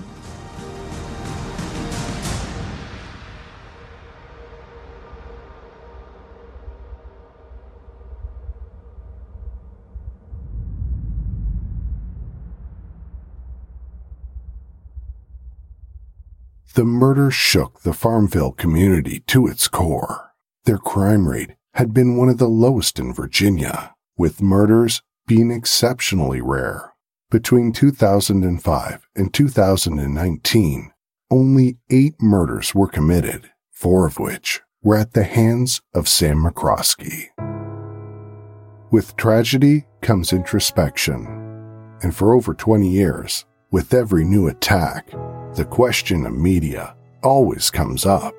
The 16.74 16.84
murder 16.84 17.30
shook 17.30 17.80
the 17.80 17.92
Farmville 17.92 18.52
community 18.52 19.20
to 19.26 19.46
its 19.46 19.68
core. 19.68 20.32
Their 20.64 20.78
crime 20.78 21.28
rate 21.28 21.50
had 21.74 21.92
been 21.92 22.16
one 22.16 22.30
of 22.30 22.38
the 22.38 22.48
lowest 22.48 22.98
in 22.98 23.12
Virginia, 23.12 23.94
with 24.16 24.40
murders 24.40 25.02
being 25.26 25.50
exceptionally 25.50 26.40
rare. 26.40 26.89
Between 27.30 27.70
2005 27.70 29.06
and 29.14 29.32
2019, 29.32 30.92
only 31.30 31.76
eight 31.88 32.14
murders 32.20 32.74
were 32.74 32.88
committed, 32.88 33.52
four 33.70 34.04
of 34.04 34.18
which 34.18 34.60
were 34.82 34.96
at 34.96 35.12
the 35.12 35.22
hands 35.22 35.80
of 35.94 36.08
Sam 36.08 36.42
McCroskey. 36.42 37.28
With 38.90 39.16
tragedy 39.16 39.84
comes 40.00 40.32
introspection, 40.32 41.26
and 42.02 42.16
for 42.16 42.34
over 42.34 42.52
20 42.52 42.88
years, 42.88 43.44
with 43.70 43.94
every 43.94 44.24
new 44.24 44.48
attack, 44.48 45.12
the 45.54 45.68
question 45.70 46.26
of 46.26 46.32
media 46.32 46.96
always 47.22 47.70
comes 47.70 48.06
up. 48.06 48.34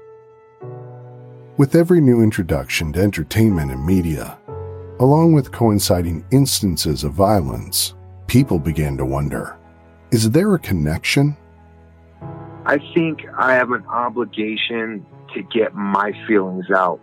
With 1.56 1.76
every 1.76 2.02
new 2.02 2.22
introduction 2.22 2.92
to 2.92 3.02
entertainment 3.02 3.72
and 3.72 3.86
media, 3.86 4.38
along 5.00 5.32
with 5.32 5.54
coinciding 5.54 6.26
instances 6.32 7.06
of 7.06 7.14
violence, 7.14 7.94
people 8.32 8.58
began 8.58 8.96
to 8.96 9.04
wonder 9.04 9.58
is 10.12 10.32
there 10.32 10.56
a 10.56 10.60
connection? 10.60 11.36
I 12.66 12.78
think 12.94 13.26
I 13.38 13.54
have 13.56 13.72
an 13.72 13.86
obligation 13.88 15.06
to 15.34 15.42
get 15.44 15.76
my 15.76 16.14
feelings 16.28 16.66
out. 16.74 17.00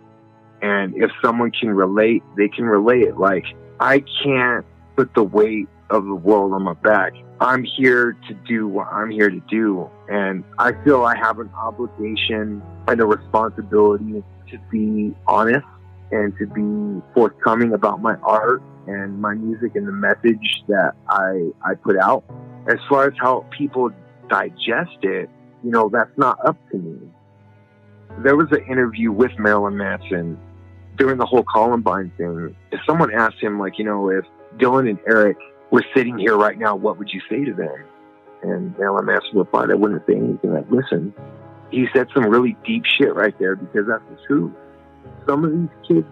And 0.63 0.95
if 0.95 1.11
someone 1.23 1.51
can 1.51 1.69
relate, 1.69 2.23
they 2.35 2.47
can 2.47 2.65
relate. 2.65 3.17
Like, 3.17 3.45
I 3.79 4.03
can't 4.23 4.65
put 4.95 5.13
the 5.13 5.23
weight 5.23 5.67
of 5.91 6.05
the 6.05 6.15
world 6.15 6.53
on 6.53 6.63
my 6.63 6.73
back. 6.73 7.13
I'm 7.39 7.63
here 7.63 8.17
to 8.27 8.33
do 8.47 8.67
what 8.67 8.87
I'm 8.87 9.11
here 9.11 9.29
to 9.29 9.41
do. 9.49 9.89
And 10.07 10.43
I 10.57 10.71
feel 10.83 11.03
I 11.03 11.15
have 11.15 11.39
an 11.39 11.49
obligation 11.55 12.61
and 12.87 13.01
a 13.01 13.05
responsibility 13.05 14.23
to 14.49 14.57
be 14.71 15.15
honest 15.27 15.65
and 16.11 16.33
to 16.39 16.47
be 16.47 17.05
forthcoming 17.13 17.73
about 17.73 18.01
my 18.01 18.15
art 18.23 18.63
and 18.89 19.21
my 19.21 19.35
music 19.35 19.75
and 19.75 19.87
the 19.87 19.91
message 19.91 20.63
that 20.67 20.93
I, 21.09 21.51
I 21.63 21.75
put 21.75 21.97
out. 21.97 22.23
As 22.67 22.79
far 22.89 23.07
as 23.07 23.13
how 23.19 23.45
people 23.55 23.91
digest 24.29 24.97
it, 25.03 25.29
you 25.63 25.71
know, 25.71 25.89
that's 25.89 26.15
not 26.17 26.43
up 26.45 26.57
to 26.71 26.77
me. 26.77 26.97
There 28.23 28.35
was 28.35 28.47
an 28.51 28.65
interview 28.69 29.11
with 29.11 29.31
Marilyn 29.37 29.77
Manson 29.77 30.39
during 30.97 31.17
the 31.17 31.25
whole 31.25 31.43
Columbine 31.43 32.11
thing. 32.17 32.55
If 32.71 32.79
someone 32.87 33.13
asked 33.13 33.39
him, 33.39 33.59
like, 33.59 33.77
you 33.77 33.85
know, 33.85 34.09
if 34.09 34.25
Dylan 34.57 34.89
and 34.89 34.99
Eric 35.07 35.37
were 35.71 35.85
sitting 35.95 36.17
here 36.17 36.35
right 36.35 36.57
now, 36.57 36.75
what 36.75 36.97
would 36.97 37.09
you 37.13 37.21
say 37.29 37.45
to 37.45 37.53
them? 37.53 37.85
And 38.41 38.77
Marilyn 38.77 39.05
Manson 39.05 39.37
replied, 39.37 39.69
I 39.69 39.75
wouldn't 39.75 40.05
say 40.07 40.15
anything. 40.15 40.55
I'd 40.55 40.71
listen. 40.71 41.13
He 41.69 41.85
said 41.93 42.07
some 42.13 42.25
really 42.25 42.57
deep 42.65 42.83
shit 42.97 43.13
right 43.13 43.37
there 43.37 43.55
because 43.55 43.85
that's 43.87 44.03
the 44.09 44.17
truth. 44.27 44.51
Some 45.27 45.45
of 45.45 45.51
these 45.51 45.69
kids, 45.87 46.07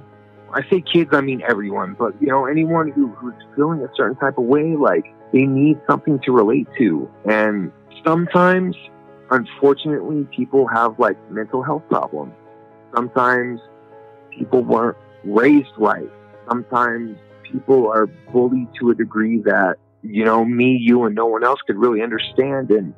I 0.54 0.62
say 0.70 0.82
kids, 0.82 1.10
I 1.14 1.22
mean 1.22 1.42
everyone, 1.48 1.96
but 1.98 2.14
you 2.22 2.28
know, 2.28 2.46
anyone 2.46 2.92
who, 2.92 3.08
who's 3.10 3.34
feeling 3.56 3.82
a 3.82 3.90
certain 3.96 4.16
type 4.16 4.38
of 4.38 4.46
way, 4.46 4.76
like 4.76 5.06
they 5.34 5.46
need 5.46 5.80
something 5.90 6.20
to 6.26 6.32
relate 6.32 6.68
to. 6.78 7.10
And 7.30 7.72
sometimes, 8.06 8.76
unfortunately, 9.30 10.28
people 10.36 10.68
have 10.68 11.00
like 11.00 11.18
mental 11.32 11.64
health 11.64 11.84
problems. 11.90 12.34
Sometimes 12.96 13.60
people 14.32 14.64
weren't 14.64 14.98
raised 15.24 15.68
right. 15.78 16.10
Sometimes 16.48 17.18
people 17.44 17.90
are 17.90 18.08
bullied 18.08 18.70
to 18.80 18.92
a 18.92 18.96
degree 18.96 19.42
that, 19.44 19.76
you 20.02 20.24
know, 20.24 20.46
me, 20.46 20.78
you, 20.80 21.04
and 21.04 21.16
no 21.16 21.26
one 21.26 21.44
else 21.44 21.60
could 21.68 21.76
really 21.76 22.02
understand. 22.02 22.72
And, 22.72 22.94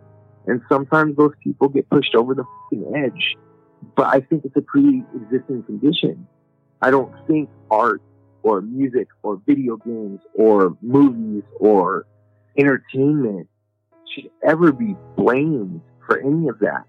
and 0.45 0.61
sometimes 0.69 1.17
those 1.17 1.33
people 1.43 1.67
get 1.69 1.89
pushed 1.89 2.13
over 2.13 2.35
the 2.35 2.45
edge. 2.95 3.35
But 3.95 4.07
I 4.07 4.19
think 4.19 4.45
it's 4.45 4.55
a 4.55 4.61
pre-existing 4.61 5.63
condition. 5.63 6.27
I 6.81 6.91
don't 6.91 7.13
think 7.27 7.49
art 7.69 8.01
or 8.43 8.61
music 8.61 9.07
or 9.23 9.41
video 9.45 9.77
games 9.77 10.21
or 10.33 10.77
movies 10.81 11.43
or 11.59 12.05
entertainment 12.57 13.47
should 14.13 14.29
ever 14.43 14.71
be 14.71 14.95
blamed 15.15 15.81
for 16.05 16.19
any 16.19 16.47
of 16.47 16.59
that 16.59 16.85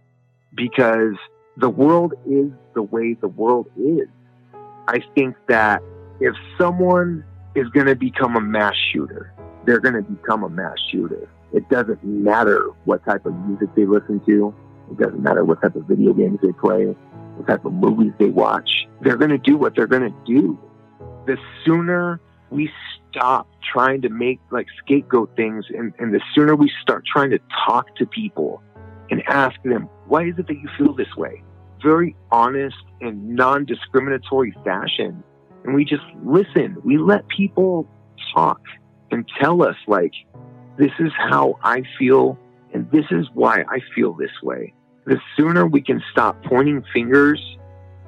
because 0.55 1.15
the 1.57 1.69
world 1.69 2.15
is 2.27 2.51
the 2.75 2.83
way 2.83 3.15
the 3.15 3.29
world 3.29 3.67
is. 3.77 4.09
I 4.89 5.01
think 5.15 5.37
that 5.49 5.83
if 6.21 6.35
someone 6.59 7.25
is 7.55 7.69
going 7.69 7.87
to 7.87 7.97
become 7.97 8.37
a 8.37 8.41
mass 8.41 8.75
shooter, 8.93 9.33
they're 9.67 9.81
going 9.81 9.95
to 9.95 10.03
become 10.03 10.45
a 10.45 10.49
mass 10.49 10.77
shooter. 10.91 11.29
It 11.53 11.69
doesn't 11.69 12.03
matter 12.05 12.69
what 12.85 13.05
type 13.05 13.27
of 13.27 13.35
music 13.47 13.69
they 13.75 13.85
listen 13.85 14.21
to. 14.27 14.55
It 14.91 14.99
doesn't 14.99 15.23
matter 15.23 15.45
what 15.45 15.61
type 15.61 15.77
of 15.77 15.85
video 15.85 16.13
games 16.13 16.39
they 16.43 16.53
play, 16.53 16.97
type 17.45 17.65
of 17.65 17.73
movies 17.73 18.13
they 18.19 18.29
watch. 18.31 18.87
They're 19.01 19.17
going 19.17 19.31
to 19.31 19.39
do 19.39 19.57
what 19.57 19.75
they're 19.75 19.87
going 19.87 20.11
to 20.11 20.25
do. 20.27 20.59
The 21.27 21.37
sooner 21.65 22.21
we 22.51 22.71
stop 23.11 23.49
trying 23.73 24.03
to 24.03 24.09
make 24.09 24.41
like 24.51 24.67
scapegoat 24.83 25.35
things 25.37 25.67
and, 25.71 25.93
and 25.99 26.13
the 26.13 26.21
sooner 26.35 26.55
we 26.55 26.71
start 26.83 27.05
trying 27.07 27.31
to 27.31 27.39
talk 27.67 27.95
to 27.97 28.07
people 28.07 28.63
and 29.11 29.23
ask 29.29 29.61
them, 29.65 29.89
why 30.07 30.25
is 30.25 30.35
it 30.39 30.47
that 30.47 30.55
you 30.55 30.69
feel 30.79 30.95
this 30.95 31.15
way? 31.17 31.43
Very 31.83 32.17
honest 32.31 32.77
and 33.01 33.35
non 33.37 33.65
discriminatory 33.65 34.55
fashion 34.65 35.23
and 35.65 35.75
we 35.75 35.85
just 35.85 36.05
listen. 36.25 36.77
We 36.85 36.99
let 36.99 37.27
people 37.29 37.87
talk 38.35 38.61
and 39.11 39.29
tell 39.41 39.63
us, 39.63 39.77
like, 39.87 40.13
this 40.79 40.93
is 40.99 41.13
how 41.17 41.59
I 41.63 41.83
feel 41.99 42.39
and 42.73 42.91
this 42.91 43.05
is 43.11 43.27
why 43.35 43.65
I 43.69 43.81
feel 43.95 44.13
this 44.13 44.31
way. 44.43 44.73
The 45.11 45.21
sooner 45.37 45.67
we 45.67 45.83
can 45.83 46.01
stop 46.13 46.41
pointing 46.45 46.85
fingers 46.93 47.45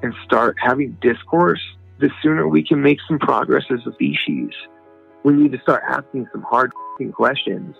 and 0.03 0.13
start 0.23 0.55
having 0.57 0.97
discourse, 1.01 1.59
the 1.99 2.09
sooner 2.21 2.47
we 2.47 2.65
can 2.65 2.81
make 2.81 2.97
some 3.09 3.19
progress 3.19 3.65
as 3.69 3.85
a 3.85 3.91
species. 3.91 4.51
We 5.25 5.33
need 5.33 5.51
to 5.51 5.59
start 5.59 5.83
asking 5.85 6.29
some 6.31 6.43
hard 6.43 6.71
questions 7.11 7.75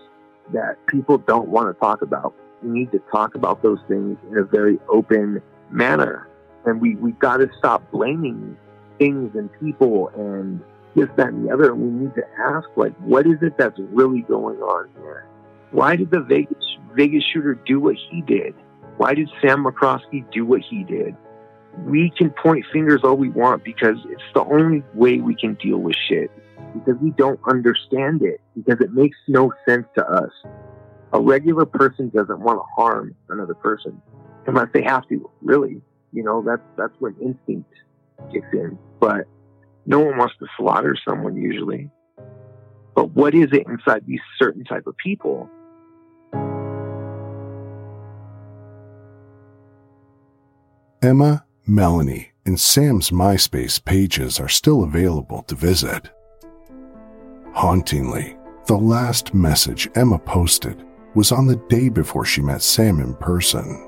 that 0.51 0.75
people 0.87 1.19
don't 1.19 1.47
want 1.47 1.73
to 1.73 1.79
talk 1.79 2.01
about. 2.01 2.35
We 2.61 2.71
need 2.71 2.91
to 2.91 2.99
talk 3.13 3.35
about 3.35 3.63
those 3.63 3.79
things 3.87 4.17
in 4.29 4.37
a 4.37 4.43
very 4.43 4.77
open 4.89 5.41
manner. 5.71 6.27
And 6.65 6.81
we, 6.81 6.95
we 6.95 7.13
got 7.13 7.37
to 7.37 7.49
stop 7.57 7.89
blaming 7.91 8.57
things 8.99 9.33
and 9.35 9.49
people 9.61 10.09
and 10.17 10.59
this, 10.95 11.07
that, 11.15 11.27
and 11.27 11.47
the 11.47 11.53
other. 11.53 11.73
We 11.73 11.89
need 11.89 12.13
to 12.15 12.25
ask, 12.37 12.67
like, 12.75 12.93
what 12.97 13.25
is 13.25 13.41
it 13.41 13.57
that's 13.57 13.79
really 13.79 14.23
going 14.23 14.57
on 14.57 14.89
here? 14.99 15.25
Why 15.71 15.95
did 15.95 16.11
the 16.11 16.19
Vegas, 16.19 16.77
Vegas 16.91 17.23
shooter 17.23 17.53
do 17.53 17.79
what 17.79 17.95
he 17.95 18.19
did? 18.19 18.53
Why 18.97 19.13
did 19.13 19.29
Sam 19.41 19.63
McCroskey 19.63 20.29
do 20.31 20.45
what 20.45 20.61
he 20.61 20.83
did? 20.83 21.15
We 21.85 22.11
can 22.15 22.29
point 22.29 22.65
fingers 22.71 23.01
all 23.03 23.15
we 23.15 23.29
want 23.29 23.63
because 23.63 23.97
it's 24.09 24.23
the 24.33 24.43
only 24.43 24.83
way 24.93 25.19
we 25.19 25.35
can 25.35 25.55
deal 25.55 25.77
with 25.77 25.95
shit. 26.07 26.29
Because 26.73 27.01
we 27.01 27.11
don't 27.11 27.39
understand 27.49 28.21
it. 28.21 28.39
Because 28.55 28.79
it 28.79 28.93
makes 28.93 29.17
no 29.27 29.51
sense 29.67 29.87
to 29.95 30.07
us. 30.07 30.31
A 31.13 31.21
regular 31.21 31.65
person 31.65 32.09
doesn't 32.09 32.39
want 32.39 32.59
to 32.59 32.63
harm 32.75 33.15
another 33.29 33.53
person 33.53 34.01
unless 34.47 34.67
they 34.73 34.83
have 34.83 35.07
to. 35.09 35.29
Really, 35.41 35.81
you 36.11 36.23
know, 36.23 36.43
that's 36.43 36.61
that's 36.77 36.93
when 36.99 37.15
instinct 37.21 37.71
kicks 38.31 38.47
in. 38.53 38.77
But 38.99 39.27
no 39.85 39.99
one 39.99 40.17
wants 40.17 40.35
to 40.39 40.47
slaughter 40.57 40.95
someone 41.07 41.35
usually. 41.35 41.89
But 42.95 43.11
what 43.11 43.33
is 43.33 43.49
it 43.51 43.67
inside 43.67 44.05
these 44.05 44.21
certain 44.39 44.63
type 44.63 44.87
of 44.87 44.95
people? 44.97 45.49
Emma, 51.03 51.43
Melanie, 51.67 52.31
and 52.45 52.57
Sam's 52.57 53.09
MySpace 53.09 53.83
pages 53.83 54.39
are 54.39 54.47
still 54.47 54.83
available 54.83 55.43
to 55.43 55.55
visit. 55.55 56.09
Hauntingly, 57.51 58.37
the 58.67 58.77
last 58.77 59.33
message 59.33 59.89
Emma 59.95 60.17
posted 60.17 60.85
was 61.13 61.33
on 61.33 61.45
the 61.45 61.57
day 61.67 61.89
before 61.89 62.23
she 62.23 62.41
met 62.41 62.61
Sam 62.61 63.01
in 63.01 63.15
person. 63.15 63.85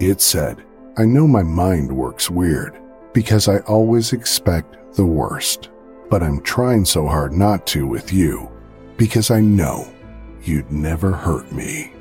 It 0.00 0.20
said, 0.20 0.62
I 0.98 1.06
know 1.06 1.26
my 1.26 1.42
mind 1.42 1.90
works 1.90 2.30
weird, 2.30 2.78
because 3.14 3.48
I 3.48 3.60
always 3.60 4.12
expect 4.12 4.94
the 4.96 5.06
worst. 5.06 5.70
But 6.10 6.22
I'm 6.22 6.42
trying 6.42 6.84
so 6.84 7.06
hard 7.06 7.32
not 7.32 7.66
to 7.68 7.86
with 7.86 8.12
you 8.12 8.50
because 8.98 9.30
I 9.30 9.40
know 9.40 9.90
you'd 10.42 10.70
never 10.70 11.12
hurt 11.12 11.50
me. 11.52 11.94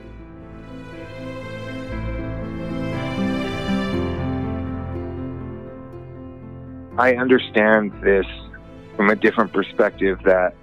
I 7.00 7.16
understand 7.16 7.94
this 8.04 8.26
from 8.96 9.10
a 9.10 9.16
different 9.16 9.54
perspective 9.54 10.20
that 10.26 10.54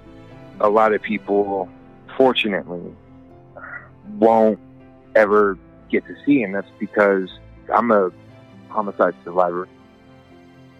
a 0.61 0.68
lot 0.68 0.95
of 0.95 1.03
people, 1.03 1.68
fortunately, 2.16 2.95
won't 4.18 4.59
ever 5.14 5.59
get 5.91 6.07
to 6.07 6.14
see. 6.24 6.43
And 6.43 6.55
that's 6.55 6.70
because 6.78 7.28
I'm 7.74 7.91
a 7.91 8.11
homicide 8.68 9.14
survivor 9.24 9.68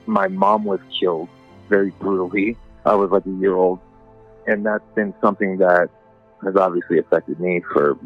my 0.07 0.29
mom 0.29 0.65
was 0.65 0.81
killed 0.99 1.29
very 1.69 1.91
brutally. 1.91 2.57
I 2.85 2.95
was 2.95 3.11
like 3.11 3.27
a 3.27 3.31
year 3.31 3.55
old. 3.55 3.81
And 4.47 4.65
that's 4.65 4.85
been 4.95 5.13
something 5.21 5.59
that 5.59 5.91
has 6.45 6.57
obviously 6.57 6.99
affected 6.99 7.41
me 7.41 7.61
for 7.73 7.99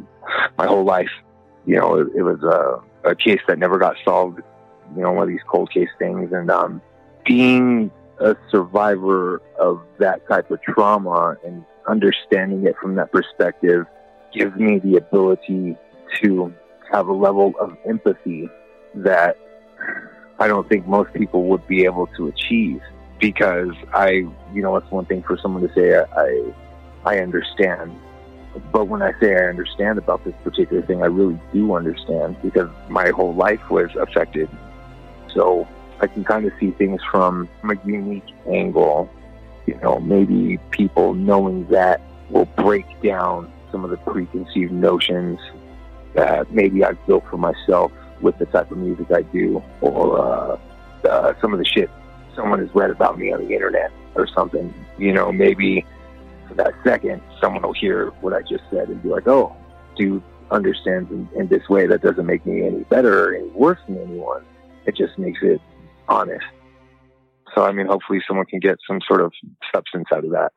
my 0.57 0.67
whole 0.67 0.85
life. 0.85 1.11
You 1.67 1.77
know, 1.77 2.01
it, 2.01 2.09
it 2.17 2.23
was 2.23 2.43
a, 2.43 3.11
a 3.11 3.15
case 3.15 3.41
that 3.47 3.59
never 3.59 3.79
got 3.79 3.97
solved, 4.05 4.41
you 4.97 5.03
know, 5.03 5.13
one 5.13 5.25
of 5.25 5.29
these 5.29 5.43
cold 5.47 5.71
case 5.71 5.91
things. 5.99 6.33
And 6.33 6.51
um, 6.51 6.81
being 7.31 7.93
a 8.19 8.35
survivor 8.51 9.41
of 9.61 9.81
that 10.01 10.27
type 10.29 10.51
of 10.51 10.61
trauma 10.63 11.37
and 11.47 11.65
understanding 11.87 12.67
it 12.67 12.75
from 12.83 12.97
that 12.97 13.13
perspective 13.13 13.87
gives 14.35 14.57
me 14.57 14.81
the 14.81 14.97
ability 14.97 15.77
to 16.21 16.53
have 16.91 17.07
a 17.07 17.13
level 17.13 17.55
of 17.61 17.77
empathy 17.89 18.51
that 18.97 19.39
I 20.41 20.49
don't 20.49 20.69
think 20.69 20.89
most 20.89 21.13
people 21.15 21.45
would 21.45 21.65
be 21.69 21.85
able 21.85 22.09
to 22.17 22.27
achieve 22.27 22.81
because 23.21 23.77
I, 23.93 24.27
you 24.53 24.63
know, 24.63 24.75
it's 24.75 24.91
one 24.91 25.07
thing 25.07 25.23
for 25.23 25.39
someone 25.39 25.63
to 25.69 25.73
say 25.73 25.95
I, 25.95 26.53
I 27.05 27.19
understand, 27.21 27.97
but 28.73 28.89
when 28.89 29.03
I 29.03 29.13
say 29.21 29.37
I 29.37 29.45
understand 29.45 29.99
about 29.99 30.25
this 30.25 30.35
particular 30.43 30.83
thing, 30.83 31.01
I 31.01 31.07
really 31.07 31.39
do 31.53 31.77
understand 31.77 32.43
because 32.43 32.69
my 32.89 33.11
whole 33.11 33.37
life 33.37 33.71
was 33.71 33.91
affected. 33.95 34.49
So 35.33 35.69
I 36.01 36.07
can 36.07 36.25
kind 36.25 36.47
of 36.47 36.53
see 36.59 36.71
things 36.73 37.01
from 37.11 37.49
a 37.65 37.77
unique 37.85 38.25
angle. 38.49 39.11
You 39.67 39.79
know, 39.83 40.01
maybe 40.01 40.59
people 40.71 41.15
knowing 41.15 41.67
that 41.69 42.01
will 42.31 42.47
break 42.57 42.87
down 43.03 43.53
some 43.71 43.85
of 43.85 43.91
the 43.91 43.99
preconceived 43.99 44.73
notions 44.73 45.39
that 46.15 46.51
maybe 46.53 46.85
I've 46.85 47.05
built 47.07 47.25
for 47.29 47.37
myself 47.37 47.93
with 48.21 48.39
the 48.39 48.47
type 48.47 48.71
of 48.71 48.79
music 48.79 49.11
I 49.11 49.23
do 49.23 49.63
or 49.81 50.19
uh, 50.19 50.59
uh, 51.09 51.35
some 51.41 51.53
of 51.53 51.59
the 51.59 51.65
shit 51.65 51.91
someone 52.35 52.59
has 52.59 52.75
read 52.75 52.91
about 52.91 53.19
me 53.19 53.33
on 53.33 53.47
the 53.47 53.53
internet 53.53 53.93
or 54.15 54.27
something. 54.27 54.73
You 54.99 55.13
know, 55.13 55.33
maybe 55.33 55.85
for 56.49 56.55
that 56.55 56.75
second, 56.85 57.23
someone 57.41 57.63
will 57.63 57.73
hear 57.73 58.11
what 58.21 58.33
I 58.33 58.43
just 58.43 58.65
said 58.71 58.89
and 58.89 59.03
be 59.03 59.09
like, 59.09 59.29
oh, 59.29 59.55
dude 59.97 60.23
understands 60.51 61.11
in, 61.11 61.29
in 61.35 61.49
this 61.49 61.69
way. 61.69 61.87
That 61.87 62.03
doesn't 62.03 62.27
make 62.27 62.45
me 62.45 62.67
any 62.67 62.85
better 62.85 63.29
or 63.29 63.35
any 63.35 63.49
worse 63.49 63.79
than 63.87 63.99
anyone. 63.99 64.45
It 64.87 64.97
just 64.97 65.19
makes 65.19 65.41
it 65.43 65.61
honest. 66.11 66.45
So, 67.55 67.63
I 67.63 67.73
mean, 67.73 67.87
hopefully 67.87 68.21
someone 68.27 68.47
can 68.47 68.61
get 68.61 68.79
some 68.87 69.01
sort 69.07 69.23
of 69.23 69.33
substance 69.73 70.07
out 70.13 70.25
of 70.25 70.31
that. 70.31 70.53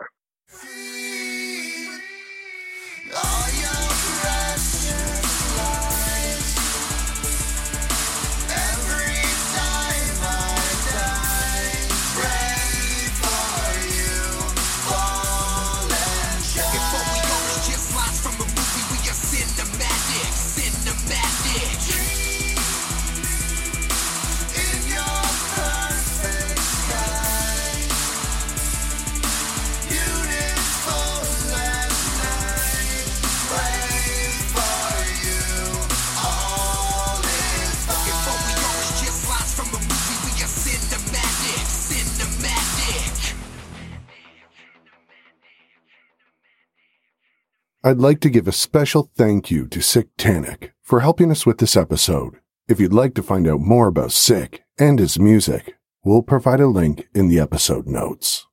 I'd 47.94 48.00
like 48.00 48.22
to 48.22 48.32
give 48.32 48.48
a 48.48 48.52
special 48.52 49.12
thank 49.16 49.52
you 49.52 49.68
to 49.68 49.80
Sick 49.80 50.08
Tannic 50.18 50.72
for 50.82 51.02
helping 51.02 51.30
us 51.30 51.46
with 51.46 51.60
this 51.60 51.78
episode. 51.78 52.39
If 52.68 52.80
you'd 52.80 52.91
like 52.91 53.14
to 53.14 53.22
find 53.22 53.48
out 53.48 53.60
more 53.60 53.86
about 53.86 54.12
Sick 54.12 54.64
and 54.80 54.98
his 54.98 55.20
music, 55.20 55.76
we'll 56.04 56.24
provide 56.24 56.60
a 56.60 56.66
link 56.66 57.08
in 57.14 57.28
the 57.28 57.39
episode 57.39 57.86
notes. 57.86 58.48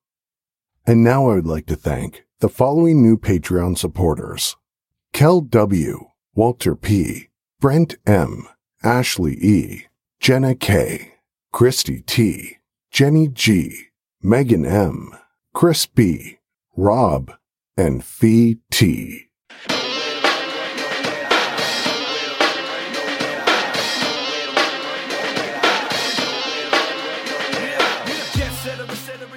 And 0.86 1.02
now 1.02 1.30
I 1.30 1.36
would 1.36 1.46
like 1.46 1.64
to 1.68 1.74
thank 1.74 2.26
the 2.40 2.50
following 2.50 3.00
new 3.00 3.16
Patreon 3.16 3.78
supporters. 3.78 4.56
Kel 5.14 5.40
W., 5.40 6.10
Walter 6.34 6.76
P., 6.76 7.30
Brent 7.60 7.96
M., 8.06 8.46
Ashley 8.82 9.36
E., 9.36 9.86
Jenna 10.20 10.54
K., 10.54 11.14
Christy 11.50 12.02
T., 12.02 12.58
Jenny 12.90 13.26
G., 13.26 13.84
Megan 14.20 14.66
M., 14.66 15.14
Chris 15.54 15.86
B., 15.86 16.40
Rob, 16.76 17.32
and 17.74 18.04
Fee 18.04 18.58
T. 18.70 19.29